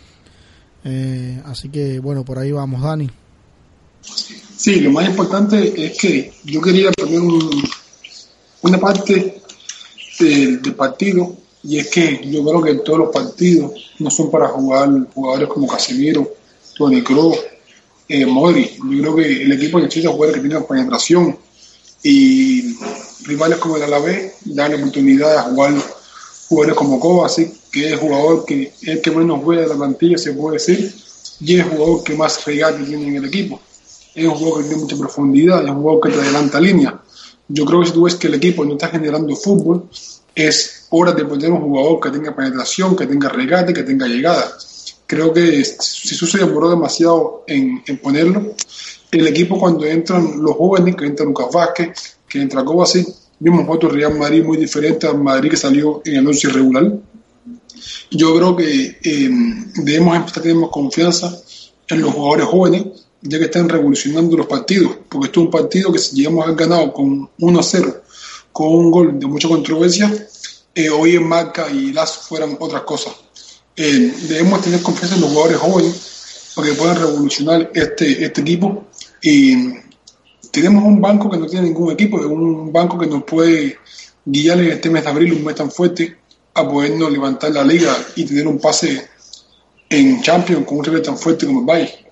Eh, 0.84 1.42
así 1.46 1.70
que 1.70 2.00
bueno, 2.00 2.26
por 2.26 2.38
ahí 2.38 2.52
vamos, 2.52 2.82
Dani. 2.82 3.10
Sí, 4.04 4.80
lo 4.80 4.92
más 4.92 5.10
importante 5.10 5.74
es 5.86 5.98
que 5.98 6.34
yo 6.44 6.62
quería 6.62 6.92
poner 6.92 7.22
una 8.62 8.80
parte 8.80 9.42
del, 10.20 10.60
partido 10.76 11.36
y 11.64 11.80
es 11.80 11.90
que 11.90 12.22
yo 12.30 12.44
creo 12.44 12.62
que 12.62 12.76
todos 12.76 13.00
los 13.00 13.10
partidos 13.10 13.72
no 14.00 14.10
son 14.10 14.30
para 14.30 14.48
jugar 14.50 14.90
jugadores 15.14 15.50
como 15.50 15.68
Casemiro, 15.68 16.34
Tony 16.78 17.02
Kroos, 17.02 17.38
eh. 18.10 18.26
Yo 18.26 18.84
creo 18.84 19.16
que 19.16 19.44
el 19.44 19.52
equipo 19.54 19.80
necesita 19.80 20.10
jugadores 20.10 20.42
que 20.42 20.48
tienen 20.48 20.68
penetración 20.68 21.38
y 22.04 22.76
rivales 23.24 23.58
como 23.60 23.78
el 23.78 23.84
Alavés 23.84 24.34
dan 24.46 24.72
la 24.72 24.78
oportunidad 24.78 25.36
de 25.36 25.52
jugar 25.52 25.74
jugadores 26.50 26.76
como 26.76 27.00
Kovacic, 27.00 27.52
que 27.72 27.88
es 27.88 27.94
el 27.94 28.00
jugador 28.00 28.46
que 28.46 28.74
es 28.82 28.88
el 28.88 29.02
que 29.02 29.12
menos 29.12 29.42
juega 29.44 29.64
de 29.64 29.70
la 29.70 29.76
plantilla, 29.76 30.18
se 30.18 30.34
puede 30.34 30.56
decir, 30.56 30.94
y 31.40 31.56
es 31.56 31.66
el 31.66 31.72
jugador 31.72 32.04
que 32.04 32.16
más 32.16 32.46
regate 32.46 32.84
tiene 32.84 33.08
en 33.08 33.16
el 33.16 33.26
equipo. 33.26 33.60
Es 34.16 34.26
un 34.26 34.36
jugador 34.36 34.62
que 34.62 34.68
tiene 34.70 34.84
mucha 34.84 34.98
profundidad, 34.98 35.64
es 35.64 35.70
un 35.70 35.82
jugador 35.82 36.02
que 36.02 36.10
te 36.10 36.22
adelanta 36.22 36.62
línea. 36.62 37.02
Yo 37.48 37.66
creo 37.66 37.82
que 37.82 37.88
si 37.88 37.94
tú 37.94 38.04
ves 38.04 38.16
que 38.16 38.28
el 38.28 38.36
equipo 38.36 38.64
no 38.64 38.74
está 38.74 38.88
generando 38.90 39.36
fútbol, 39.36 39.90
es 40.36 40.88
hora 40.90 41.12
de 41.12 41.26
poner 41.26 41.52
un 41.52 41.62
jugador 41.62 42.00
que 42.00 42.10
tenga 42.10 42.36
penetración, 42.36 42.96
que 42.96 43.06
tenga 43.06 43.30
regate, 43.30 43.74
que 43.74 43.84
tenga 43.84 44.08
llegada. 44.08 44.52
Creo 45.06 45.34
que 45.34 45.64
si 45.64 46.16
se 46.16 46.38
demoró 46.38 46.70
demasiado 46.70 47.44
en, 47.48 47.84
en 47.86 47.98
ponerlo, 47.98 48.54
el 49.12 49.28
equipo 49.28 49.60
cuando 49.60 49.86
entran 49.86 50.42
los 50.42 50.56
jóvenes, 50.56 50.96
que 50.96 51.06
entra 51.06 51.26
Lucas 51.26 51.48
Vázquez, 51.54 52.18
que 52.28 52.42
entra 52.42 52.64
Kovacic, 52.64 53.08
vimos 53.40 53.66
otro 53.68 53.90
Real 53.90 54.18
Madrid 54.18 54.44
muy 54.44 54.58
diferente 54.58 55.06
al 55.06 55.22
Madrid 55.22 55.52
que 55.52 55.58
salió 55.58 56.02
en 56.06 56.16
el 56.16 56.28
once 56.28 56.48
irregular. 56.48 56.92
Yo 58.10 58.36
creo 58.36 58.56
que 58.56 58.98
eh, 59.04 59.30
debemos 59.76 60.16
empezar 60.16 60.40
a 60.40 60.44
tener 60.44 60.70
confianza 60.72 61.36
en 61.88 62.02
los 62.02 62.14
jugadores 62.14 62.46
jóvenes, 62.46 63.03
ya 63.24 63.40
que 63.40 63.46
están 63.46 63.70
revolucionando 63.70 64.36
los 64.38 64.48
partidos, 64.48 64.98
porque 65.10 65.28
esto 65.28 65.40
es 65.40 65.46
un 65.46 65.52
partido 65.52 65.92
que 65.92 66.00
si 66.00 66.18
llegamos 66.18 66.42
a 66.42 66.48
haber 66.48 66.58
ganado 66.58 66.94
con 66.94 67.30
1 67.40 67.60
a 67.60 67.64
0, 67.64 68.02
con 68.52 68.68
un 68.68 68.92
gol 68.92 69.20
de 69.20 69.26
mucha 69.26 69.48
controversia, 69.48 70.14
eh, 70.76 70.90
hoy 70.90 71.16
en 71.16 71.28
Marca 71.28 71.70
y 71.72 71.94
Lazo 71.94 72.22
fueran 72.22 72.58
otras 72.60 72.82
cosas. 72.84 73.14
Eh, 73.76 74.14
debemos 74.28 74.62
tener 74.62 74.82
confianza 74.82 75.16
en 75.16 75.22
los 75.22 75.32
jugadores 75.32 75.58
jóvenes 75.58 76.52
para 76.56 76.68
que 76.68 76.74
puedan 76.76 76.98
revolucionar 76.98 77.72
este, 77.74 78.26
este 78.26 78.42
equipo 78.42 78.86
y 79.22 79.74
tenemos 80.52 80.84
un 80.84 81.02
banco 81.02 81.30
que 81.30 81.38
no 81.38 81.48
tiene 81.48 81.68
ningún 81.68 81.92
equipo, 81.92 82.20
es 82.20 82.26
un 82.26 82.72
banco 82.72 83.00
que 83.00 83.08
nos 83.08 83.24
puede 83.24 83.78
guiar 84.26 84.60
en 84.60 84.72
este 84.72 84.90
mes 84.90 85.04
de 85.04 85.10
abril, 85.10 85.34
un 85.34 85.46
mes 85.46 85.56
tan 85.56 85.72
fuerte, 85.72 86.18
a 86.54 86.68
podernos 86.68 87.12
levantar 87.12 87.52
la 87.52 87.64
liga 87.64 87.96
y 88.16 88.26
tener 88.26 88.48
un 88.48 88.60
pase 88.60 89.08
en 89.90 90.22
Champions 90.22 90.66
con 90.68 90.80
un 90.80 90.84
rival 90.84 91.02
tan 91.02 91.18
fuerte 91.18 91.48
como 91.48 91.62
el 91.62 91.66
Bayern. 91.66 92.03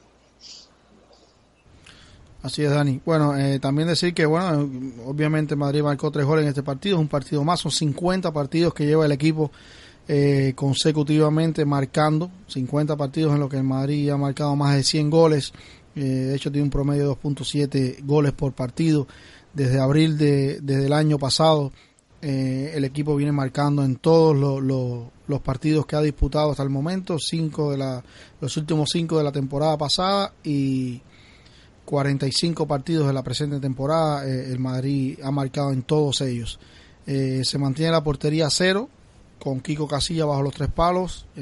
Así 2.44 2.64
es, 2.64 2.72
Dani. 2.72 3.00
Bueno, 3.06 3.38
eh, 3.38 3.60
también 3.60 3.88
decir 3.88 4.14
que, 4.14 4.26
bueno, 4.26 4.68
obviamente 5.06 5.56
Madrid 5.56 5.84
marcó 5.84 6.10
tres 6.10 6.26
goles 6.26 6.44
en 6.44 6.50
este 6.50 6.64
partido, 6.64 6.98
es 6.98 7.02
un 7.02 7.08
partido 7.08 7.44
más, 7.44 7.60
son 7.60 7.72
50 7.72 8.32
partidos 8.32 8.74
que 8.74 8.86
lleva 8.86 9.06
el 9.06 9.12
equipo 9.12 9.52
eh, 10.08 10.54
consecutivamente 10.56 11.66
marcando, 11.66 12.32
50 12.48 12.98
partidos 12.98 13.36
en 13.36 13.42
los 13.42 13.50
que 13.50 13.62
Madrid 13.62 14.10
ha 14.10 14.18
marcado 14.18 14.56
más 14.56 14.76
de 14.76 14.84
100 14.84 15.10
goles 15.12 15.54
eh, 15.96 16.00
de 16.00 16.36
hecho, 16.36 16.52
tiene 16.52 16.64
un 16.64 16.70
promedio 16.70 17.10
de 17.10 17.16
2.7 17.16 18.06
goles 18.06 18.32
por 18.34 18.54
partido. 18.54 19.08
Desde 19.54 19.80
abril 19.80 20.18
de, 20.18 20.60
desde 20.62 20.86
el 20.86 20.94
año 20.94 21.20
pasado, 21.20 21.72
eh, 22.22 22.72
el 22.76 22.86
equipo 22.86 23.16
viene 23.16 23.32
marcando 23.32 23.84
en 23.84 23.98
todos 23.98 24.36
los 24.36 25.42
partidos 25.42 25.86
que 25.86 25.96
ha 25.96 26.02
disputado 26.02 26.52
hasta 26.52 26.64
el 26.64 26.70
momento, 26.70 27.18
cinco 27.20 27.72
de 27.72 27.78
la, 27.78 28.04
los 28.40 28.56
últimos 28.58 28.90
cinco 28.92 29.18
de 29.18 29.24
la 29.24 29.32
temporada 29.32 29.78
pasada 29.78 30.34
y 30.44 31.02
45 31.86 32.68
partidos 32.68 33.08
de 33.08 33.14
la 33.14 33.24
presente 33.24 33.60
temporada. 33.60 34.28
Eh, 34.28 34.52
el 34.52 34.60
Madrid 34.60 35.20
ha 35.24 35.32
marcado 35.32 35.72
en 35.72 35.84
todos 35.84 36.22
ellos. 36.22 36.60
se 37.06 37.58
mantiene 37.58 37.92
la 37.92 38.04
portería 38.04 38.50
cero, 38.50 38.88
con 39.40 39.60
Kiko 39.60 39.88
Casilla 39.88 40.26
bajo 40.26 40.42
los 40.44 40.54
tres 40.54 40.70
palos. 40.70 41.26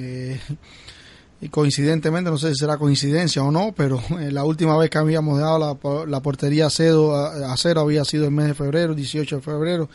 y 1.41 1.49
coincidentemente, 1.49 2.29
no 2.29 2.37
sé 2.37 2.49
si 2.49 2.55
será 2.59 2.77
coincidencia 2.77 3.43
o 3.43 3.51
no, 3.51 3.73
pero 3.75 4.01
eh, 4.19 4.31
la 4.31 4.43
última 4.43 4.77
vez 4.77 4.89
que 4.89 4.97
habíamos 4.97 5.37
dejado 5.37 5.59
la, 5.59 6.05
la 6.05 6.19
portería 6.19 6.67
a 6.67 6.69
cero, 6.69 7.15
a, 7.15 7.55
cero 7.55 7.81
había 7.81 8.03
sido 8.03 8.25
el 8.25 8.31
mes 8.31 8.47
de 8.47 8.53
febrero, 8.53 8.93
18 8.93 9.37
de 9.37 9.41
febrero, 9.41 9.89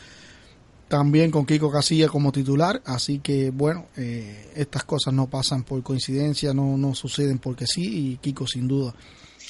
también 0.88 1.30
con 1.30 1.44
Kiko 1.44 1.70
Casilla 1.70 2.08
como 2.08 2.32
titular, 2.32 2.80
así 2.86 3.18
que 3.18 3.50
bueno, 3.50 3.86
eh, 3.96 4.52
estas 4.54 4.84
cosas 4.84 5.12
no 5.12 5.26
pasan 5.26 5.64
por 5.64 5.82
coincidencia, 5.82 6.54
no, 6.54 6.78
no 6.78 6.94
suceden 6.94 7.38
porque 7.38 7.66
sí, 7.66 8.12
y 8.12 8.16
Kiko 8.16 8.46
sin 8.46 8.66
duda 8.66 8.94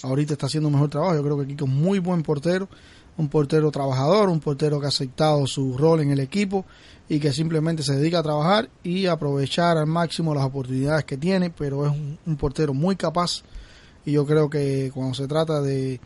ahorita 0.05 0.35
está 0.35 0.47
haciendo 0.47 0.69
un 0.69 0.75
mejor 0.75 0.91
trabajo, 0.91 1.15
yo 1.15 1.23
creo 1.23 1.39
que 1.39 1.47
Kiko 1.47 1.65
es 1.65 1.71
muy 1.71 1.99
buen 1.99 2.23
portero, 2.23 2.69
un 3.17 3.29
portero 3.29 3.71
trabajador, 3.71 4.29
un 4.29 4.41
portero 4.41 4.81
que 4.81 4.87
ha 4.87 4.89
aceptado 4.89 5.47
su 5.47 5.77
rol 5.79 6.01
en 6.01 6.11
el 6.11 6.21
equipo 6.21 6.65
y 7.09 7.21
que 7.21 7.33
simplemente 7.33 7.83
se 7.83 7.95
dedica 7.97 8.19
a 8.19 8.23
trabajar 8.23 8.69
y 8.83 9.07
aprovechar 9.07 9.79
al 9.79 9.87
máximo 9.87 10.35
las 10.35 10.45
oportunidades 10.45 11.05
que 11.05 11.17
tiene, 11.17 11.51
pero 11.51 11.87
es 11.87 11.93
un, 12.27 12.37
portero 12.37 12.75
muy 12.75 12.97
capaz. 12.97 13.43
Y 14.05 14.13
yo 14.13 14.27
creo 14.27 14.51
que 14.51 14.91
cuando 14.93 15.15
se 15.15 15.27
trata 15.27 15.61
de 15.61 16.01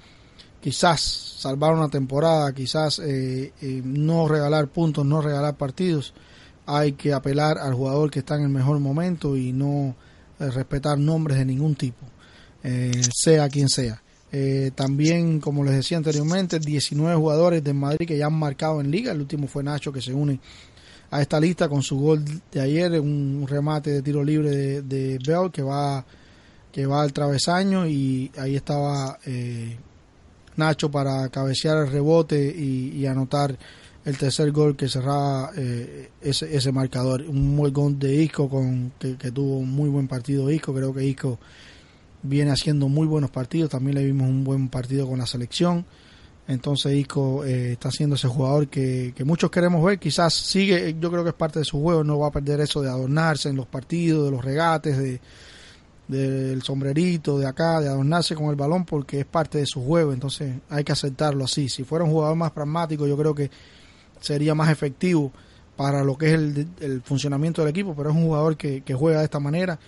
quizás 0.61 1.01
salvar 1.01 1.75
una 1.75 1.89
temporada, 1.89 2.53
quizás 2.53 2.99
eh, 2.99 3.53
eh, 3.61 3.83
no 3.85 4.29
regalar 4.29 4.69
puntos, 4.69 5.05
no 5.05 5.21
regalar 5.21 5.57
partidos, 5.57 6.15
hay 6.67 6.93
que 6.93 7.15
apelar 7.15 7.59
al 7.59 7.75
jugador 7.75 8.11
que 8.11 8.19
está 8.19 8.37
en 8.37 8.43
el 8.43 8.49
mejor 8.51 8.79
momento 8.79 9.37
y 9.37 9.53
no 9.53 9.97
eh, 10.39 10.51
respetar 10.51 10.99
nombres 10.99 11.39
de 11.39 11.45
ningún 11.45 11.75
tipo, 11.75 12.05
sea 12.63 13.49
quien 13.49 13.69
sea. 13.69 14.03
también, 14.75 15.41
como 15.41 15.65
les 15.65 15.75
decía 15.75 15.97
anteriormente, 15.97 16.59
19 16.59 17.17
jugadores 17.17 17.65
de 17.65 17.73
Madrid 17.73 18.07
que 18.07 18.19
ya 18.19 18.27
han 18.27 18.39
marcado 18.39 18.81
en 18.81 18.91
liga. 18.91 19.13
El 19.13 19.21
último 19.21 19.47
fue 19.47 19.63
Nacho 19.63 19.93
que 19.93 20.01
se 20.01 20.13
une 20.13 20.41
a 21.11 21.23
esta 21.23 21.41
lista 21.41 21.69
con 21.69 21.83
su 21.83 21.99
gol 21.99 22.25
de 22.53 22.61
ayer, 22.61 23.01
un 23.01 23.47
remate 23.49 23.91
de 23.91 24.03
tiro 24.03 24.23
libre 24.23 24.51
de, 24.51 24.83
de 24.83 25.19
Bell 25.27 25.51
que 25.51 25.63
va, 25.63 26.05
que 26.71 26.87
va 26.87 27.03
al 27.03 27.13
travesaño 27.13 27.87
y 27.87 28.31
ahí 28.37 28.57
estaba 28.57 29.19
eh, 29.25 29.77
Nacho 30.57 30.91
para 30.91 31.29
cabecear 31.29 31.79
el 31.79 31.91
rebote 31.91 32.55
y, 32.55 33.07
anotar 33.07 33.57
el 34.05 34.19
tercer 34.19 34.51
gol 34.53 34.77
que 34.77 34.89
cerraba 34.89 35.51
eh, 35.57 36.11
ese, 36.21 36.55
ese 36.55 36.73
marcador. 36.73 37.23
Un 37.23 37.57
buen 37.57 37.73
gol 37.73 37.99
de 37.99 38.15
Isco 38.15 38.49
con, 38.49 38.93
que, 38.99 39.17
que, 39.17 39.31
tuvo 39.31 39.59
un 39.59 39.71
muy 39.71 39.89
buen 39.89 40.09
partido 40.09 40.51
Isco, 40.51 40.75
creo 40.75 40.93
que 40.93 41.05
Isco 41.05 41.39
viene 42.23 42.51
haciendo 42.51 42.89
muy 42.89 43.07
buenos 43.07 43.31
partidos, 43.31 43.71
también 43.71 43.97
le 43.97 44.05
vimos 44.05 44.29
un 44.29 44.45
buen 44.45 44.69
partido 44.69 45.07
con 45.07 45.19
la 45.19 45.27
selección. 45.27 45.85
Entonces 46.47 46.95
Isco 46.95 47.45
eh, 47.45 47.73
está 47.73 47.91
siendo 47.91 48.16
ese 48.16 48.27
jugador 48.27 48.69
que, 48.69 49.12
muchos 49.25 49.51
queremos 49.51 49.85
ver. 49.85 49.99
Quizás 49.99 50.33
sigue, 50.33 50.97
yo 50.99 51.11
creo 51.11 51.23
que 51.23 51.31
es 51.31 51.37
parte 51.37 51.59
de 51.59 51.64
su 51.64 51.81
juego, 51.81 52.03
no 52.03 52.19
va 52.19 52.29
a 52.29 52.33
perder 52.33 52.61
eso 52.61 52.81
de 52.81 52.89
adornarse 52.89 53.51
en 53.51 53.57
los 53.57 53.66
partidos, 53.66 54.25
de 54.25 54.31
los 54.31 54.45
regates, 54.45 54.97
de 54.97 55.21
del 56.09 56.62
sombrerito 56.62 57.39
de 57.39 57.47
acá, 57.47 57.81
de 57.81 57.89
adornarse 57.89 58.35
con 58.35 58.47
el 58.47 58.57
balón, 58.57 58.85
porque 58.85 59.21
es 59.21 59.27
parte 59.27 59.59
de 59.59 59.66
su 59.66 59.85
juego. 59.85 60.12
Entonces 60.12 60.55
hay 60.71 60.83
que 60.83 60.93
aceptarlo 60.93 61.45
así. 61.45 61.69
Si 61.69 61.85
fuera 61.85 62.05
un 62.05 62.11
jugador 62.11 62.37
más 62.37 62.51
pragmático, 62.51 63.07
yo 63.07 63.16
creo 63.16 63.35
que 63.35 63.51
sería 64.21 64.55
más 64.55 64.71
efectivo 64.71 65.31
para 65.77 66.03
lo 66.03 66.16
que 66.19 66.35
es 66.35 66.41
el, 66.81 67.03
funcionamiento 67.05 67.62
del 67.62 67.71
equipo, 67.71 67.95
pero 67.95 68.11
es 68.11 68.16
un 68.16 68.25
jugador 68.25 68.57
que, 68.57 68.81
que 68.81 68.95
juega 68.95 69.19
de 69.19 69.27
esta 69.27 69.39
manera. 69.39 69.79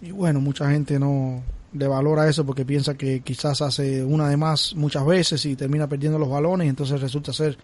Y 0.00 0.12
bueno, 0.12 0.40
mucha 0.40 0.70
gente 0.70 0.98
no, 0.98 1.42
le 1.76 1.86
valora 1.86 2.28
eso 2.28 2.44
porque 2.44 2.64
piensa 2.64 2.94
que 2.94 3.20
quizás 3.20 3.62
hace 3.62 4.04
una 4.04 4.28
de 4.28 4.36
más 4.36 4.74
muchas 4.74 5.04
veces 5.04 5.44
y 5.46 5.56
termina 5.56 5.88
perdiendo 5.88 6.18
los 6.18 6.28
balones 6.28 6.68
entonces 6.68 7.00
resulta 7.00 7.32
ser 7.32 7.56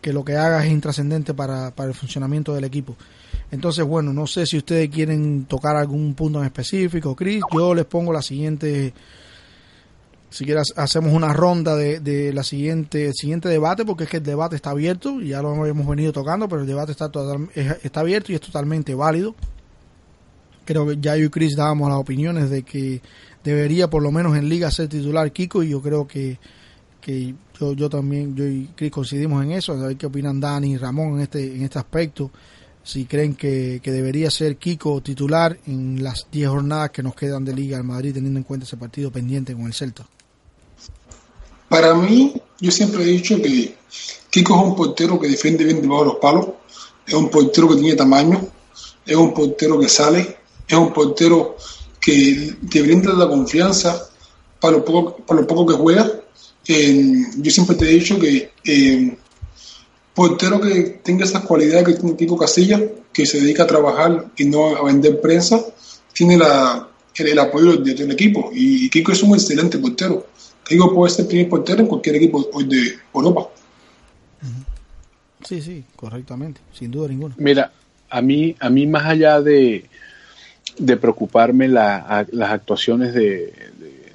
que 0.00 0.12
lo 0.12 0.24
que 0.24 0.36
haga 0.36 0.64
es 0.64 0.70
intrascendente 0.70 1.34
para, 1.34 1.70
para 1.74 1.88
el 1.88 1.94
funcionamiento 1.94 2.54
del 2.54 2.64
equipo. 2.64 2.96
Entonces, 3.50 3.84
bueno, 3.84 4.12
no 4.12 4.26
sé 4.26 4.46
si 4.46 4.58
ustedes 4.58 4.88
quieren 4.90 5.46
tocar 5.46 5.76
algún 5.76 6.14
punto 6.14 6.38
en 6.38 6.46
específico, 6.46 7.16
Chris. 7.16 7.42
Yo 7.52 7.74
les 7.74 7.86
pongo 7.86 8.12
la 8.12 8.22
siguiente, 8.22 8.92
si 10.30 10.44
quieres 10.44 10.72
hacemos 10.76 11.12
una 11.12 11.32
ronda 11.32 11.74
de, 11.74 12.00
de 12.00 12.32
la 12.32 12.42
siguiente, 12.42 13.06
el 13.06 13.14
siguiente 13.14 13.48
debate, 13.48 13.84
porque 13.84 14.04
es 14.04 14.10
que 14.10 14.18
el 14.18 14.22
debate 14.22 14.56
está 14.56 14.70
abierto, 14.70 15.20
y 15.20 15.28
ya 15.28 15.42
lo 15.42 15.66
hemos 15.66 15.86
venido 15.86 16.12
tocando, 16.12 16.48
pero 16.48 16.62
el 16.62 16.68
debate 16.68 16.92
está, 16.92 17.08
total, 17.08 17.48
está 17.54 18.00
abierto 18.00 18.32
y 18.32 18.34
es 18.34 18.40
totalmente 18.40 18.94
válido. 18.94 19.34
Creo 20.66 20.86
que 20.86 20.98
ya 21.00 21.16
yo 21.16 21.24
y 21.24 21.30
Chris 21.30 21.56
dábamos 21.56 21.88
las 21.88 21.98
opiniones 21.98 22.50
de 22.50 22.62
que 22.62 23.00
debería 23.44 23.88
por 23.88 24.02
lo 24.02 24.10
menos 24.12 24.36
en 24.36 24.48
liga 24.48 24.70
ser 24.70 24.88
titular 24.88 25.32
Kiko 25.32 25.62
y 25.62 25.70
yo 25.70 25.80
creo 25.80 26.06
que, 26.06 26.38
que 27.00 27.34
yo, 27.58 27.72
yo 27.72 27.88
también, 27.88 28.34
yo 28.34 28.46
y 28.46 28.68
Chris 28.74 28.90
coincidimos 28.90 29.44
en 29.44 29.52
eso, 29.52 29.72
a 29.72 29.86
ver 29.86 29.96
qué 29.96 30.06
opinan 30.06 30.40
Dani 30.40 30.72
y 30.72 30.76
Ramón 30.76 31.14
en 31.14 31.20
este, 31.20 31.44
en 31.56 31.62
este 31.62 31.78
aspecto, 31.78 32.30
si 32.88 33.04
creen 33.04 33.34
que, 33.34 33.80
debería 33.84 34.30
ser 34.30 34.56
Kiko 34.56 35.02
titular 35.02 35.58
en 35.66 36.02
las 36.02 36.26
10 36.32 36.48
jornadas 36.48 36.90
que 36.90 37.02
nos 37.02 37.14
quedan 37.14 37.44
de 37.44 37.54
liga 37.54 37.76
al 37.76 37.84
Madrid 37.84 38.14
teniendo 38.14 38.38
en 38.38 38.44
cuenta 38.44 38.64
ese 38.64 38.78
partido 38.78 39.10
pendiente 39.10 39.52
con 39.52 39.66
el 39.66 39.74
Celta. 39.74 40.06
Para 41.68 41.94
mí, 41.94 42.40
yo 42.60 42.70
siempre 42.70 43.02
he 43.02 43.06
dicho 43.06 43.36
que 43.42 43.76
Kiko 44.30 44.56
es 44.56 44.62
un 44.68 44.74
portero 44.74 45.20
que 45.20 45.28
defiende 45.28 45.64
bien 45.64 45.82
debajo 45.82 46.00
de 46.04 46.08
los 46.08 46.16
palos, 46.16 46.46
es 47.06 47.12
un 47.12 47.28
portero 47.28 47.68
que 47.68 47.76
tiene 47.76 47.94
tamaño, 47.94 48.48
es 49.04 49.16
un 49.16 49.34
portero 49.34 49.78
que 49.78 49.88
sale, 49.88 50.38
es 50.66 50.76
un 50.76 50.92
portero 50.92 51.56
que 52.08 52.54
te 52.70 52.80
brinda 52.80 53.12
la 53.12 53.28
confianza 53.28 54.08
para 54.58 54.78
lo 54.78 54.84
poco, 54.84 55.18
para 55.18 55.42
lo 55.42 55.46
poco 55.46 55.66
que 55.66 55.74
juega. 55.74 56.10
yo 56.64 57.50
siempre 57.50 57.76
te 57.76 57.84
he 57.84 57.92
dicho 57.92 58.18
que 58.18 58.50
eh, 58.64 59.18
portero 60.14 60.58
que 60.58 61.00
tenga 61.04 61.26
esas 61.26 61.42
cualidades 61.44 61.84
que 61.84 61.94
tiene 61.94 62.16
Kiko 62.16 62.38
Casilla, 62.38 62.80
que 63.12 63.26
se 63.26 63.42
dedica 63.42 63.64
a 63.64 63.66
trabajar 63.66 64.30
y 64.38 64.46
no 64.46 64.74
a 64.74 64.84
vender 64.84 65.20
prensa, 65.20 65.62
tiene 66.14 66.38
la, 66.38 66.88
el, 67.14 67.38
apoyo 67.38 67.76
del, 67.76 68.10
equipo. 68.10 68.50
Y 68.54 68.88
Kiko 68.88 69.12
es 69.12 69.22
un 69.22 69.34
excelente 69.34 69.76
portero. 69.76 70.28
Kiko 70.66 70.94
puede 70.94 71.12
ser 71.12 71.28
primer 71.28 71.50
portero 71.50 71.82
en 71.82 71.88
cualquier 71.88 72.16
equipo 72.16 72.48
de 72.64 72.98
Europa. 73.12 73.50
Sí, 75.46 75.60
sí, 75.60 75.84
correctamente, 75.94 76.62
sin 76.72 76.90
duda 76.90 77.08
ninguna. 77.08 77.34
Mira, 77.36 77.70
a 78.08 78.22
mí, 78.22 78.56
a 78.58 78.70
mí 78.70 78.86
más 78.86 79.04
allá 79.04 79.42
de, 79.42 79.84
de 80.78 80.96
preocuparme 80.96 81.68
las 81.68 82.50
actuaciones 82.50 83.14
de, 83.14 83.52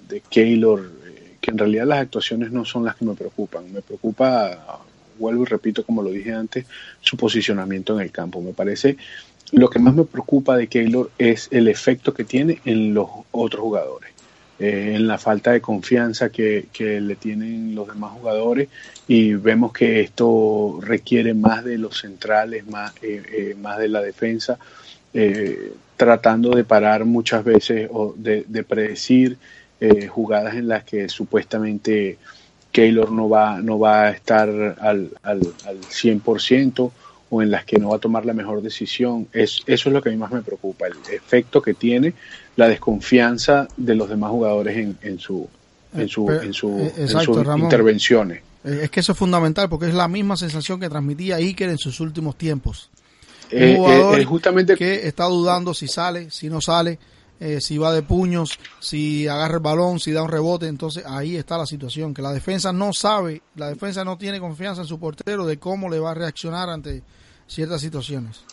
de, 0.07 0.21
Keylor, 0.29 0.91
eh, 1.05 1.35
que 1.41 1.51
en 1.51 1.57
realidad 1.57 1.85
las 1.85 1.99
actuaciones 1.99 2.51
no 2.51 2.65
son 2.65 2.85
las 2.85 2.95
que 2.95 3.05
me 3.05 3.15
preocupan. 3.15 3.71
Me 3.71 3.81
preocupa, 3.81 4.81
vuelvo 5.19 5.43
y 5.43 5.45
repito 5.45 5.85
como 5.85 6.01
lo 6.01 6.11
dije 6.11 6.33
antes, 6.33 6.65
su 7.01 7.17
posicionamiento 7.17 7.95
en 7.95 8.01
el 8.01 8.11
campo. 8.11 8.41
Me 8.41 8.53
parece, 8.53 8.97
lo 9.51 9.69
que 9.69 9.79
más 9.79 9.93
me 9.93 10.05
preocupa 10.05 10.55
de 10.55 10.67
Keylor 10.67 11.11
es 11.17 11.47
el 11.51 11.67
efecto 11.67 12.13
que 12.13 12.23
tiene 12.23 12.59
en 12.65 12.93
los 12.93 13.07
otros 13.31 13.61
jugadores. 13.61 14.13
Eh, 14.59 14.93
en 14.95 15.07
la 15.07 15.17
falta 15.17 15.51
de 15.51 15.61
confianza 15.61 16.29
que, 16.29 16.67
que, 16.71 17.01
le 17.01 17.15
tienen 17.15 17.73
los 17.73 17.87
demás 17.87 18.11
jugadores 18.11 18.69
y 19.07 19.33
vemos 19.33 19.73
que 19.73 19.99
esto 20.01 20.79
requiere 20.79 21.33
más 21.33 21.65
de 21.65 21.79
los 21.79 21.99
centrales, 21.99 22.67
más, 22.67 22.93
eh, 23.01 23.55
más 23.59 23.79
de 23.79 23.87
la 23.87 23.99
defensa, 23.99 24.59
tratando 25.97 26.51
de 26.51 26.63
parar 26.63 27.05
muchas 27.05 27.43
veces 27.43 27.89
o 27.91 28.13
de, 28.17 28.65
predecir 28.67 29.37
eh, 29.79 30.07
jugadas 30.07 30.55
en 30.55 30.67
las 30.67 30.83
que 30.83 31.07
supuestamente 31.09 32.17
Keylor 32.71 33.11
no 33.11 33.29
va, 33.29 33.61
no 33.61 33.77
va 33.79 34.03
a 34.03 34.09
estar 34.09 34.49
al, 34.49 35.11
al, 35.21 35.41
al 35.65 35.81
100% 35.81 36.91
o 37.29 37.41
en 37.41 37.51
las 37.51 37.65
que 37.65 37.77
no 37.77 37.89
va 37.89 37.97
a 37.97 37.99
tomar 37.99 38.25
la 38.25 38.33
mejor 38.33 38.61
decisión. 38.61 39.27
Es, 39.33 39.61
eso 39.65 39.89
es 39.89 39.93
lo 39.93 40.01
que 40.01 40.09
a 40.09 40.11
mí 40.11 40.17
más 40.17 40.31
me 40.31 40.41
preocupa, 40.41 40.87
el 40.87 40.93
efecto 41.13 41.61
que 41.61 41.73
tiene 41.73 42.13
la 42.55 42.67
desconfianza 42.67 43.67
de 43.77 43.95
los 43.95 44.09
demás 44.09 44.31
jugadores 44.31 44.77
en, 44.77 44.97
en 45.01 45.19
su, 45.19 45.47
en, 45.95 46.07
su, 46.09 46.29
eh, 46.29 46.41
en, 46.43 46.53
su, 46.53 46.69
en 46.97 47.07
sus 47.07 47.57
intervenciones. 47.57 48.41
Eh, 48.63 48.81
es 48.83 48.91
que 48.91 48.99
eso 48.99 49.11
es 49.11 49.17
fundamental 49.17 49.67
porque 49.69 49.87
es 49.87 49.93
la 49.93 50.07
misma 50.07 50.37
sensación 50.37 50.79
que 50.79 50.89
transmitía 50.89 51.37
Iker 51.37 51.69
en 51.69 51.77
sus 51.77 51.99
últimos 51.99 52.37
tiempos. 52.37 52.89
Eh, 53.53 53.75
jugador 53.77 54.19
eh, 54.19 54.25
justamente 54.25 54.75
que 54.75 55.07
está 55.07 55.25
dudando 55.25 55.73
si 55.73 55.87
sale, 55.87 56.31
si 56.31 56.49
no 56.49 56.59
sale, 56.59 56.97
eh, 57.39 57.61
si 57.61 57.77
va 57.77 57.93
de 57.93 58.01
puños, 58.01 58.57
si 58.79 59.27
agarra 59.27 59.55
el 59.55 59.59
balón, 59.59 59.99
si 59.99 60.11
da 60.11 60.23
un 60.23 60.29
rebote. 60.29 60.67
Entonces 60.67 61.03
ahí 61.05 61.35
está 61.35 61.57
la 61.57 61.65
situación, 61.65 62.13
que 62.13 62.21
la 62.21 62.33
defensa 62.33 62.73
no 62.73 62.93
sabe, 62.93 63.41
la 63.55 63.69
defensa 63.69 64.03
no 64.03 64.17
tiene 64.17 64.39
confianza 64.39 64.81
en 64.81 64.87
su 64.87 64.99
portero 64.99 65.45
de 65.45 65.57
cómo 65.57 65.89
le 65.89 65.99
va 65.99 66.11
a 66.11 66.15
reaccionar 66.15 66.69
ante 66.69 67.03
ciertas 67.47 67.81
situaciones. 67.81 68.43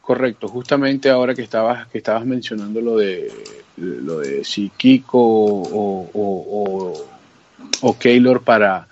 Correcto, 0.00 0.48
justamente 0.48 1.10
ahora 1.10 1.34
que 1.34 1.42
estabas 1.42 1.88
que 1.88 1.98
estabas 1.98 2.24
mencionando 2.24 2.80
lo 2.80 2.96
de 2.96 3.30
lo 3.76 4.20
de 4.20 4.44
si 4.44 4.70
Kiko 4.70 5.18
o, 5.18 6.10
o, 6.14 6.92
o, 6.94 7.06
o 7.82 7.98
Keylor 7.98 8.42
para 8.42 8.88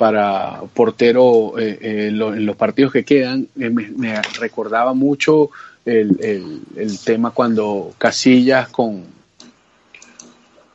para 0.00 0.62
portero 0.72 1.58
eh, 1.58 1.78
eh, 1.78 2.06
en 2.08 2.46
los 2.46 2.56
partidos 2.56 2.90
que 2.90 3.04
quedan. 3.04 3.46
Eh, 3.60 3.68
me, 3.68 4.22
recordaba 4.38 4.94
mucho 4.94 5.50
el, 5.84 6.58
tema 7.04 7.32
cuando 7.32 7.92
Casillas 7.98 8.70
con, 8.70 9.04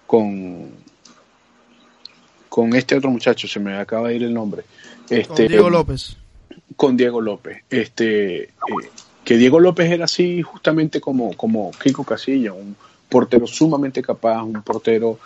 con, 0.05 0.67
con 2.47 2.75
este 2.75 2.95
otro 2.95 3.09
muchacho, 3.09 3.47
se 3.47 3.59
me 3.59 3.75
acaba 3.75 4.09
de 4.09 4.17
ir 4.17 4.23
el 4.25 4.33
nombre. 4.35 4.61
Este, 5.09 5.25
con 5.25 5.47
Diego 5.47 5.69
López. 5.71 6.17
Con 6.75 6.95
Diego 6.95 7.19
López. 7.19 7.63
Este, 7.67 8.51
que 9.23 9.37
Diego 9.37 9.59
López 9.59 9.89
era 9.89 10.05
así 10.05 10.43
justamente 10.43 11.01
como, 11.01 11.35
como 11.35 11.71
Kiko 11.71 12.03
Casilla, 12.03 12.53
un 12.53 12.75
portero 13.09 13.47
sumamente 13.47 14.03
capaz, 14.03 14.43
un 14.43 14.61
portero 14.61 15.17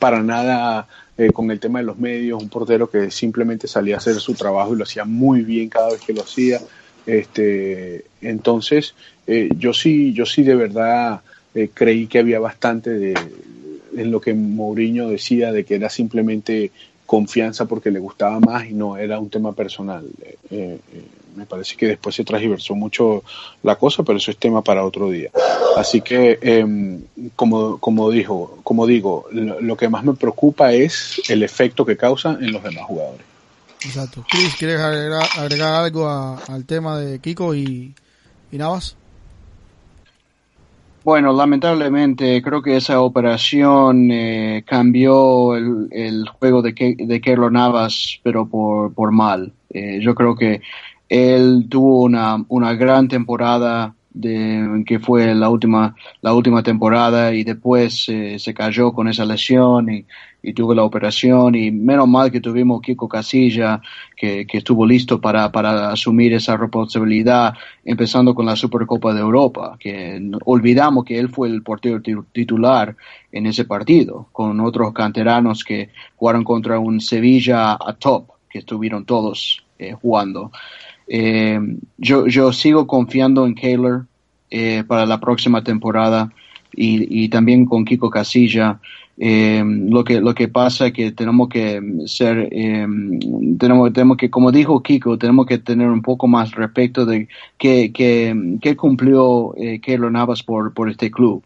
para 0.00 0.20
nada 0.20 0.88
eh, 1.20 1.32
con 1.34 1.50
el 1.50 1.60
tema 1.60 1.80
de 1.80 1.84
los 1.84 1.98
medios, 1.98 2.42
un 2.42 2.48
portero 2.48 2.88
que 2.88 3.10
simplemente 3.10 3.68
salía 3.68 3.96
a 3.96 3.98
hacer 3.98 4.14
su 4.14 4.32
trabajo 4.32 4.72
y 4.72 4.78
lo 4.78 4.84
hacía 4.84 5.04
muy 5.04 5.42
bien 5.42 5.68
cada 5.68 5.90
vez 5.90 6.00
que 6.00 6.14
lo 6.14 6.22
hacía. 6.22 6.58
Este, 7.04 8.06
entonces, 8.22 8.94
eh, 9.26 9.50
yo 9.58 9.74
sí, 9.74 10.14
yo 10.14 10.24
sí 10.24 10.42
de 10.42 10.54
verdad 10.54 11.20
eh, 11.54 11.68
creí 11.74 12.06
que 12.06 12.20
había 12.20 12.40
bastante 12.40 12.88
de, 12.94 13.14
en 13.94 14.10
lo 14.10 14.18
que 14.18 14.32
Mourinho 14.32 15.10
decía 15.10 15.52
de 15.52 15.64
que 15.64 15.74
era 15.74 15.90
simplemente 15.90 16.70
confianza 17.10 17.64
porque 17.64 17.90
le 17.90 17.98
gustaba 17.98 18.38
más 18.38 18.66
y 18.66 18.72
no 18.72 18.96
era 18.96 19.18
un 19.18 19.30
tema 19.30 19.52
personal 19.52 20.06
me 21.34 21.46
parece 21.46 21.76
que 21.76 21.86
después 21.86 22.14
se 22.14 22.24
transversó 22.24 22.74
mucho 22.74 23.24
la 23.62 23.76
cosa, 23.76 24.02
pero 24.02 24.18
eso 24.18 24.30
es 24.30 24.36
tema 24.36 24.62
para 24.62 24.84
otro 24.84 25.10
día. 25.10 25.30
Así 25.76 26.00
que, 26.00 26.38
em, 26.42 27.02
como, 27.36 27.78
como, 27.78 28.10
dijo, 28.10 28.58
como 28.62 28.86
digo, 28.86 29.26
lo, 29.32 29.76
que 29.76 29.88
más 29.88 30.04
me 30.04 30.14
preocupa 30.14 30.72
es 30.72 31.20
el 31.28 31.42
efecto 31.42 31.84
que 31.84 31.96
causa 31.96 32.36
en 32.40 32.52
los 32.52 32.62
demás 32.62 32.84
jugadores. 32.84 33.26
Exacto. 33.84 34.24
Chris, 34.28 34.54
¿quieres 34.56 34.80
agregar, 34.80 35.74
algo 35.74 36.08
al 36.08 36.64
tema 36.66 36.98
de 36.98 37.18
Kiko 37.20 37.54
y, 37.54 37.94
Navas? 38.52 38.96
Bueno, 41.02 41.32
lamentablemente 41.32 42.42
creo 42.42 42.60
que 42.60 42.76
esa 42.76 43.00
operación 43.00 44.10
eh, 44.10 44.62
cambió 44.66 45.56
el, 45.56 45.88
el, 45.90 46.28
juego 46.28 46.60
de, 46.60 46.72
de 46.98 47.20
Keylor 47.22 47.50
Navas, 47.50 48.20
pero 48.22 48.46
por, 48.46 48.92
por 48.92 49.10
mal. 49.10 49.52
Eh, 49.70 50.00
yo 50.02 50.14
creo 50.14 50.36
que 50.36 50.60
él 51.08 51.66
tuvo 51.70 52.02
una, 52.02 52.44
una 52.48 52.74
gran 52.74 53.08
temporada 53.08 53.94
de, 54.12 54.82
que 54.86 54.98
fue 54.98 55.34
la 55.34 55.48
última, 55.48 55.94
la 56.20 56.34
última 56.34 56.62
temporada 56.62 57.32
y 57.32 57.44
después 57.44 58.08
eh, 58.08 58.38
se 58.38 58.52
cayó 58.54 58.92
con 58.92 59.08
esa 59.08 59.24
lesión 59.24 59.90
y, 59.90 60.06
tuvo 60.54 60.74
la 60.74 60.84
operación 60.84 61.54
y 61.54 61.70
menos 61.70 62.08
mal 62.08 62.30
que 62.30 62.40
tuvimos 62.40 62.80
Kiko 62.80 63.06
Casilla 63.06 63.82
que, 64.16 64.46
que 64.46 64.58
estuvo 64.58 64.86
listo 64.86 65.20
para, 65.20 65.52
para 65.52 65.92
asumir 65.92 66.32
esa 66.32 66.56
responsabilidad 66.56 67.52
empezando 67.84 68.34
con 68.34 68.46
la 68.46 68.56
Supercopa 68.56 69.12
de 69.12 69.20
Europa 69.20 69.76
que 69.78 70.18
olvidamos 70.46 71.04
que 71.04 71.18
él 71.18 71.28
fue 71.28 71.48
el 71.48 71.62
portero 71.62 72.00
titular 72.32 72.96
en 73.30 73.44
ese 73.44 73.66
partido 73.66 74.28
con 74.32 74.58
otros 74.60 74.94
canteranos 74.94 75.62
que 75.62 75.90
jugaron 76.16 76.42
contra 76.42 76.78
un 76.78 77.02
Sevilla 77.02 77.72
a 77.72 77.92
top 77.98 78.30
que 78.50 78.58
estuvieron 78.58 79.04
todos 79.04 79.62
eh, 79.78 79.94
jugando. 79.94 80.50
Eh, 81.12 81.58
yo, 81.98 82.28
yo 82.28 82.52
sigo 82.52 82.86
confiando 82.86 83.44
en 83.44 83.54
Kaylor 83.54 84.06
eh, 84.48 84.84
para 84.86 85.06
la 85.06 85.18
próxima 85.18 85.64
temporada 85.64 86.32
y, 86.72 87.24
y 87.24 87.28
también 87.28 87.66
con 87.66 87.84
Kiko 87.84 88.10
Casilla. 88.10 88.78
Eh, 89.18 89.62
lo 89.66 90.04
que 90.04 90.20
lo 90.20 90.34
que 90.34 90.48
pasa 90.48 90.86
es 90.86 90.92
que 90.92 91.12
tenemos 91.12 91.48
que 91.48 91.82
ser 92.06 92.48
eh, 92.52 92.86
tenemos 93.58 93.92
tenemos 93.92 94.16
que 94.16 94.30
como 94.30 94.50
dijo 94.50 94.82
Kiko 94.82 95.18
tenemos 95.18 95.44
que 95.44 95.58
tener 95.58 95.88
un 95.90 96.00
poco 96.00 96.26
más 96.26 96.52
respeto 96.52 97.04
de 97.04 97.28
que 97.58 97.92
que, 97.92 98.56
que 98.62 98.76
cumplió 98.76 99.54
eh, 99.58 99.78
Keylor 99.80 100.10
Navas 100.10 100.42
por 100.42 100.72
por 100.72 100.88
este 100.88 101.10
club 101.10 101.42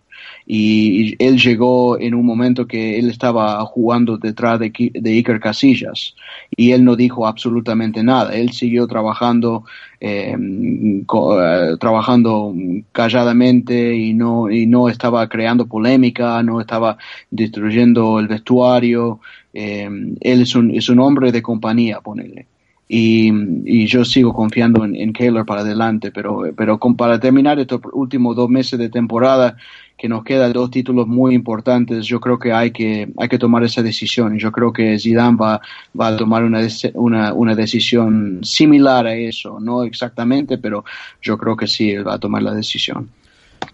y, 0.46 1.14
él 1.24 1.38
llegó 1.38 1.98
en 1.98 2.14
un 2.14 2.26
momento 2.26 2.66
que 2.66 2.98
él 2.98 3.10
estaba 3.10 3.64
jugando 3.64 4.18
detrás 4.18 4.58
de, 4.60 4.72
de 4.92 5.10
Iker 5.10 5.40
Casillas 5.40 6.14
y 6.56 6.72
él 6.72 6.84
no 6.84 6.96
dijo 6.96 7.26
absolutamente 7.26 8.02
nada. 8.02 8.34
Él 8.34 8.52
siguió 8.52 8.86
trabajando, 8.86 9.64
eh, 10.00 10.36
eh, 10.36 11.76
trabajando 11.80 12.54
calladamente 12.92 13.94
y 13.94 14.14
no, 14.14 14.50
y 14.50 14.66
no 14.66 14.88
estaba 14.88 15.28
creando 15.28 15.66
polémica, 15.66 16.42
no 16.42 16.60
estaba 16.60 16.98
destruyendo 17.30 18.18
el 18.18 18.28
vestuario. 18.28 19.20
Eh, 19.52 19.88
él 20.20 20.42
es 20.42 20.54
un, 20.54 20.74
es 20.74 20.88
un 20.88 21.00
hombre 21.00 21.32
de 21.32 21.42
compañía, 21.42 22.00
ponele. 22.00 22.46
Y, 22.86 23.32
y, 23.64 23.86
yo 23.86 24.04
sigo 24.04 24.34
confiando 24.34 24.84
en, 24.84 24.94
en 24.94 25.12
Keylor 25.12 25.46
para 25.46 25.62
adelante, 25.62 26.12
pero, 26.12 26.42
pero 26.54 26.78
para 26.78 27.18
terminar 27.18 27.58
estos 27.58 27.80
últimos 27.92 28.36
dos 28.36 28.50
meses 28.50 28.78
de 28.78 28.90
temporada, 28.90 29.56
que 29.96 30.08
nos 30.08 30.24
quedan 30.24 30.52
dos 30.52 30.70
títulos 30.70 31.06
muy 31.06 31.34
importantes, 31.34 32.04
yo 32.06 32.20
creo 32.20 32.38
que 32.38 32.52
hay 32.52 32.72
que, 32.72 33.08
hay 33.16 33.28
que 33.28 33.38
tomar 33.38 33.62
esa 33.64 33.82
decisión. 33.82 34.36
Y 34.36 34.40
yo 34.40 34.50
creo 34.50 34.72
que 34.72 34.98
Zidane 34.98 35.36
va, 35.36 35.60
va 35.98 36.08
a 36.08 36.16
tomar 36.16 36.44
una, 36.44 36.60
una, 36.94 37.32
una 37.32 37.54
decisión 37.54 38.40
similar 38.42 39.06
a 39.06 39.14
eso, 39.14 39.58
no 39.60 39.84
exactamente, 39.84 40.58
pero 40.58 40.84
yo 41.22 41.38
creo 41.38 41.56
que 41.56 41.66
sí, 41.66 41.94
va 41.96 42.14
a 42.14 42.18
tomar 42.18 42.42
la 42.42 42.54
decisión. 42.54 43.08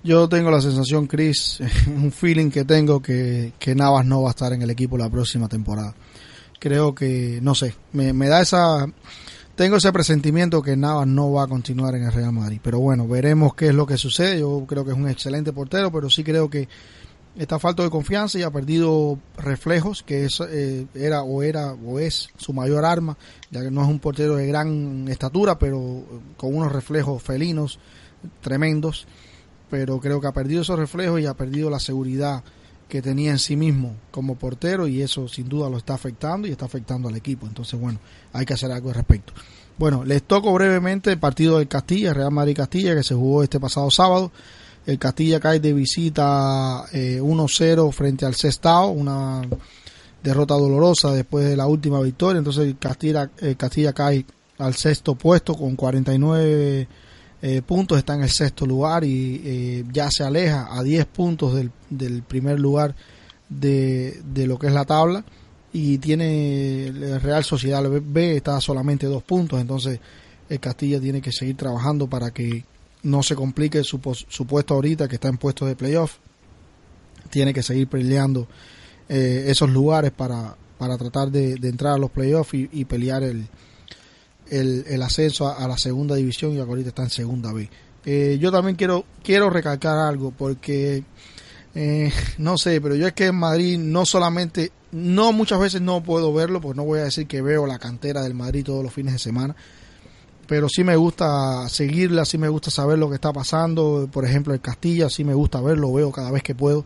Yo 0.04 0.28
tengo 0.28 0.50
la 0.50 0.60
sensación, 0.60 1.06
Chris, 1.06 1.60
un 1.86 2.12
feeling 2.12 2.50
que 2.50 2.64
tengo 2.64 3.00
que, 3.00 3.52
que 3.58 3.74
Navas 3.74 4.06
no 4.06 4.22
va 4.22 4.28
a 4.28 4.30
estar 4.30 4.52
en 4.52 4.62
el 4.62 4.70
equipo 4.70 4.96
la 4.96 5.10
próxima 5.10 5.48
temporada. 5.48 5.94
Creo 6.60 6.94
que, 6.94 7.40
no 7.42 7.56
sé, 7.56 7.74
me, 7.92 8.12
me 8.12 8.28
da 8.28 8.40
esa 8.40 8.86
tengo 9.60 9.76
ese 9.76 9.92
presentimiento 9.92 10.62
que 10.62 10.74
Navas 10.74 11.06
no 11.06 11.32
va 11.32 11.42
a 11.42 11.46
continuar 11.46 11.94
en 11.94 12.04
el 12.04 12.12
Real 12.14 12.32
Madrid. 12.32 12.60
Pero 12.62 12.80
bueno, 12.80 13.06
veremos 13.06 13.54
qué 13.54 13.66
es 13.66 13.74
lo 13.74 13.86
que 13.86 13.98
sucede. 13.98 14.40
Yo 14.40 14.64
creo 14.66 14.86
que 14.86 14.92
es 14.92 14.96
un 14.96 15.06
excelente 15.06 15.52
portero, 15.52 15.92
pero 15.92 16.08
sí 16.08 16.24
creo 16.24 16.48
que 16.48 16.66
está 17.36 17.58
falto 17.58 17.82
de 17.82 17.90
confianza 17.90 18.38
y 18.38 18.42
ha 18.42 18.50
perdido 18.50 19.18
reflejos, 19.36 20.02
que 20.02 20.24
es, 20.24 20.40
eh, 20.40 20.86
era 20.94 21.24
o 21.24 21.42
era 21.42 21.74
o 21.74 21.98
es 21.98 22.30
su 22.38 22.54
mayor 22.54 22.86
arma, 22.86 23.18
ya 23.50 23.62
que 23.62 23.70
no 23.70 23.82
es 23.82 23.88
un 23.88 23.98
portero 23.98 24.36
de 24.36 24.46
gran 24.46 25.06
estatura, 25.08 25.58
pero 25.58 26.04
con 26.38 26.54
unos 26.54 26.72
reflejos 26.72 27.22
felinos 27.22 27.78
tremendos. 28.40 29.06
Pero 29.68 30.00
creo 30.00 30.22
que 30.22 30.26
ha 30.26 30.32
perdido 30.32 30.62
esos 30.62 30.78
reflejos 30.78 31.20
y 31.20 31.26
ha 31.26 31.34
perdido 31.34 31.68
la 31.68 31.80
seguridad 31.80 32.42
que 32.90 33.00
tenía 33.00 33.30
en 33.30 33.38
sí 33.38 33.56
mismo 33.56 33.94
como 34.10 34.34
portero 34.34 34.86
y 34.86 35.00
eso 35.00 35.28
sin 35.28 35.48
duda 35.48 35.70
lo 35.70 35.78
está 35.78 35.94
afectando 35.94 36.46
y 36.46 36.50
está 36.50 36.66
afectando 36.66 37.08
al 37.08 37.16
equipo. 37.16 37.46
Entonces, 37.46 37.80
bueno, 37.80 37.98
hay 38.34 38.44
que 38.44 38.52
hacer 38.52 38.70
algo 38.70 38.90
al 38.90 38.96
respecto. 38.96 39.32
Bueno, 39.78 40.04
les 40.04 40.24
toco 40.24 40.52
brevemente 40.52 41.10
el 41.10 41.18
partido 41.18 41.58
del 41.58 41.68
Castilla, 41.68 42.12
Real 42.12 42.30
Madrid 42.30 42.56
Castilla, 42.56 42.94
que 42.94 43.02
se 43.02 43.14
jugó 43.14 43.42
este 43.42 43.58
pasado 43.58 43.90
sábado. 43.90 44.30
El 44.84 44.98
Castilla 44.98 45.40
cae 45.40 45.60
de 45.60 45.72
visita 45.72 46.84
1-0 46.92 47.88
eh, 47.88 47.92
frente 47.92 48.26
al 48.26 48.34
Sestao, 48.34 48.90
una 48.90 49.40
derrota 50.22 50.54
dolorosa 50.54 51.12
después 51.12 51.46
de 51.46 51.56
la 51.56 51.66
última 51.66 52.00
victoria. 52.00 52.38
Entonces 52.38 52.66
el 52.66 52.76
Castilla, 52.76 53.30
el 53.38 53.56
Castilla 53.56 53.94
cae 53.94 54.26
al 54.58 54.74
sexto 54.74 55.14
puesto 55.14 55.54
con 55.54 55.76
49 55.76 56.88
eh, 57.42 57.62
puntos, 57.62 57.98
está 57.98 58.14
en 58.14 58.22
el 58.22 58.30
sexto 58.30 58.66
lugar 58.66 59.04
y 59.04 59.40
eh, 59.44 59.84
ya 59.92 60.10
se 60.10 60.24
aleja 60.24 60.68
a 60.70 60.82
10 60.82 61.06
puntos 61.06 61.54
del, 61.54 61.70
del 61.88 62.22
primer 62.22 62.60
lugar 62.60 62.94
de, 63.48 64.20
de, 64.24 64.46
lo 64.46 64.58
que 64.58 64.66
es 64.66 64.72
la 64.72 64.84
tabla 64.84 65.24
y 65.72 65.98
tiene 65.98 66.86
el 66.86 67.20
Real 67.20 67.44
Sociedad 67.44 67.82
B 67.88 68.36
está 68.36 68.60
solamente 68.60 69.06
dos 69.06 69.22
puntos, 69.22 69.60
entonces 69.60 70.00
el 70.48 70.60
Castilla 70.60 71.00
tiene 71.00 71.22
que 71.22 71.32
seguir 71.32 71.56
trabajando 71.56 72.08
para 72.08 72.32
que 72.32 72.64
no 73.02 73.22
se 73.22 73.34
complique 73.34 73.82
su, 73.84 74.00
su 74.28 74.46
puesto 74.46 74.74
ahorita, 74.74 75.08
que 75.08 75.14
está 75.14 75.28
en 75.28 75.38
puesto 75.38 75.64
de 75.64 75.76
playoff. 75.76 76.16
Tiene 77.30 77.54
que 77.54 77.62
seguir 77.62 77.88
peleando 77.88 78.48
eh, 79.08 79.44
esos 79.46 79.70
lugares 79.70 80.10
para, 80.10 80.56
para 80.78 80.98
tratar 80.98 81.30
de, 81.30 81.52
entrar 81.62 81.94
a 81.94 81.98
los 81.98 82.10
playoffs 82.10 82.54
y, 82.54 82.84
pelear 82.84 83.22
el, 83.22 83.46
el, 84.50 85.02
ascenso 85.02 85.48
a, 85.48 85.66
la 85.66 85.78
segunda 85.78 86.14
división 86.16 86.52
y 86.52 86.58
ahorita 86.58 86.90
está 86.90 87.02
en 87.02 87.10
segunda 87.10 87.52
B. 87.52 87.68
Eh, 88.04 88.38
yo 88.40 88.50
también 88.50 88.76
quiero, 88.76 89.04
quiero 89.22 89.50
recalcar 89.50 89.98
algo 89.98 90.30
porque 90.30 91.04
eh, 91.74 92.12
no 92.38 92.58
sé, 92.58 92.80
pero 92.80 92.94
yo 92.94 93.06
es 93.06 93.12
que 93.12 93.26
en 93.26 93.36
Madrid 93.36 93.78
no 93.78 94.04
solamente, 94.06 94.72
no 94.92 95.32
muchas 95.32 95.60
veces 95.60 95.80
no 95.80 96.02
puedo 96.02 96.32
verlo, 96.32 96.60
pues 96.60 96.76
no 96.76 96.84
voy 96.84 97.00
a 97.00 97.04
decir 97.04 97.26
que 97.26 97.42
veo 97.42 97.66
la 97.66 97.78
cantera 97.78 98.22
del 98.22 98.34
Madrid 98.34 98.64
todos 98.64 98.82
los 98.82 98.92
fines 98.92 99.12
de 99.12 99.18
semana, 99.18 99.54
pero 100.46 100.68
sí 100.68 100.82
me 100.82 100.96
gusta 100.96 101.68
seguirla, 101.68 102.24
sí 102.24 102.36
me 102.36 102.48
gusta 102.48 102.70
saber 102.72 102.98
lo 102.98 103.08
que 103.08 103.14
está 103.14 103.32
pasando. 103.32 104.08
Por 104.12 104.24
ejemplo, 104.24 104.52
el 104.52 104.60
Castilla, 104.60 105.08
sí 105.08 105.22
me 105.22 105.34
gusta 105.34 105.60
verlo, 105.60 105.92
veo 105.92 106.10
cada 106.10 106.32
vez 106.32 106.42
que 106.42 106.56
puedo. 106.56 106.84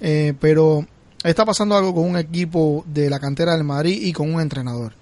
Eh, 0.00 0.32
pero 0.40 0.86
está 1.22 1.44
pasando 1.44 1.76
algo 1.76 1.94
con 1.94 2.04
un 2.04 2.16
equipo 2.16 2.82
de 2.86 3.10
la 3.10 3.20
cantera 3.20 3.54
del 3.54 3.64
Madrid 3.64 4.00
y 4.00 4.14
con 4.14 4.32
un 4.32 4.40
entrenador. 4.40 4.94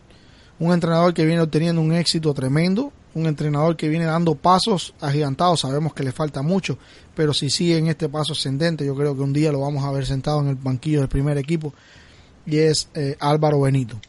Un 0.59 0.73
entrenador 0.73 1.13
que 1.15 1.25
viene 1.25 1.43
obteniendo 1.43 1.81
un 1.81 1.93
éxito 1.93 2.33
tremendo, 2.35 2.93
un 3.15 3.27
entrenador 3.27 3.77
que 3.77 3.89
viene 3.89 4.05
dando 4.05 4.35
pasos 4.35 4.95
agigantados, 5.01 5.61
sabemos 5.61 5.93
que 5.93 6.03
le 6.03 6.13
falta 6.13 6.43
mucho, 6.43 6.79
pero 7.15 7.35
si 7.35 7.51
sigue 7.51 7.79
en 7.79 7.89
este 7.89 8.09
paso 8.09 8.33
ascendente, 8.33 8.87
yo 8.87 8.95
creo 8.95 9.15
que 9.15 9.23
un 9.23 9.33
día 9.33 9.53
lo 9.53 9.61
vamos 9.61 9.85
a 9.85 9.91
ver 9.91 10.07
sentado 10.07 10.41
en 10.41 10.49
el 10.49 10.55
banquillo 10.57 11.01
del 11.01 11.09
primer 11.09 11.37
equipo, 11.37 11.75
y 12.47 12.59
es 12.59 12.89
eh, 12.95 13.17
Álvaro 13.21 13.61
Benito. 13.61 14.01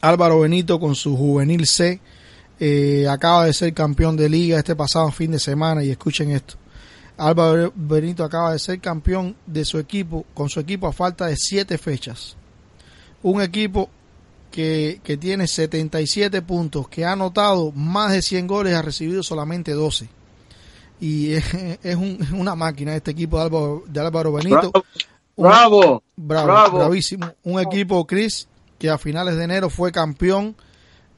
Álvaro 0.00 0.40
Benito 0.40 0.78
con 0.78 0.94
su 0.94 1.16
juvenil 1.16 1.66
C, 1.66 2.00
eh, 2.60 3.06
acaba 3.08 3.46
de 3.46 3.52
ser 3.52 3.74
campeón 3.74 4.16
de 4.16 4.28
liga 4.28 4.58
este 4.58 4.76
pasado 4.76 5.10
fin 5.10 5.32
de 5.32 5.38
semana 5.38 5.82
y 5.82 5.90
escuchen 5.90 6.30
esto. 6.30 6.54
Álvaro 7.16 7.72
Benito 7.74 8.24
acaba 8.24 8.52
de 8.52 8.58
ser 8.58 8.80
campeón 8.80 9.36
de 9.46 9.64
su 9.64 9.78
equipo, 9.78 10.24
con 10.34 10.48
su 10.48 10.60
equipo 10.60 10.86
a 10.86 10.92
falta 10.92 11.26
de 11.26 11.36
siete 11.36 11.78
fechas. 11.78 12.36
Un 13.22 13.40
equipo 13.40 13.88
que, 14.54 15.00
que 15.02 15.16
tiene 15.16 15.48
77 15.48 16.40
puntos, 16.42 16.86
que 16.86 17.04
ha 17.04 17.10
anotado 17.10 17.72
más 17.72 18.12
de 18.12 18.22
100 18.22 18.46
goles, 18.46 18.74
ha 18.74 18.82
recibido 18.82 19.24
solamente 19.24 19.72
12. 19.72 20.08
Y 21.00 21.32
es, 21.32 21.44
es 21.82 21.96
una 22.32 22.54
máquina 22.54 22.94
este 22.94 23.10
equipo 23.10 23.36
de 23.38 23.42
Álvaro, 23.42 23.82
de 23.88 24.00
Álvaro 24.00 24.32
Benito. 24.32 24.70
Bravo, 25.36 26.04
bravo, 26.14 26.78
bravísimo. 26.78 27.26
Un 27.42 27.58
equipo, 27.58 28.06
Chris, 28.06 28.46
que 28.78 28.88
a 28.88 28.96
finales 28.96 29.34
de 29.34 29.42
enero 29.42 29.70
fue 29.70 29.90
campeón 29.90 30.54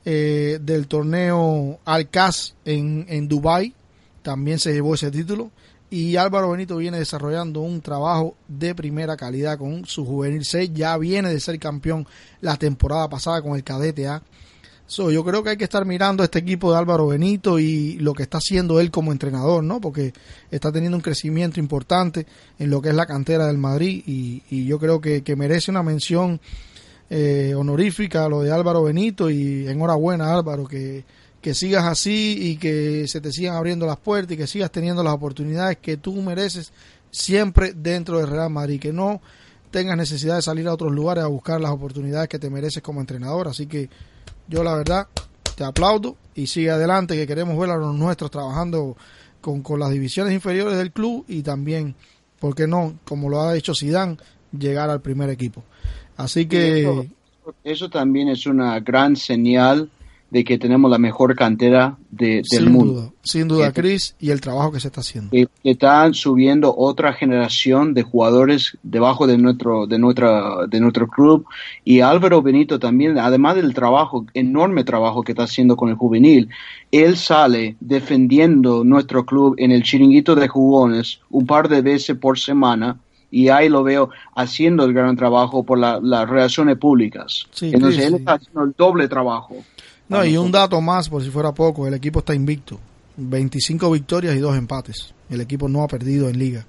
eh, 0.06 0.58
del 0.62 0.86
torneo 0.88 1.78
Alcaz 1.84 2.54
en, 2.64 3.04
en 3.06 3.28
Dubai 3.28 3.74
también 4.22 4.58
se 4.58 4.72
llevó 4.72 4.94
ese 4.94 5.10
título 5.10 5.50
y 5.90 6.16
Álvaro 6.16 6.50
Benito 6.50 6.76
viene 6.76 6.98
desarrollando 6.98 7.60
un 7.60 7.80
trabajo 7.80 8.34
de 8.48 8.74
primera 8.74 9.16
calidad 9.16 9.58
con 9.58 9.86
su 9.86 10.04
juvenil 10.04 10.44
6, 10.44 10.70
ya 10.74 10.96
viene 10.98 11.30
de 11.30 11.40
ser 11.40 11.58
campeón 11.58 12.06
la 12.40 12.56
temporada 12.56 13.08
pasada 13.08 13.40
con 13.40 13.54
el 13.56 13.62
cadete 13.62 14.08
A. 14.08 14.22
yo 14.88 15.24
creo 15.24 15.42
que 15.42 15.50
hay 15.50 15.56
que 15.56 15.64
estar 15.64 15.84
mirando 15.84 16.24
este 16.24 16.40
equipo 16.40 16.72
de 16.72 16.78
Álvaro 16.78 17.06
Benito 17.06 17.58
y 17.58 17.98
lo 17.98 18.14
que 18.14 18.24
está 18.24 18.38
haciendo 18.38 18.80
él 18.80 18.90
como 18.90 19.12
entrenador, 19.12 19.62
¿no? 19.62 19.80
Porque 19.80 20.12
está 20.50 20.72
teniendo 20.72 20.96
un 20.96 21.02
crecimiento 21.02 21.60
importante 21.60 22.26
en 22.58 22.70
lo 22.70 22.82
que 22.82 22.88
es 22.88 22.94
la 22.94 23.06
cantera 23.06 23.46
del 23.46 23.58
Madrid 23.58 24.02
y, 24.06 24.66
yo 24.66 24.80
creo 24.80 25.00
que, 25.00 25.22
que 25.22 25.36
merece 25.36 25.70
una 25.70 25.84
mención 25.84 26.40
eh, 27.08 27.54
honorífica 27.56 28.28
lo 28.28 28.42
de 28.42 28.50
Álvaro 28.50 28.82
Benito 28.82 29.30
y 29.30 29.68
enhorabuena 29.68 30.34
Álvaro 30.34 30.64
que, 30.64 31.04
que 31.46 31.54
sigas 31.54 31.84
así 31.84 32.36
y 32.40 32.56
que 32.56 33.06
se 33.06 33.20
te 33.20 33.30
sigan 33.30 33.54
abriendo 33.54 33.86
las 33.86 33.98
puertas 33.98 34.32
y 34.32 34.36
que 34.36 34.48
sigas 34.48 34.68
teniendo 34.72 35.04
las 35.04 35.14
oportunidades 35.14 35.78
que 35.78 35.96
tú 35.96 36.20
mereces 36.20 36.72
siempre 37.12 37.72
dentro 37.72 38.18
del 38.18 38.26
Real 38.26 38.50
Madrid, 38.50 38.80
que 38.80 38.92
no 38.92 39.20
tengas 39.70 39.96
necesidad 39.96 40.34
de 40.34 40.42
salir 40.42 40.66
a 40.66 40.72
otros 40.72 40.90
lugares 40.90 41.22
a 41.22 41.28
buscar 41.28 41.60
las 41.60 41.70
oportunidades 41.70 42.28
que 42.28 42.40
te 42.40 42.50
mereces 42.50 42.82
como 42.82 42.98
entrenador. 42.98 43.46
Así 43.46 43.68
que 43.68 43.88
yo 44.48 44.64
la 44.64 44.74
verdad 44.74 45.06
te 45.54 45.62
aplaudo 45.62 46.16
y 46.34 46.48
sigue 46.48 46.72
adelante 46.72 47.14
que 47.14 47.28
queremos 47.28 47.56
ver 47.56 47.70
a 47.70 47.76
los 47.76 47.94
nuestros 47.94 48.28
trabajando 48.28 48.96
con, 49.40 49.62
con 49.62 49.78
las 49.78 49.90
divisiones 49.90 50.34
inferiores 50.34 50.76
del 50.76 50.90
club 50.90 51.24
y 51.28 51.44
también, 51.44 51.94
¿por 52.40 52.56
qué 52.56 52.66
no? 52.66 52.98
Como 53.04 53.28
lo 53.28 53.40
ha 53.40 53.56
hecho 53.56 53.72
Sidán, 53.72 54.18
llegar 54.50 54.90
al 54.90 55.00
primer 55.00 55.30
equipo. 55.30 55.62
Así 56.16 56.46
que... 56.46 57.08
Eso, 57.62 57.88
también 57.88 58.26
es 58.30 58.46
una 58.46 58.80
gran 58.80 59.14
señal 59.14 59.88
de 60.30 60.44
que 60.44 60.58
tenemos 60.58 60.90
la 60.90 60.98
mejor 60.98 61.36
cantera 61.36 61.96
de, 62.10 62.42
del 62.50 62.68
mundo. 62.68 63.12
sin 63.22 63.46
duda, 63.46 63.72
Chris, 63.72 64.16
y 64.18 64.30
el 64.30 64.40
trabajo 64.40 64.72
que 64.72 64.80
se 64.80 64.88
está 64.88 65.00
haciendo. 65.00 65.30
Que, 65.30 65.48
están 65.62 66.14
subiendo 66.14 66.74
otra 66.76 67.12
generación 67.12 67.94
de 67.94 68.02
jugadores 68.02 68.76
debajo 68.82 69.26
de 69.26 69.38
nuestro, 69.38 69.86
de 69.86 69.98
nuestra, 69.98 70.66
de 70.66 70.80
nuestro 70.80 71.08
club. 71.08 71.46
Y 71.84 72.00
Álvaro 72.00 72.42
Benito 72.42 72.78
también, 72.78 73.18
además 73.18 73.56
del 73.56 73.72
trabajo, 73.74 74.26
enorme 74.34 74.84
trabajo 74.84 75.22
que 75.22 75.32
está 75.32 75.44
haciendo 75.44 75.76
con 75.76 75.90
el 75.90 75.96
juvenil, 75.96 76.48
él 76.90 77.16
sale 77.16 77.76
defendiendo 77.80 78.84
nuestro 78.84 79.24
club 79.26 79.54
en 79.58 79.70
el 79.70 79.82
chiringuito 79.82 80.34
de 80.34 80.48
jugones 80.48 81.20
un 81.30 81.46
par 81.46 81.68
de 81.68 81.82
veces 81.82 82.16
por 82.16 82.38
semana 82.38 82.98
y 83.30 83.48
ahí 83.48 83.68
lo 83.68 83.82
veo 83.82 84.10
haciendo 84.34 84.84
el 84.84 84.92
gran 84.92 85.16
trabajo 85.16 85.64
por 85.64 85.78
las 85.78 86.28
relaciones 86.28 86.78
públicas. 86.78 87.46
Entonces 87.60 88.06
él 88.06 88.14
está 88.14 88.34
haciendo 88.34 88.64
el 88.64 88.74
doble 88.76 89.08
trabajo. 89.08 89.56
No, 90.08 90.24
y 90.24 90.36
un 90.36 90.52
dato 90.52 90.80
más, 90.80 91.08
por 91.08 91.22
si 91.22 91.30
fuera 91.30 91.52
poco, 91.52 91.86
el 91.86 91.94
equipo 91.94 92.20
está 92.20 92.34
invicto. 92.34 92.78
25 93.16 93.90
victorias 93.90 94.36
y 94.36 94.38
dos 94.38 94.56
empates. 94.56 95.14
El 95.28 95.40
equipo 95.40 95.68
no 95.68 95.82
ha 95.82 95.88
perdido 95.88 96.28
en 96.28 96.38
liga. 96.38 96.66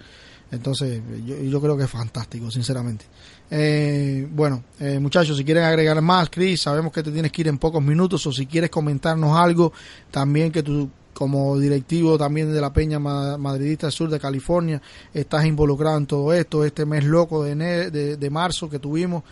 Entonces, 0.49 1.01
yo, 1.25 1.61
creo 1.61 1.77
que 1.77 1.83
es 1.83 1.89
fantástico, 1.89 2.49
sinceramente. 2.49 3.05
Eh, 3.51 4.27
bueno, 4.31 4.63
eh, 4.79 4.97
muchachos, 4.99 5.37
si 5.37 5.43
quieren 5.43 5.63
agregar 5.63 6.01
más, 6.01 6.29
Chris, 6.29 6.61
sabemos 6.61 6.91
que 6.93 7.03
te 7.03 7.11
tienes 7.11 7.31
que 7.31 7.41
ir 7.41 7.49
en 7.49 7.57
pocos 7.57 7.83
minutos, 7.83 8.25
o 8.25 8.31
si 8.31 8.45
quieres 8.45 8.69
comentarnos 8.69 9.37
algo, 9.37 9.73
también 10.09 10.51
que 10.51 10.63
tú 10.63 10.89
como 11.17 11.57
directivo 11.57 12.15
también 12.15 12.53
de 12.53 12.61
la 12.61 12.71
Peña 12.71 12.99
Madridista 12.99 13.89
Sur 13.89 14.07
de 14.07 14.19
California, 14.19 14.79
estás 15.11 15.45
involucrado 15.47 15.97
en 15.97 16.05
todo 16.05 16.31
esto, 16.31 16.63
este 16.63 16.85
mes 16.85 17.05
loco 17.05 17.43
de, 17.43 17.89
de, 17.89 18.29
marzo 18.29 18.69
que 18.69 18.77
tuvimos 18.77 19.23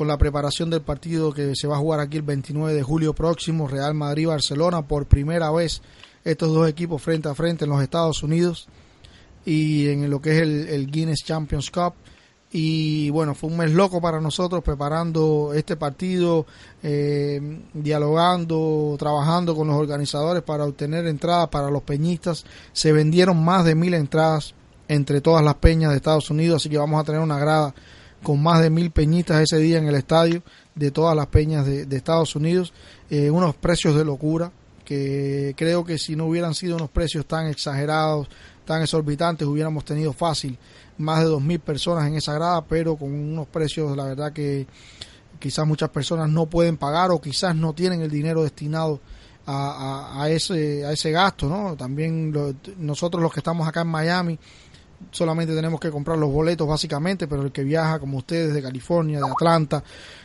con 0.00 0.08
la 0.08 0.16
preparación 0.16 0.70
del 0.70 0.80
partido 0.80 1.30
que 1.30 1.54
se 1.54 1.66
va 1.66 1.76
a 1.76 1.78
jugar 1.78 2.00
aquí 2.00 2.16
el 2.16 2.22
29 2.22 2.72
de 2.72 2.82
julio 2.82 3.12
próximo, 3.12 3.68
Real 3.68 3.92
Madrid-Barcelona, 3.92 4.80
por 4.80 5.04
primera 5.04 5.50
vez 5.50 5.82
estos 6.24 6.54
dos 6.54 6.66
equipos 6.66 7.02
frente 7.02 7.28
a 7.28 7.34
frente 7.34 7.66
en 7.66 7.70
los 7.70 7.82
Estados 7.82 8.22
Unidos 8.22 8.66
y 9.44 9.88
en 9.88 10.08
lo 10.08 10.22
que 10.22 10.30
es 10.30 10.38
el, 10.40 10.90
Guinness 10.90 11.22
Champions 11.22 11.70
Cup 11.70 11.92
y 12.50 13.10
bueno, 13.10 13.34
fue 13.34 13.50
un 13.50 13.58
mes 13.58 13.72
loco 13.72 14.00
para 14.00 14.22
nosotros 14.22 14.64
preparando 14.64 15.52
este 15.54 15.76
partido, 15.76 16.46
eh, 16.82 17.60
dialogando, 17.74 18.96
trabajando 18.98 19.54
con 19.54 19.68
los 19.68 19.76
organizadores 19.76 20.42
para 20.42 20.64
obtener 20.64 21.06
entradas 21.08 21.50
para 21.50 21.70
los 21.70 21.82
peñistas. 21.82 22.46
Se 22.72 22.90
vendieron 22.92 23.44
más 23.44 23.66
de 23.66 23.74
mil 23.74 23.92
entradas 23.92 24.54
entre 24.88 25.20
todas 25.20 25.44
las 25.44 25.56
peñas 25.56 25.90
de 25.90 25.98
Estados 25.98 26.30
Unidos, 26.30 26.62
así 26.62 26.70
que 26.70 26.78
vamos 26.78 26.98
a 27.02 27.04
tener 27.04 27.20
una 27.20 27.38
grada 27.38 27.74
con 28.22 28.42
más 28.42 28.60
de 28.60 28.70
mil 28.70 28.90
peñitas 28.90 29.40
ese 29.40 29.58
día 29.58 29.78
en 29.78 29.86
el 29.86 29.94
estadio 29.94 30.42
de 30.74 30.90
todas 30.90 31.16
las 31.16 31.26
peñas 31.26 31.66
de, 31.66 31.96
Estados 31.96 32.34
Unidos, 32.36 32.72
eh, 33.10 33.30
unos 33.30 33.54
precios 33.54 33.96
de 33.96 34.04
locura 34.04 34.52
que 34.84 35.54
creo 35.56 35.84
que 35.84 35.98
si 35.98 36.16
no 36.16 36.26
hubieran 36.26 36.54
sido 36.54 36.76
unos 36.76 36.90
precios 36.90 37.24
tan 37.26 37.46
exagerados, 37.46 38.28
tan 38.64 38.82
exorbitantes, 38.82 39.46
hubiéramos 39.46 39.84
tenido 39.84 40.12
fácil 40.12 40.58
más 40.98 41.20
de 41.20 41.26
dos 41.26 41.42
mil 41.42 41.60
personas 41.60 42.06
en 42.06 42.16
esa 42.16 42.34
grada, 42.34 42.64
pero 42.64 42.96
con 42.96 43.12
unos 43.12 43.46
precios, 43.46 43.96
la 43.96 44.04
verdad 44.04 44.32
que 44.32 44.66
quizás 45.38 45.66
muchas 45.66 45.90
personas 45.90 46.28
no 46.28 46.46
pueden 46.46 46.76
pagar 46.76 47.10
o 47.10 47.20
quizás 47.20 47.54
no 47.54 47.72
tienen 47.72 48.02
el 48.02 48.10
dinero 48.10 48.42
destinado 48.42 49.00
a, 49.46 50.28
ese, 50.28 50.84
a 50.84 50.92
ese 50.92 51.10
gasto, 51.10 51.48
¿no? 51.48 51.76
También 51.76 52.32
nosotros 52.78 53.20
los 53.20 53.32
que 53.32 53.40
estamos 53.40 53.66
acá 53.66 53.80
en 53.80 53.88
Miami 53.88 54.38
solamente 55.10 55.54
tenemos 55.54 55.80
que 55.80 55.90
comprar 55.90 56.18
los 56.18 56.30
boletos 56.30 56.66
básicamente, 56.66 57.26
pero 57.26 57.42
el 57.42 57.52
que 57.52 57.64
viaja 57.64 57.98
como 57.98 58.18
ustedes 58.18 58.54
de 58.54 58.62
California, 58.62 59.18
de 59.18 59.30
Atlanta, 59.30 59.82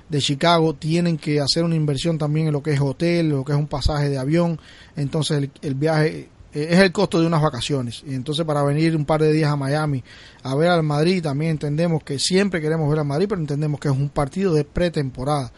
de 0.07 0.19
Chicago, 0.19 0.73
tienen 0.73 1.17
que 1.17 1.39
hacer 1.39 1.63
una 1.63 1.75
inversión 1.75 2.17
también 2.17 2.47
en 2.47 2.53
lo 2.53 2.61
que 2.61 2.73
es 2.73 2.81
hotel, 2.81 3.29
lo 3.29 3.43
que 3.43 3.53
es 3.53 3.57
un 3.57 3.67
pasaje 3.67 4.09
de 4.09 4.17
avión, 4.17 4.59
entonces 4.95 5.49
el 5.61 5.75
viaje 5.75 6.29
eh, 6.55 6.67
es 6.71 6.79
el 6.79 6.93
costo 6.93 7.19
de 7.19 7.27
unas 7.27 7.41
vacaciones. 7.41 8.01
Y 8.07 8.15
entonces 8.15 8.45
para 8.45 8.63
venir 8.63 8.95
un 8.95 9.05
par 9.05 9.21
de 9.21 9.31
días 9.33 9.51
a 9.51 9.57
Miami 9.57 10.03
a 10.41 10.55
ver 10.55 10.69
al 10.69 10.83
Madrid, 10.83 11.21
también 11.21 11.51
entendemos 11.51 12.01
que 12.03 12.17
siempre 12.17 12.61
queremos 12.61 12.89
ver 12.89 12.99
al 12.99 13.05
Madrid, 13.05 13.27
pero 13.27 13.41
entendemos 13.41 13.79
que 13.79 13.89
es 13.89 13.93
un 13.93 14.09
partido 14.09 14.53
de 14.53 14.63
pretemporada 14.63 15.51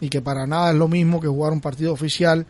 y 0.00 0.08
que 0.08 0.22
para 0.22 0.46
nada 0.46 0.70
es 0.70 0.76
lo 0.76 0.86
mismo 0.86 1.20
que 1.20 1.26
jugar 1.26 1.52
un 1.52 1.60
partido 1.60 1.92
oficial 1.92 2.46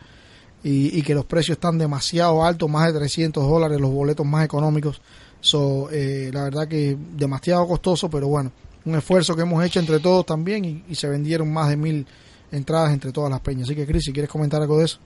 y, 0.61 1.01
que 1.03 1.15
los 1.15 1.25
precios 1.25 1.55
están 1.55 1.77
demasiado 1.77 2.43
altos, 2.43 2.69
más 2.69 2.91
de 2.91 2.99
300 2.99 3.47
dólares 3.47 3.79
los 3.79 3.91
boletos 3.91 4.25
más 4.25 4.43
económicos. 4.43 5.01
So, 5.41 5.89
eh, 5.91 6.29
la 6.33 6.43
verdad 6.43 6.67
que 6.67 6.97
demasiado 7.15 7.67
costoso, 7.67 8.09
pero 8.09 8.27
bueno, 8.27 8.51
un 8.85 8.95
esfuerzo 8.95 9.35
que 9.35 9.43
hemos 9.43 9.63
hecho 9.63 9.79
entre 9.79 9.99
todos 9.99 10.25
también 10.25 10.83
y, 10.87 10.95
se 10.95 11.07
vendieron 11.07 11.51
más 11.51 11.69
de 11.69 11.77
mil 11.77 12.05
entradas 12.51 12.91
entre 12.91 13.11
todas 13.11 13.29
las 13.29 13.39
peñas. 13.39 13.63
Así 13.63 13.75
que, 13.75 13.85
Cris, 13.85 14.05
si 14.05 14.13
quieres 14.13 14.29
comentar 14.29 14.61
algo 14.61 14.77
de 14.79 14.85
eso. 14.85 14.99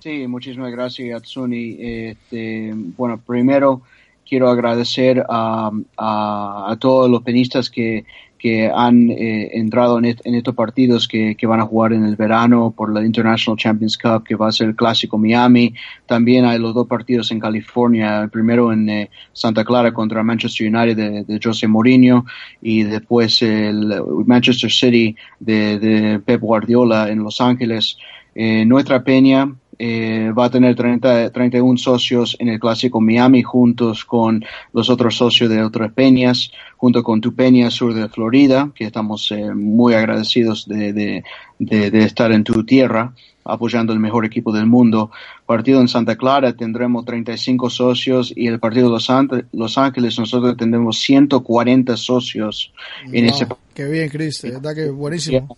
Sí, 0.00 0.26
muchísimas 0.26 0.70
gracias, 0.70 1.16
Atsuni. 1.16 1.76
Este, 1.80 2.72
bueno, 2.74 3.20
primero 3.24 3.82
quiero 4.28 4.48
agradecer 4.48 5.24
a, 5.28 5.70
a, 5.96 6.76
todos 6.78 7.10
los 7.10 7.22
penistas 7.22 7.70
que, 7.70 8.04
que 8.38 8.70
han 8.72 9.10
eh, 9.10 9.50
entrado 9.54 9.98
en, 9.98 10.04
estos 10.04 10.54
partidos 10.54 11.08
que, 11.08 11.36
van 11.42 11.60
a 11.60 11.66
jugar 11.66 11.92
en 11.92 12.04
el 12.04 12.16
verano 12.16 12.72
por 12.76 12.92
la 12.92 13.04
International 13.04 13.58
Champions 13.58 13.98
Cup, 13.98 14.24
que 14.24 14.36
va 14.36 14.48
a 14.48 14.52
ser 14.52 14.68
el 14.68 14.76
clásico 14.76 15.18
Miami. 15.18 15.74
También 16.06 16.44
hay 16.44 16.58
los 16.58 16.74
dos 16.74 16.86
partidos 16.86 17.30
en 17.32 17.40
California, 17.40 18.28
primero 18.30 18.72
en 18.72 18.88
eh, 18.88 19.10
Santa 19.32 19.64
Clara 19.64 19.92
contra 19.92 20.22
Manchester 20.22 20.72
United 20.72 20.96
de, 20.96 21.24
de, 21.24 21.40
José 21.42 21.66
Mourinho 21.66 22.26
y 22.62 22.84
después 22.84 23.42
el 23.42 24.02
Manchester 24.26 24.70
City 24.70 25.16
de, 25.40 25.78
de 25.78 26.20
Pep 26.20 26.40
Guardiola 26.40 27.08
en 27.08 27.22
Los 27.22 27.40
Ángeles. 27.40 27.98
Eh, 28.34 28.64
nuestra 28.64 29.02
peña 29.02 29.52
eh, 29.78 30.32
va 30.36 30.46
a 30.46 30.50
tener 30.50 30.74
30, 30.74 31.30
31 31.30 31.78
socios 31.78 32.36
en 32.40 32.48
el 32.48 32.58
Clásico 32.58 33.00
Miami 33.00 33.42
juntos 33.42 34.04
con 34.04 34.44
los 34.72 34.90
otros 34.90 35.16
socios 35.16 35.48
de 35.48 35.62
otras 35.62 35.92
peñas, 35.92 36.50
junto 36.76 37.02
con 37.02 37.20
tu 37.20 37.34
peña 37.34 37.70
sur 37.70 37.94
de 37.94 38.08
Florida, 38.08 38.70
que 38.74 38.84
estamos 38.84 39.30
eh, 39.30 39.54
muy 39.54 39.94
agradecidos 39.94 40.66
de, 40.66 40.92
de, 40.92 41.22
de, 41.58 42.04
estar 42.04 42.32
en 42.32 42.44
tu 42.44 42.64
tierra 42.64 43.12
apoyando 43.44 43.92
el 43.92 44.00
mejor 44.00 44.24
equipo 44.24 44.52
del 44.52 44.66
mundo. 44.66 45.10
Partido 45.46 45.80
en 45.80 45.88
Santa 45.88 46.16
Clara 46.16 46.54
tendremos 46.54 47.04
35 47.04 47.70
socios 47.70 48.32
y 48.36 48.46
el 48.46 48.58
partido 48.58 48.86
de 48.86 48.92
Los, 48.92 49.08
Los 49.52 49.78
Ángeles 49.78 50.18
nosotros 50.18 50.56
tendremos 50.56 50.98
140 50.98 51.96
socios 51.96 52.72
en 53.10 53.26
ese 53.26 53.46
Qué 53.74 53.86
bien, 53.86 54.08
Chris, 54.08 54.42
verdad 54.42 54.74
que 54.74 54.90
buenísimo. 54.90 55.56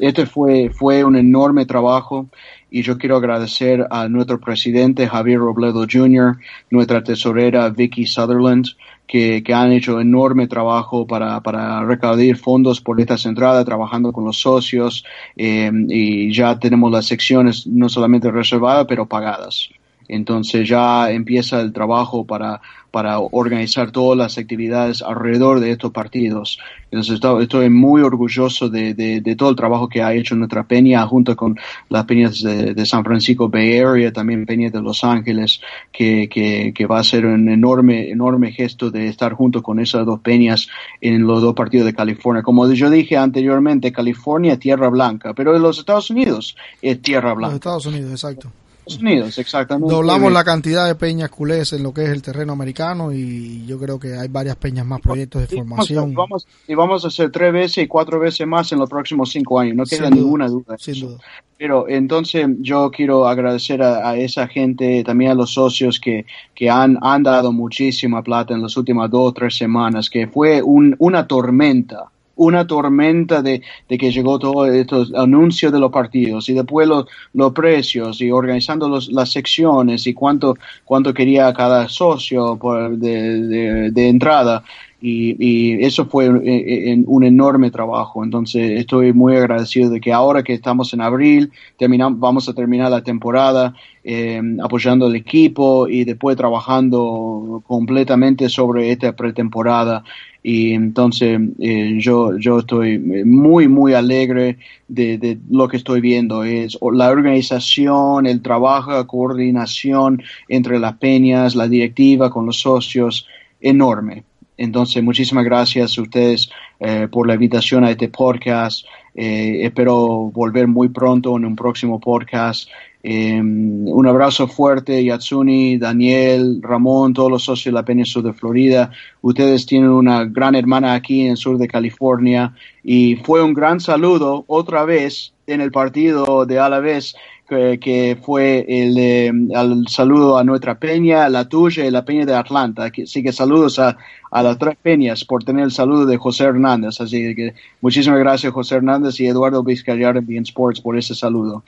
Este 0.00 0.26
fue, 0.26 0.70
fue 0.70 1.04
un 1.04 1.16
enorme 1.16 1.66
trabajo 1.66 2.26
y 2.70 2.82
yo 2.82 2.98
quiero 2.98 3.16
agradecer 3.16 3.86
a 3.90 4.08
nuestro 4.08 4.40
presidente 4.40 5.06
Javier 5.06 5.38
Robledo 5.38 5.86
Jr., 5.90 6.36
nuestra 6.70 7.02
tesorera 7.02 7.70
Vicky 7.70 8.06
Sutherland, 8.06 8.66
que, 9.06 9.42
que 9.42 9.54
han 9.54 9.72
hecho 9.72 10.00
enorme 10.00 10.48
trabajo 10.48 11.06
para, 11.06 11.40
para 11.40 11.84
recaudar 11.84 12.36
fondos 12.36 12.80
por 12.80 13.00
esta 13.00 13.16
entradas, 13.24 13.64
trabajando 13.64 14.12
con 14.12 14.24
los 14.24 14.38
socios 14.40 15.04
eh, 15.36 15.70
y 15.88 16.32
ya 16.32 16.58
tenemos 16.58 16.90
las 16.90 17.06
secciones 17.06 17.66
no 17.66 17.88
solamente 17.88 18.30
reservadas, 18.30 18.86
pero 18.88 19.06
pagadas. 19.06 19.70
Entonces 20.08 20.68
ya 20.68 21.10
empieza 21.10 21.60
el 21.60 21.72
trabajo 21.72 22.24
para, 22.24 22.60
para 22.96 23.18
organizar 23.18 23.90
todas 23.90 24.16
las 24.16 24.38
actividades 24.38 25.02
alrededor 25.02 25.60
de 25.60 25.70
estos 25.70 25.92
partidos. 25.92 26.58
Entonces 26.90 27.20
estoy, 27.42 27.68
muy 27.68 28.00
orgulloso 28.00 28.70
de, 28.70 28.94
de, 28.94 29.36
todo 29.36 29.50
el 29.50 29.56
trabajo 29.56 29.86
que 29.86 30.02
ha 30.02 30.14
hecho 30.14 30.34
nuestra 30.34 30.64
peña 30.64 31.06
junto 31.06 31.36
con 31.36 31.58
las 31.90 32.06
peñas 32.06 32.42
de, 32.42 32.86
San 32.86 33.04
Francisco 33.04 33.50
Bay 33.50 33.78
Area, 33.78 34.14
también 34.14 34.46
peñas 34.46 34.72
de 34.72 34.80
Los 34.80 35.04
Ángeles, 35.04 35.60
que, 35.92 36.26
que, 36.30 36.72
que, 36.74 36.86
va 36.86 37.00
a 37.00 37.04
ser 37.04 37.26
un 37.26 37.50
enorme, 37.50 38.08
enorme 38.08 38.52
gesto 38.52 38.90
de 38.90 39.08
estar 39.08 39.34
junto 39.34 39.62
con 39.62 39.78
esas 39.78 40.06
dos 40.06 40.20
peñas 40.20 40.68
en 41.02 41.26
los 41.26 41.42
dos 41.42 41.54
partidos 41.54 41.84
de 41.84 41.92
California. 41.92 42.42
Como 42.42 42.66
yo 42.72 42.88
dije 42.88 43.18
anteriormente, 43.18 43.92
California 43.92 44.54
es 44.54 44.58
tierra 44.58 44.88
blanca, 44.88 45.34
pero 45.34 45.54
en 45.54 45.60
los 45.60 45.78
Estados 45.78 46.08
Unidos 46.08 46.56
es 46.80 47.02
tierra 47.02 47.34
blanca. 47.34 47.48
Los 47.48 47.56
Estados 47.56 47.86
Unidos, 47.86 48.10
exacto. 48.10 48.50
Unidos, 48.86 49.36
exactamente. 49.38 49.92
Doblamos 49.92 50.32
la 50.32 50.44
cantidad 50.44 50.86
de 50.86 50.94
peñas 50.94 51.28
culés 51.30 51.72
en 51.72 51.82
lo 51.82 51.92
que 51.92 52.04
es 52.04 52.10
el 52.10 52.22
terreno 52.22 52.52
americano 52.52 53.12
y 53.12 53.66
yo 53.66 53.78
creo 53.78 53.98
que 53.98 54.16
hay 54.16 54.28
varias 54.28 54.56
peñas 54.56 54.86
más 54.86 55.00
proyectos 55.00 55.48
de 55.48 55.56
formación. 55.56 56.14
Vamos, 56.14 56.46
y 56.68 56.74
vamos 56.74 57.04
a 57.04 57.08
hacer 57.08 57.30
tres 57.30 57.52
veces 57.52 57.84
y 57.84 57.86
cuatro 57.88 58.20
veces 58.20 58.46
más 58.46 58.70
en 58.70 58.78
los 58.78 58.88
próximos 58.88 59.30
cinco 59.30 59.58
años, 59.58 59.74
no 59.74 59.84
queda 59.84 60.08
ninguna 60.08 60.46
duda. 60.46 60.76
Sin 60.78 61.00
duda. 61.00 61.18
Pero 61.58 61.88
entonces 61.88 62.46
yo 62.60 62.90
quiero 62.90 63.26
agradecer 63.26 63.82
a, 63.82 64.16
esa 64.16 64.46
gente, 64.46 65.02
también 65.04 65.30
a 65.32 65.34
los 65.34 65.52
socios 65.54 65.98
que, 65.98 66.26
que 66.54 66.68
han, 66.68 66.98
han 67.00 67.22
dado 67.22 67.50
muchísima 67.50 68.22
plata 68.22 68.54
en 68.54 68.62
las 68.62 68.76
últimas 68.76 69.10
dos 69.10 69.30
o 69.30 69.32
tres 69.32 69.56
semanas, 69.56 70.10
que 70.10 70.28
fue 70.28 70.62
un, 70.62 70.94
una 70.98 71.26
tormenta 71.26 72.10
una 72.36 72.66
tormenta 72.66 73.42
de, 73.42 73.62
de 73.88 73.98
que 73.98 74.12
llegó 74.12 74.38
todo 74.38 74.66
estos 74.66 75.12
anuncios 75.14 75.72
de 75.72 75.80
los 75.80 75.90
partidos 75.90 76.48
y 76.48 76.54
después 76.54 76.86
los, 76.86 77.06
los 77.32 77.52
precios 77.52 78.20
y 78.20 78.30
organizando 78.30 78.88
los, 78.88 79.08
las 79.08 79.32
secciones 79.32 80.06
y 80.06 80.14
cuánto, 80.14 80.56
cuánto 80.84 81.12
quería 81.12 81.52
cada 81.52 81.88
socio 81.88 82.56
por 82.56 82.96
de, 82.96 83.90
de, 83.90 84.08
entrada. 84.08 84.62
Y, 85.00 85.36
y, 85.38 85.84
eso 85.84 86.06
fue 86.06 86.26
eh, 86.26 86.90
eh, 86.92 87.02
un, 87.06 87.24
enorme 87.24 87.70
trabajo. 87.70 88.24
Entonces 88.24 88.80
estoy 88.80 89.12
muy 89.12 89.36
agradecido 89.36 89.90
de 89.90 90.00
que 90.00 90.12
ahora 90.12 90.42
que 90.42 90.54
estamos 90.54 90.92
en 90.94 91.02
abril, 91.02 91.52
terminamos, 91.76 92.18
vamos 92.18 92.48
a 92.48 92.54
terminar 92.54 92.90
la 92.90 93.02
temporada 93.02 93.74
eh, 94.02 94.40
apoyando 94.62 95.06
al 95.06 95.14
equipo 95.14 95.86
y 95.86 96.04
después 96.04 96.36
trabajando 96.36 97.62
completamente 97.66 98.48
sobre 98.48 98.90
esta 98.90 99.14
pretemporada 99.14 100.02
y 100.48 100.74
entonces 100.74 101.40
eh, 101.58 101.96
yo, 101.98 102.38
yo 102.38 102.60
estoy 102.60 103.00
muy, 103.00 103.66
muy 103.66 103.94
alegre 103.94 104.58
de, 104.86 105.18
de, 105.18 105.38
lo 105.50 105.66
que 105.66 105.76
estoy 105.76 106.00
viendo. 106.00 106.44
Es 106.44 106.78
la 106.92 107.10
organización, 107.10 108.26
el 108.26 108.42
trabajo, 108.42 108.92
la 108.92 109.08
coordinación 109.08 110.22
entre 110.48 110.78
las 110.78 110.98
peñas, 110.98 111.56
la 111.56 111.66
directiva 111.66 112.30
con 112.30 112.46
los 112.46 112.60
socios, 112.60 113.26
enorme. 113.60 114.22
Entonces, 114.56 115.02
muchísimas 115.02 115.44
gracias 115.44 115.98
a 115.98 116.02
ustedes 116.02 116.50
eh, 116.80 117.08
por 117.10 117.26
la 117.26 117.34
invitación 117.34 117.84
a 117.84 117.90
este 117.90 118.08
podcast. 118.08 118.84
Eh, 119.14 119.64
espero 119.64 120.30
volver 120.32 120.66
muy 120.66 120.88
pronto 120.88 121.36
en 121.36 121.44
un 121.44 121.56
próximo 121.56 122.00
podcast. 122.00 122.68
Eh, 123.02 123.40
un 123.40 124.06
abrazo 124.06 124.48
fuerte, 124.48 125.04
Yatsuni, 125.04 125.78
Daniel, 125.78 126.58
Ramón, 126.60 127.14
todos 127.14 127.30
los 127.30 127.44
socios 127.44 127.72
de 127.72 127.78
la 127.78 127.84
península 127.84 128.28
de 128.28 128.34
Florida. 128.34 128.90
Ustedes 129.22 129.64
tienen 129.64 129.90
una 129.90 130.24
gran 130.24 130.56
hermana 130.56 130.94
aquí 130.94 131.20
en 131.20 131.30
el 131.30 131.36
sur 131.36 131.56
de 131.56 131.68
California 131.68 132.52
y 132.82 133.14
fue 133.16 133.44
un 133.44 133.54
gran 133.54 133.78
saludo 133.78 134.44
otra 134.48 134.84
vez 134.84 135.32
en 135.46 135.60
el 135.60 135.70
partido 135.70 136.46
de 136.46 136.58
Alavés 136.58 137.14
que, 137.46 138.18
fue 138.22 138.64
el, 138.68 139.86
saludo 139.88 140.38
a 140.38 140.44
nuestra 140.44 140.78
peña, 140.78 141.28
la 141.28 141.48
tuya 141.48 141.86
y 141.86 141.90
la 141.90 142.04
peña 142.04 142.26
de 142.26 142.34
Atlanta. 142.34 142.84
Así 142.84 143.22
que 143.22 143.32
saludos 143.32 143.78
a, 143.78 143.96
a 144.30 144.42
las 144.42 144.58
tres 144.58 144.76
peñas 144.82 145.24
por 145.24 145.44
tener 145.44 145.64
el 145.64 145.70
saludo 145.70 146.06
de 146.06 146.16
José 146.16 146.44
Hernández. 146.44 147.00
Así 147.00 147.34
que 147.34 147.54
muchísimas 147.80 148.18
gracias 148.18 148.52
José 148.52 148.76
Hernández 148.76 149.20
y 149.20 149.26
Eduardo 149.26 149.62
Vizcayar 149.62 150.16
en 150.16 150.26
Bien 150.26 150.42
Sports 150.42 150.80
por 150.80 150.96
ese 150.96 151.14
saludo. 151.14 151.62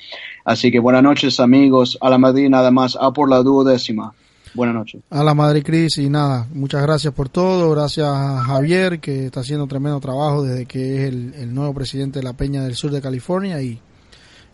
Así 0.45 0.71
que 0.71 0.81
buenas 0.81 1.03
noches 1.03 1.39
amigos. 1.41 1.97
A 2.01 2.11
la 2.11 2.19
Madrid 2.19 2.49
nada 2.49 2.71
más. 2.71 2.97
A 3.01 3.13
por 3.13 3.31
la 3.31 3.43
duodécima. 3.43 4.13
Buenas 4.55 4.75
noches. 4.75 5.03
A 5.11 5.23
la 5.23 5.35
Madrid 5.35 5.63
Cris 5.65 5.99
y 5.99 6.09
nada, 6.09 6.49
muchas 6.53 6.83
gracias 6.83 7.13
por 7.13 7.29
todo, 7.29 7.71
gracias 7.71 8.09
a 8.09 8.43
Javier 8.43 8.99
que 8.99 9.27
está 9.27 9.41
haciendo 9.41 9.67
tremendo 9.67 10.01
trabajo 10.01 10.43
desde 10.43 10.65
que 10.65 10.97
es 10.97 11.09
el, 11.11 11.35
el 11.35 11.55
nuevo 11.55 11.75
presidente 11.75 12.19
de 12.21 12.25
la 12.25 12.33
Peña 12.33 12.65
del 12.65 12.75
Sur 12.75 12.91
de 12.91 13.03
California 13.03 13.61
y 13.61 13.79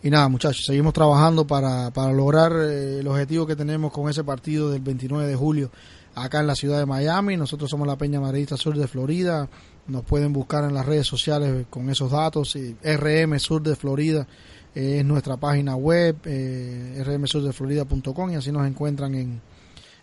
y 0.03 0.09
nada, 0.09 0.27
muchachos, 0.27 0.63
seguimos 0.65 0.93
trabajando 0.93 1.47
para, 1.47 1.91
para 1.91 2.13
lograr 2.13 2.51
eh, 2.53 2.99
el 2.99 3.07
objetivo 3.07 3.47
que 3.47 3.55
tenemos 3.55 3.91
con 3.91 4.09
ese 4.09 4.23
partido 4.23 4.69
del 4.69 4.81
29 4.81 5.27
de 5.27 5.35
julio 5.35 5.71
acá 6.15 6.39
en 6.39 6.47
la 6.47 6.55
ciudad 6.55 6.79
de 6.79 6.85
Miami. 6.85 7.37
Nosotros 7.37 7.69
somos 7.69 7.87
la 7.87 7.97
Peña 7.97 8.19
Madridista 8.19 8.57
Sur 8.57 8.77
de 8.77 8.87
Florida. 8.87 9.47
nos 9.87 10.03
pueden 10.03 10.33
buscar 10.33 10.63
en 10.63 10.73
las 10.73 10.85
redes 10.85 11.07
sociales 11.07 11.65
con 11.69 11.89
esos 11.89 12.11
datos. 12.11 12.55
RM 12.83 13.39
Sur 13.39 13.61
de 13.61 13.75
Florida 13.75 14.27
es 14.73 15.05
nuestra 15.05 15.37
página 15.37 15.75
web, 15.75 16.17
eh, 16.25 17.01
rmsurdeflorida.com 17.05 18.31
y 18.31 18.35
así 18.35 18.51
nos 18.51 18.67
encuentran 18.67 19.15
en, 19.15 19.41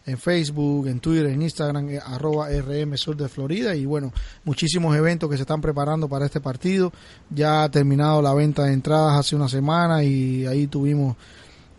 en 0.07 0.18
Facebook, 0.18 0.88
en 0.88 1.00
Twitter, 1.00 1.26
en 1.26 1.42
Instagram, 1.42 1.88
eh, 1.90 2.00
arroba 2.05 2.48
RM 2.48 2.96
Sur 2.96 3.16
de 3.16 3.28
Florida. 3.28 3.74
Y 3.74 3.86
bueno, 3.86 4.12
muchísimos 4.44 4.96
eventos 4.96 5.30
que 5.30 5.36
se 5.36 5.42
están 5.42 5.61
preparando 5.61 6.09
para 6.09 6.26
este 6.26 6.40
partido. 6.40 6.92
Ya 7.30 7.64
ha 7.64 7.70
terminado 7.70 8.20
la 8.20 8.34
venta 8.34 8.64
de 8.64 8.72
entradas 8.72 9.18
hace 9.18 9.36
una 9.36 9.48
semana 9.48 10.03
y 10.03 10.46
ahí 10.46 10.66
tuvimos 10.66 11.16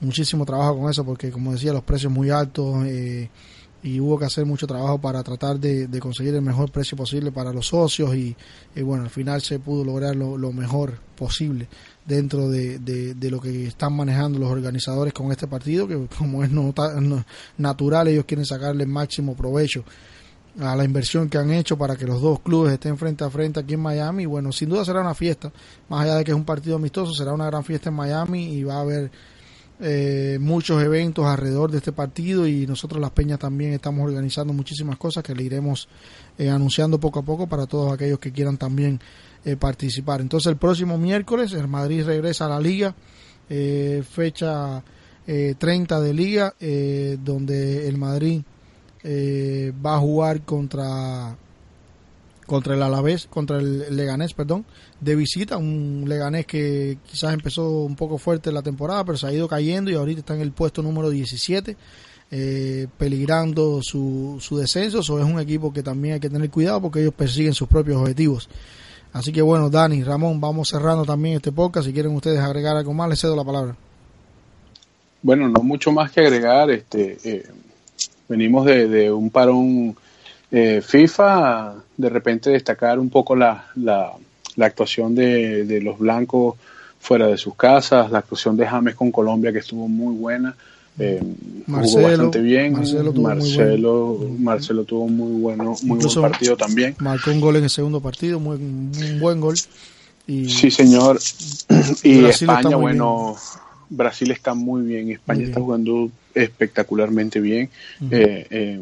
muchísimo 0.04 0.46
trabajo 0.46 0.80
con 0.80 0.90
eso 0.90 1.04
porque 1.06 1.32
como 1.32 1.54
decía 1.54 1.74
los 1.74 1.84
precios 1.84 2.12
muy 2.12 2.30
altos 2.30 2.86
eh, 2.86 3.30
y 3.82 4.00
hubo 4.00 4.18
que 4.18 4.26
hacer 4.26 4.46
mucho 4.46 4.68
trabajo 4.68 5.00
para 5.00 5.24
tratar 5.24 5.60
de, 5.60 5.88
conseguir 6.00 6.36
el 6.36 6.42
mejor 6.42 6.72
precio 6.72 6.98
posible 6.98 7.32
para 7.32 7.52
los 7.52 7.68
socios 7.68 8.16
y, 8.16 8.36
bueno 8.82 9.04
al 9.04 9.10
final 9.10 9.42
se 9.42 9.60
pudo 9.60 9.84
lograr 9.84 10.16
lo, 10.16 10.54
mejor 10.54 11.00
posible 11.16 11.68
dentro 12.06 12.50
de, 12.50 12.80
de, 12.80 13.32
lo 13.32 13.40
que 13.40 13.68
están 13.68 13.96
manejando 13.96 14.40
los 14.40 14.52
organizadores 14.52 15.14
con 15.14 15.32
este 15.32 15.48
partido 15.48 15.88
que 15.88 16.08
como 16.18 16.44
es 16.44 16.52
natural 17.58 18.08
ellos 18.08 18.26
quieren 18.26 18.46
sacarle 18.46 18.84
el 18.84 18.90
máximo 18.90 19.36
provecho 19.36 19.86
a 20.60 20.76
la 20.76 20.84
inversión 20.84 21.30
que 21.30 21.38
han 21.38 21.52
hecho 21.52 21.78
para 21.78 21.96
que 21.96 22.06
los 22.06 22.22
dos 22.22 22.40
clubes 22.42 22.74
estén 22.74 22.98
frente 22.98 23.24
a 23.24 23.30
frente 23.30 23.60
aquí 23.60 23.74
en 23.74 23.80
Miami. 23.80 24.26
Bueno, 24.26 24.52
sin 24.52 24.70
duda 24.70 24.86
será 24.86 25.02
una 25.02 25.16
fiesta, 25.16 25.52
más 25.90 26.02
allá 26.02 26.16
de 26.18 26.24
que 26.24 26.32
es 26.32 26.38
un 26.38 26.46
partido 26.46 26.76
amistoso, 26.76 27.12
será 27.14 27.34
una 27.34 27.48
gran 27.48 27.64
fiesta 27.64 27.90
en 27.90 27.96
Miami 27.96 28.54
y 28.54 28.64
va 28.64 28.76
a 28.76 28.82
haber 28.82 29.12
eh, 29.80 30.38
muchos 30.40 30.82
eventos 30.84 31.26
alrededor 31.26 31.72
de 31.72 31.78
este 31.78 31.92
partido 31.92 32.48
y 32.48 32.68
nosotros 32.68 33.02
las 33.02 33.12
Peñas 33.12 33.40
también 33.40 33.74
estamos 33.74 34.06
organizando 34.08 34.54
muchísimas 34.54 34.98
cosas 34.98 35.24
que 35.24 35.34
le 35.34 35.44
iremos 35.44 35.88
eh, 36.38 36.50
anunciando 36.50 37.00
poco 37.00 37.20
a 37.20 37.24
poco 37.24 37.48
para 37.48 37.66
todos 37.66 37.92
aquellos 37.92 38.20
que 38.20 38.32
quieran 38.32 38.58
también 38.58 39.00
eh, 39.44 39.56
participar. 39.56 40.22
Entonces 40.22 40.48
el 40.48 40.58
próximo 40.58 40.98
miércoles 40.98 41.54
el 41.54 41.68
Madrid 41.68 42.06
regresa 42.06 42.46
a 42.46 42.50
la 42.50 42.60
liga, 42.60 42.96
fecha 44.10 44.84
30 45.26 46.02
de 46.02 46.14
liga, 46.14 46.56
donde 47.24 47.88
el 47.88 47.98
Madrid 47.98 48.42
va 49.06 49.96
a 49.96 50.00
jugar 50.00 50.42
contra 50.42 51.36
contra 52.46 52.76
el 52.76 52.84
Alavés, 52.84 53.28
contra 53.28 53.58
el 53.58 53.96
Leganés, 53.96 54.34
perdón, 54.34 54.66
de 55.00 55.16
visita, 55.16 55.58
un 55.58 56.06
Leganés 56.08 56.46
que 56.46 56.98
quizás 57.10 57.34
empezó 57.34 57.70
un 57.82 57.96
poco 57.96 58.18
fuerte 58.18 58.52
la 58.52 58.62
temporada, 58.62 59.04
pero 59.04 59.18
se 59.18 59.28
ha 59.28 59.34
ido 59.34 59.48
cayendo 59.48 59.92
y 59.92 59.96
ahorita 59.96 60.20
está 60.20 60.36
en 60.36 60.42
el 60.42 60.52
puesto 60.52 60.82
número 60.82 61.10
17, 61.10 61.78
eh, 62.32 62.88
peligrando 62.98 63.82
su, 63.82 64.38
su 64.40 64.58
descenso, 64.58 65.00
eso 65.00 65.20
es 65.20 65.26
un 65.26 65.40
equipo 65.40 65.72
que 65.72 65.84
también 65.84 66.16
hay 66.16 66.20
que 66.20 66.30
tener 66.30 66.50
cuidado 66.50 66.82
porque 66.82 67.02
ellos 67.02 67.14
persiguen 67.14 67.54
sus 67.54 67.68
propios 67.68 67.98
objetivos. 67.98 68.50
Así 69.14 69.32
que 69.32 69.42
bueno, 69.42 69.70
Dani, 69.70 70.04
Ramón, 70.04 70.42
vamos 70.42 70.70
cerrando 70.70 71.06
también 71.06 71.36
este 71.36 71.52
podcast, 71.52 71.86
si 71.86 71.94
quieren 71.94 72.16
ustedes 72.16 72.40
agregar 72.40 72.76
algo 72.76 72.94
más, 72.94 73.10
les 73.10 73.20
cedo 73.20 73.36
la 73.36 73.44
palabra. 73.44 73.76
Bueno, 75.22 75.48
no 75.48 75.62
mucho 75.62 75.92
más 75.92 76.12
que 76.12 76.22
agregar, 76.22 76.72
este, 76.72 77.18
eh, 77.24 77.44
venimos 78.28 78.66
de, 78.66 78.88
de 78.88 79.12
un 79.12 79.30
parón 79.30 79.96
eh, 80.54 80.82
FIFA, 80.82 81.74
de 81.98 82.10
repente 82.10 82.52
destacar 82.52 83.00
un 83.00 83.10
poco 83.10 83.36
la, 83.36 83.72
la, 83.76 84.14
actuación 84.62 85.16
de, 85.16 85.66
de, 85.66 85.82
los 85.82 85.98
blancos 85.98 86.56
fuera 87.00 87.26
de 87.26 87.38
sus 87.38 87.56
casas, 87.56 88.12
la 88.12 88.20
actuación 88.20 88.56
de 88.56 88.68
James 88.68 88.94
con 88.94 89.12
Colombia 89.12 89.52
que 89.52 89.58
estuvo 89.60 89.88
muy 89.88 90.16
buena. 90.16 90.56
Eh, 91.00 91.20
jugó 91.66 92.04
bastante 92.04 92.40
bien. 92.40 92.74
Marcelo 92.74 93.12
tuvo, 93.12 93.24
Marcelo, 93.24 94.18
muy 94.20 94.38
Marcelo 94.40 94.84
tuvo 94.84 95.08
muy 95.08 95.42
bueno, 95.42 95.76
muy 95.82 95.98
buen 95.98 96.22
partido 96.22 96.56
también. 96.56 96.96
Marcó 97.00 97.32
un 97.32 97.42
gol 97.42 97.56
en 97.56 97.64
el 97.64 97.72
segundo 97.72 98.00
partido, 98.00 98.40
muy, 98.40 98.58
un 98.58 99.18
buen 99.20 99.40
gol. 99.40 99.56
Y 100.28 100.50
sí, 100.50 100.70
señor. 100.70 101.20
Y 102.04 102.26
España, 102.26 102.76
bueno, 102.76 103.36
Brasil 103.90 104.30
está 104.30 104.54
muy 104.54 104.84
bien, 104.84 105.10
España 105.10 105.46
está 105.46 105.60
jugando 105.60 106.12
espectacularmente 106.36 107.40
bien. 107.40 107.70
eh, 108.12 108.46
eh, 108.50 108.80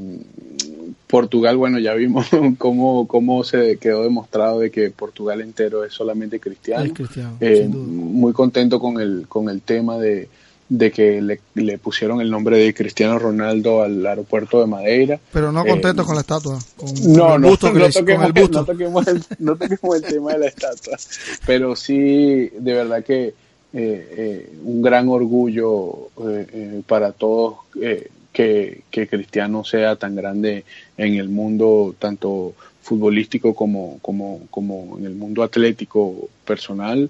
Portugal, 1.12 1.58
bueno, 1.58 1.78
ya 1.78 1.94
vimos 1.94 2.28
cómo, 2.58 3.06
cómo 3.06 3.44
se 3.44 3.78
quedó 3.78 4.04
demostrado 4.04 4.62
de 4.62 4.72
que 4.72 4.90
Portugal 4.92 5.42
entero 5.42 5.84
es 5.84 5.94
solamente 5.94 6.40
cristiano. 6.40 6.92
Eh, 7.42 7.68
muy 7.68 8.32
contento 8.32 8.80
con 8.80 9.00
el, 9.00 9.26
con 9.28 9.50
el 9.50 9.62
tema 9.62 9.98
de, 9.98 10.30
que 10.94 11.22
le, 11.54 11.78
pusieron 11.78 12.22
el 12.22 12.32
nombre 12.32 12.58
de 12.58 12.74
Cristiano 12.74 13.20
Ronaldo 13.20 13.84
al 13.84 14.06
aeropuerto 14.06 14.62
de 14.62 14.68
Madeira. 14.68 15.20
Pero 15.34 15.52
no 15.52 15.66
contento 15.66 16.04
eh, 16.04 16.06
con 16.06 16.16
la 16.16 16.22
estatua. 16.22 16.60
no, 17.08 17.38
no, 17.38 17.58
toquemos, 17.58 17.94
el 17.98 18.46
no, 19.40 19.56
toquemos 19.58 19.96
el, 19.96 20.02
tema 20.04 20.32
de 20.32 20.40
la 20.40 20.48
estatua. 20.48 20.98
Pero 21.46 21.76
sí, 21.76 22.50
de 22.58 22.74
verdad 22.74 23.04
que 23.04 23.34
eh, 23.74 24.50
un 24.64 24.82
gran 24.82 25.10
orgullo 25.10 26.08
para 26.88 27.12
todos 27.12 27.56
que, 28.32 28.84
Cristiano 28.92 29.64
sea 29.64 29.96
tan 29.96 30.16
grande 30.16 30.64
en 30.98 31.16
el 31.16 31.30
mundo 31.30 31.96
tanto 32.00 32.54
futbolístico 32.82 33.54
como, 33.54 34.00
como, 34.02 34.48
como 34.50 34.98
en 34.98 35.06
el 35.06 35.16
mundo 35.16 35.44
atlético 35.44 36.30
personal, 36.46 37.10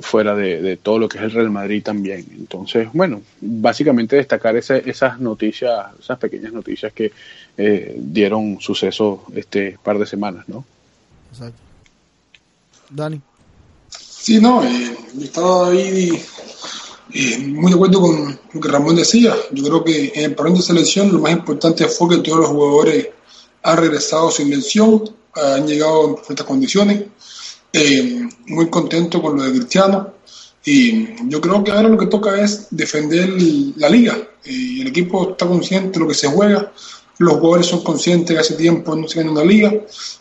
fuera 0.00 0.34
de, 0.34 0.76
todo 0.76 0.98
lo 0.98 1.08
que 1.08 1.18
es 1.18 1.24
el 1.24 1.30
Real 1.30 1.50
Madrid 1.50 1.82
también. 1.82 2.26
Entonces, 2.36 2.88
bueno, 2.92 3.22
básicamente 3.40 4.16
destacar 4.16 4.56
esas 4.56 5.20
noticias, 5.20 5.86
esas 6.00 6.18
pequeñas 6.18 6.52
noticias 6.52 6.92
que 6.92 7.12
eh, 7.56 7.94
dieron 7.98 8.60
suceso 8.60 9.24
este 9.34 9.78
par 9.82 9.98
de 9.98 10.06
semanas, 10.06 10.48
¿no? 10.48 10.64
Exacto. 11.30 11.58
Dani. 12.90 13.20
Sí, 13.88 14.40
no, 14.40 14.64
eh, 14.64 14.96
estaba 15.20 15.68
ahí 15.68 16.10
muy 17.46 17.70
de 17.70 17.76
acuerdo 17.76 18.00
con 18.00 18.38
lo 18.52 18.60
que 18.60 18.68
Ramón 18.68 18.96
decía. 18.96 19.34
Yo 19.52 19.64
creo 19.64 19.84
que 19.84 20.12
en 20.14 20.24
el 20.24 20.34
parón 20.34 20.54
de 20.54 20.62
selección 20.62 21.12
lo 21.12 21.20
más 21.20 21.32
importante 21.32 21.86
fue 21.86 22.08
que 22.08 22.22
todos 22.22 22.40
los 22.40 22.48
jugadores 22.48 23.08
han 23.62 23.76
regresado 23.76 24.30
sin 24.30 24.50
lesión, 24.50 25.10
han 25.34 25.66
llegado 25.66 26.08
en 26.08 26.14
perfectas 26.16 26.46
condiciones. 26.46 27.04
Eh, 27.72 28.28
muy 28.46 28.68
contento 28.68 29.20
con 29.20 29.36
lo 29.36 29.42
de 29.44 29.52
Cristiano. 29.52 30.14
Y 30.64 31.28
yo 31.28 31.40
creo 31.40 31.62
que 31.62 31.72
ahora 31.72 31.88
lo 31.88 31.98
que 31.98 32.06
toca 32.06 32.40
es 32.40 32.68
defender 32.70 33.30
la 33.76 33.88
liga. 33.88 34.16
y 34.46 34.82
el 34.82 34.88
equipo 34.88 35.30
está 35.30 35.46
consciente 35.46 35.92
de 35.92 36.00
lo 36.00 36.08
que 36.08 36.14
se 36.14 36.28
juega. 36.28 36.72
Los 37.18 37.34
jugadores 37.34 37.66
son 37.66 37.82
conscientes 37.82 38.34
que 38.34 38.40
hace 38.40 38.54
tiempo 38.54 38.94
no 38.94 39.08
se 39.08 39.20
gana 39.20 39.30
una 39.30 39.44
liga. 39.44 39.72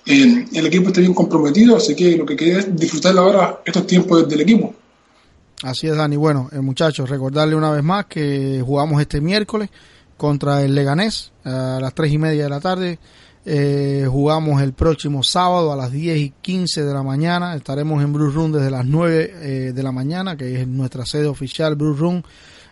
Eh, 0.06 0.46
el 0.54 0.66
equipo 0.68 0.90
está 0.90 1.02
bien 1.02 1.14
comprometido, 1.14 1.76
así 1.76 1.96
que 1.96 2.16
lo 2.18 2.26
que 2.26 2.36
queda 2.36 2.60
es 2.60 2.76
disfrutar 2.76 3.18
ahora 3.18 3.62
estos 3.66 3.88
tiempos 3.88 4.28
del 4.30 4.42
equipo. 4.42 4.74
Así 5.64 5.88
es, 5.88 5.96
Dani. 5.96 6.18
Bueno, 6.18 6.50
eh, 6.52 6.60
muchachos, 6.60 7.10
recordarle 7.10 7.56
una 7.56 7.72
vez 7.72 7.84
más 7.84 8.06
que 8.06 8.62
jugamos 8.66 9.02
este 9.02 9.22
miércoles 9.22 9.70
contra 10.18 10.62
el 10.62 10.76
Leganés 10.76 11.32
a 11.46 11.80
las 11.82 11.94
tres 11.94 12.12
y 12.12 12.18
media 12.18 12.44
de 12.44 12.50
la 12.50 12.60
tarde. 12.60 13.00
Eh, 13.46 14.08
jugamos 14.10 14.62
el 14.62 14.72
próximo 14.72 15.22
sábado 15.22 15.74
a 15.74 15.76
las 15.76 15.92
10 15.92 16.18
y 16.18 16.34
15 16.42 16.84
de 16.84 16.94
la 16.94 17.04
mañana. 17.04 17.56
Estaremos 17.56 18.02
en 18.04 18.14
Bruce 18.14 18.36
Room 18.36 18.52
desde 18.54 18.72
las 18.72 18.86
9 18.86 19.34
eh, 19.34 19.72
de 19.74 19.84
la 19.84 19.92
mañana, 19.92 20.38
que 20.38 20.62
es 20.62 20.68
nuestra 20.68 21.06
sede 21.06 21.28
oficial, 21.28 21.76
Bruce 21.76 22.00
Room, 22.00 22.24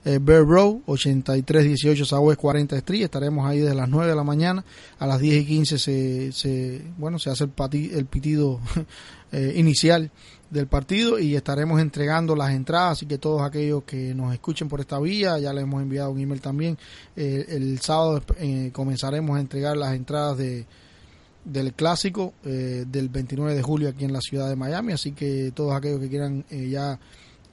eh, 0.06 0.20
Bear 0.22 0.46
Row, 0.46 0.82
8318 0.86 2.06
Southwest 2.06 2.40
40 2.40 2.78
Street. 2.78 3.04
Estaremos 3.04 3.46
ahí 3.46 3.60
desde 3.60 3.76
las 3.76 3.90
9 3.90 4.10
de 4.10 4.16
la 4.16 4.24
mañana. 4.24 4.64
A 5.00 5.08
las 5.08 5.20
10 5.20 5.42
y 5.42 5.46
15 5.46 5.80
se, 5.80 6.32
se 6.32 6.82
bueno, 6.98 7.20
se 7.20 7.30
hace 7.30 7.44
el, 7.44 7.52
el 7.94 8.06
pitido 8.06 8.62
inicial 9.56 10.12
del 10.52 10.68
partido 10.68 11.18
y 11.18 11.36
estaremos 11.36 11.80
entregando 11.80 12.36
las 12.36 12.52
entradas, 12.52 12.92
así 12.92 13.06
que 13.06 13.18
todos 13.18 13.42
aquellos 13.42 13.84
que 13.84 14.14
nos 14.14 14.34
escuchen 14.34 14.68
por 14.68 14.82
esta 14.82 15.00
vía, 15.00 15.40
ya 15.40 15.54
les 15.54 15.64
hemos 15.64 15.82
enviado 15.82 16.12
un 16.12 16.20
email 16.20 16.42
también, 16.42 16.78
eh, 17.16 17.46
el 17.48 17.80
sábado 17.80 18.22
eh, 18.38 18.70
comenzaremos 18.74 19.38
a 19.38 19.40
entregar 19.40 19.78
las 19.78 19.96
entradas 19.96 20.38
de 20.38 20.68
del 21.44 21.74
clásico 21.74 22.36
eh, 22.46 22.86
del 22.88 23.10
29 23.10 23.56
de 23.56 23.64
julio 23.64 23.90
aquí 23.90 24.06
en 24.06 24.14
la 24.14 24.22
ciudad 24.22 24.48
de 24.48 24.56
Miami, 24.56 24.94
así 24.94 25.14
que 25.14 25.52
todos 25.56 25.74
aquellos 25.74 26.00
que 26.00 26.08
quieran 26.08 26.46
ya 26.52 27.00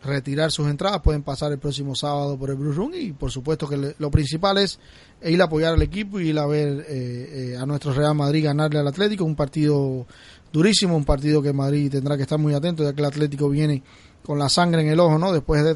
retirar 0.04 0.52
sus 0.52 0.68
entradas 0.68 1.00
pueden 1.00 1.22
pasar 1.22 1.52
el 1.52 1.58
próximo 1.58 1.94
sábado 1.94 2.36
por 2.36 2.50
el 2.50 2.56
Bruce 2.56 2.76
Room. 2.76 2.92
Y 2.94 3.12
por 3.12 3.30
supuesto 3.30 3.66
que 3.66 3.94
lo 3.98 4.10
principal 4.10 4.58
es 4.58 4.78
ir 5.24 5.40
a 5.40 5.46
apoyar 5.46 5.72
al 5.72 5.80
equipo 5.80 6.20
y 6.20 6.28
ir 6.28 6.38
a 6.38 6.46
ver 6.46 7.56
a 7.58 7.64
nuestro 7.64 7.94
Real 7.94 8.14
Madrid 8.14 8.44
ganarle 8.44 8.78
al 8.78 8.88
Atlético, 8.88 9.24
un 9.24 9.34
partido 9.34 10.06
durísimo, 10.52 10.96
un 10.96 11.04
partido 11.04 11.42
que 11.42 11.52
Madrid 11.52 11.90
tendrá 11.90 12.16
que 12.16 12.22
estar 12.22 12.38
muy 12.38 12.54
atento, 12.54 12.82
ya 12.82 12.92
que 12.92 13.00
el 13.00 13.06
Atlético 13.06 13.48
viene 13.48 13.82
con 14.22 14.38
la 14.38 14.48
sangre 14.48 14.82
en 14.82 14.88
el 14.88 15.00
ojo, 15.00 15.18
¿no? 15.18 15.32
Después 15.32 15.64
de, 15.64 15.74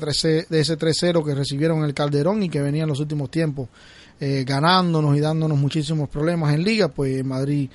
de 0.48 0.60
ese 0.60 0.78
3-0 0.78 1.24
que 1.24 1.34
recibieron 1.34 1.84
el 1.84 1.94
Calderón 1.94 2.42
y 2.42 2.48
que 2.48 2.60
venía 2.60 2.82
en 2.82 2.88
los 2.88 3.00
últimos 3.00 3.30
tiempos 3.30 3.68
eh, 4.20 4.44
ganándonos 4.46 5.16
y 5.16 5.20
dándonos 5.20 5.58
muchísimos 5.58 6.08
problemas 6.08 6.54
en 6.54 6.62
liga, 6.62 6.88
pues 6.88 7.24
Madrid 7.24 7.68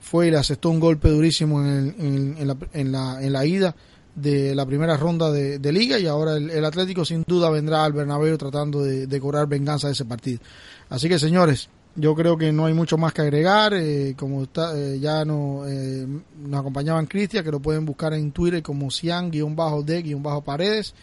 fue 0.00 0.28
y 0.28 0.30
le 0.30 0.38
aceptó 0.38 0.70
un 0.70 0.80
golpe 0.80 1.08
durísimo 1.08 1.64
en, 1.64 2.36
en, 2.38 2.46
la, 2.46 2.56
en, 2.72 2.92
la, 2.92 3.22
en 3.22 3.32
la 3.32 3.46
ida 3.46 3.76
de 4.14 4.54
la 4.54 4.66
primera 4.66 4.96
ronda 4.96 5.30
de, 5.30 5.72
liga 5.72 5.98
y 5.98 6.06
ahora 6.06 6.36
el, 6.36 6.64
Atlético 6.64 7.04
sin 7.04 7.24
duda 7.26 7.50
vendrá 7.50 7.84
al 7.84 7.92
Bernabéu 7.92 8.36
tratando 8.38 8.82
de, 8.82 9.06
de 9.06 9.20
cobrar 9.20 9.46
venganza 9.46 9.88
de 9.88 9.92
ese 9.92 10.04
partido. 10.04 10.40
Así 10.88 11.08
que 11.08 11.18
señores, 11.18 11.68
yo 11.96 12.14
creo 12.14 12.36
que 12.36 12.52
no 12.52 12.66
hay 12.66 12.74
mucho 12.74 12.98
más 12.98 13.12
que 13.12 13.22
agregar. 13.22 13.74
Eh, 13.74 14.14
como 14.18 14.42
está, 14.42 14.76
eh, 14.76 14.98
ya 14.98 15.24
no, 15.24 15.62
eh, 15.66 16.06
nos 16.38 16.60
acompañaban 16.60 17.06
Cristian, 17.06 17.44
que 17.44 17.50
lo 17.50 17.60
pueden 17.60 17.86
buscar 17.86 18.12
en 18.14 18.32
Twitter 18.32 18.62
como 18.62 18.90
Cian-D-Paredes, 18.90 20.94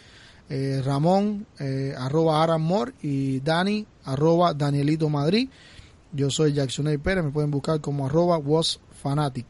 Ramón, 0.84 1.46
arroba 1.96 2.42
Aramor 2.42 2.92
y 3.00 3.40
Dani, 3.40 3.86
arroba 4.04 4.52
Danielito 4.52 5.08
Madrid. 5.08 5.48
Yo 6.12 6.30
soy 6.30 6.52
Jackson 6.52 7.00
Pérez, 7.02 7.24
me 7.24 7.30
pueden 7.30 7.50
buscar 7.50 7.80
como 7.80 8.04
arroba 8.04 8.36
was 8.36 8.78
fanatic. 9.02 9.46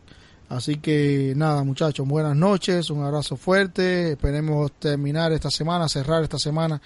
Así 0.48 0.76
que 0.76 1.32
nada, 1.34 1.64
muchachos, 1.64 2.06
buenas 2.06 2.36
noches, 2.36 2.88
un 2.90 3.02
abrazo 3.02 3.36
fuerte. 3.36 4.12
Esperemos 4.12 4.70
terminar 4.78 5.32
esta 5.32 5.50
semana, 5.50 5.88
cerrar 5.88 6.22
esta 6.22 6.38
semana 6.38 6.80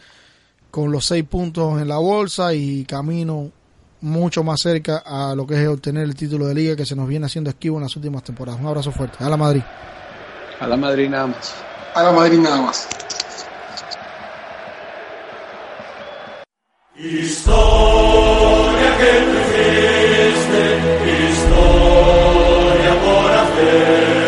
con 0.70 0.90
los 0.90 1.04
seis 1.04 1.24
puntos 1.24 1.78
en 1.78 1.88
la 1.88 1.98
bolsa 1.98 2.54
y 2.54 2.86
camino 2.86 3.52
mucho 4.06 4.44
más 4.44 4.60
cerca 4.62 5.02
a 5.04 5.34
lo 5.34 5.46
que 5.46 5.60
es 5.60 5.68
obtener 5.68 6.04
el 6.04 6.14
título 6.14 6.46
de 6.46 6.54
liga 6.54 6.76
que 6.76 6.86
se 6.86 6.94
nos 6.94 7.08
viene 7.08 7.26
haciendo 7.26 7.50
esquivo 7.50 7.76
en 7.78 7.82
las 7.82 7.96
últimas 7.96 8.22
temporadas. 8.22 8.60
Un 8.60 8.68
abrazo 8.68 8.92
fuerte. 8.92 9.22
A 9.22 9.28
la 9.28 9.36
Madrid. 9.36 9.62
A 10.60 10.66
la 10.66 10.76
Madrid 10.76 11.08
nada 11.10 11.26
más. 11.26 11.54
A 11.92 12.02
la 12.04 12.12
Madrid 12.12 12.38
nada 12.38 12.62
más. 12.62 12.88
Historia 16.96 17.36
que 18.98 19.12
tú 19.26 19.32
hiciste, 19.42 20.62
historia 21.28 22.92
por 23.02 23.32
hacer. 23.32 24.25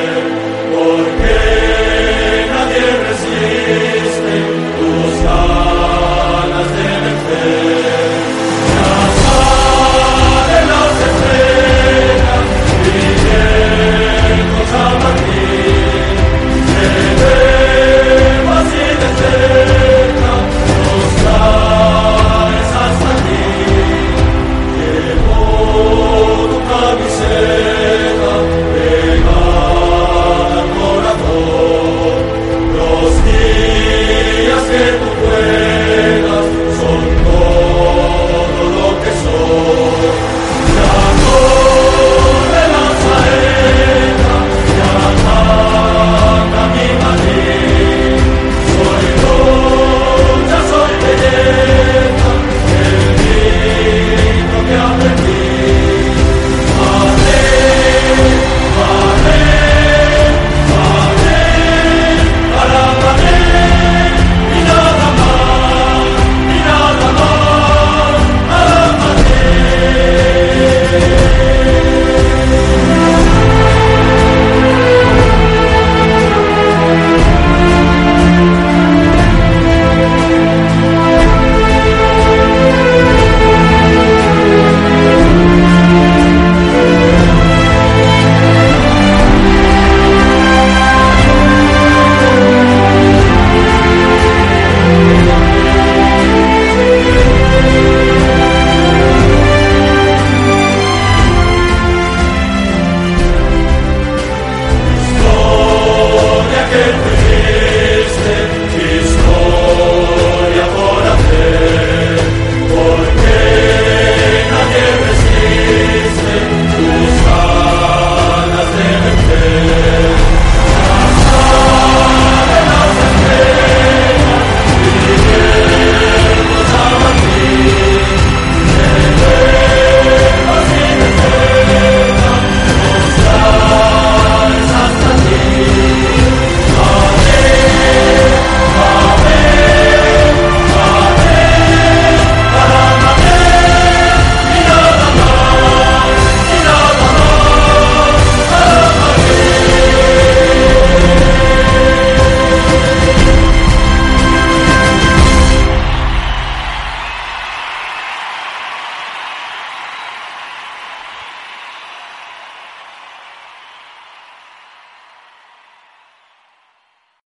Yeah. 34.79 35.08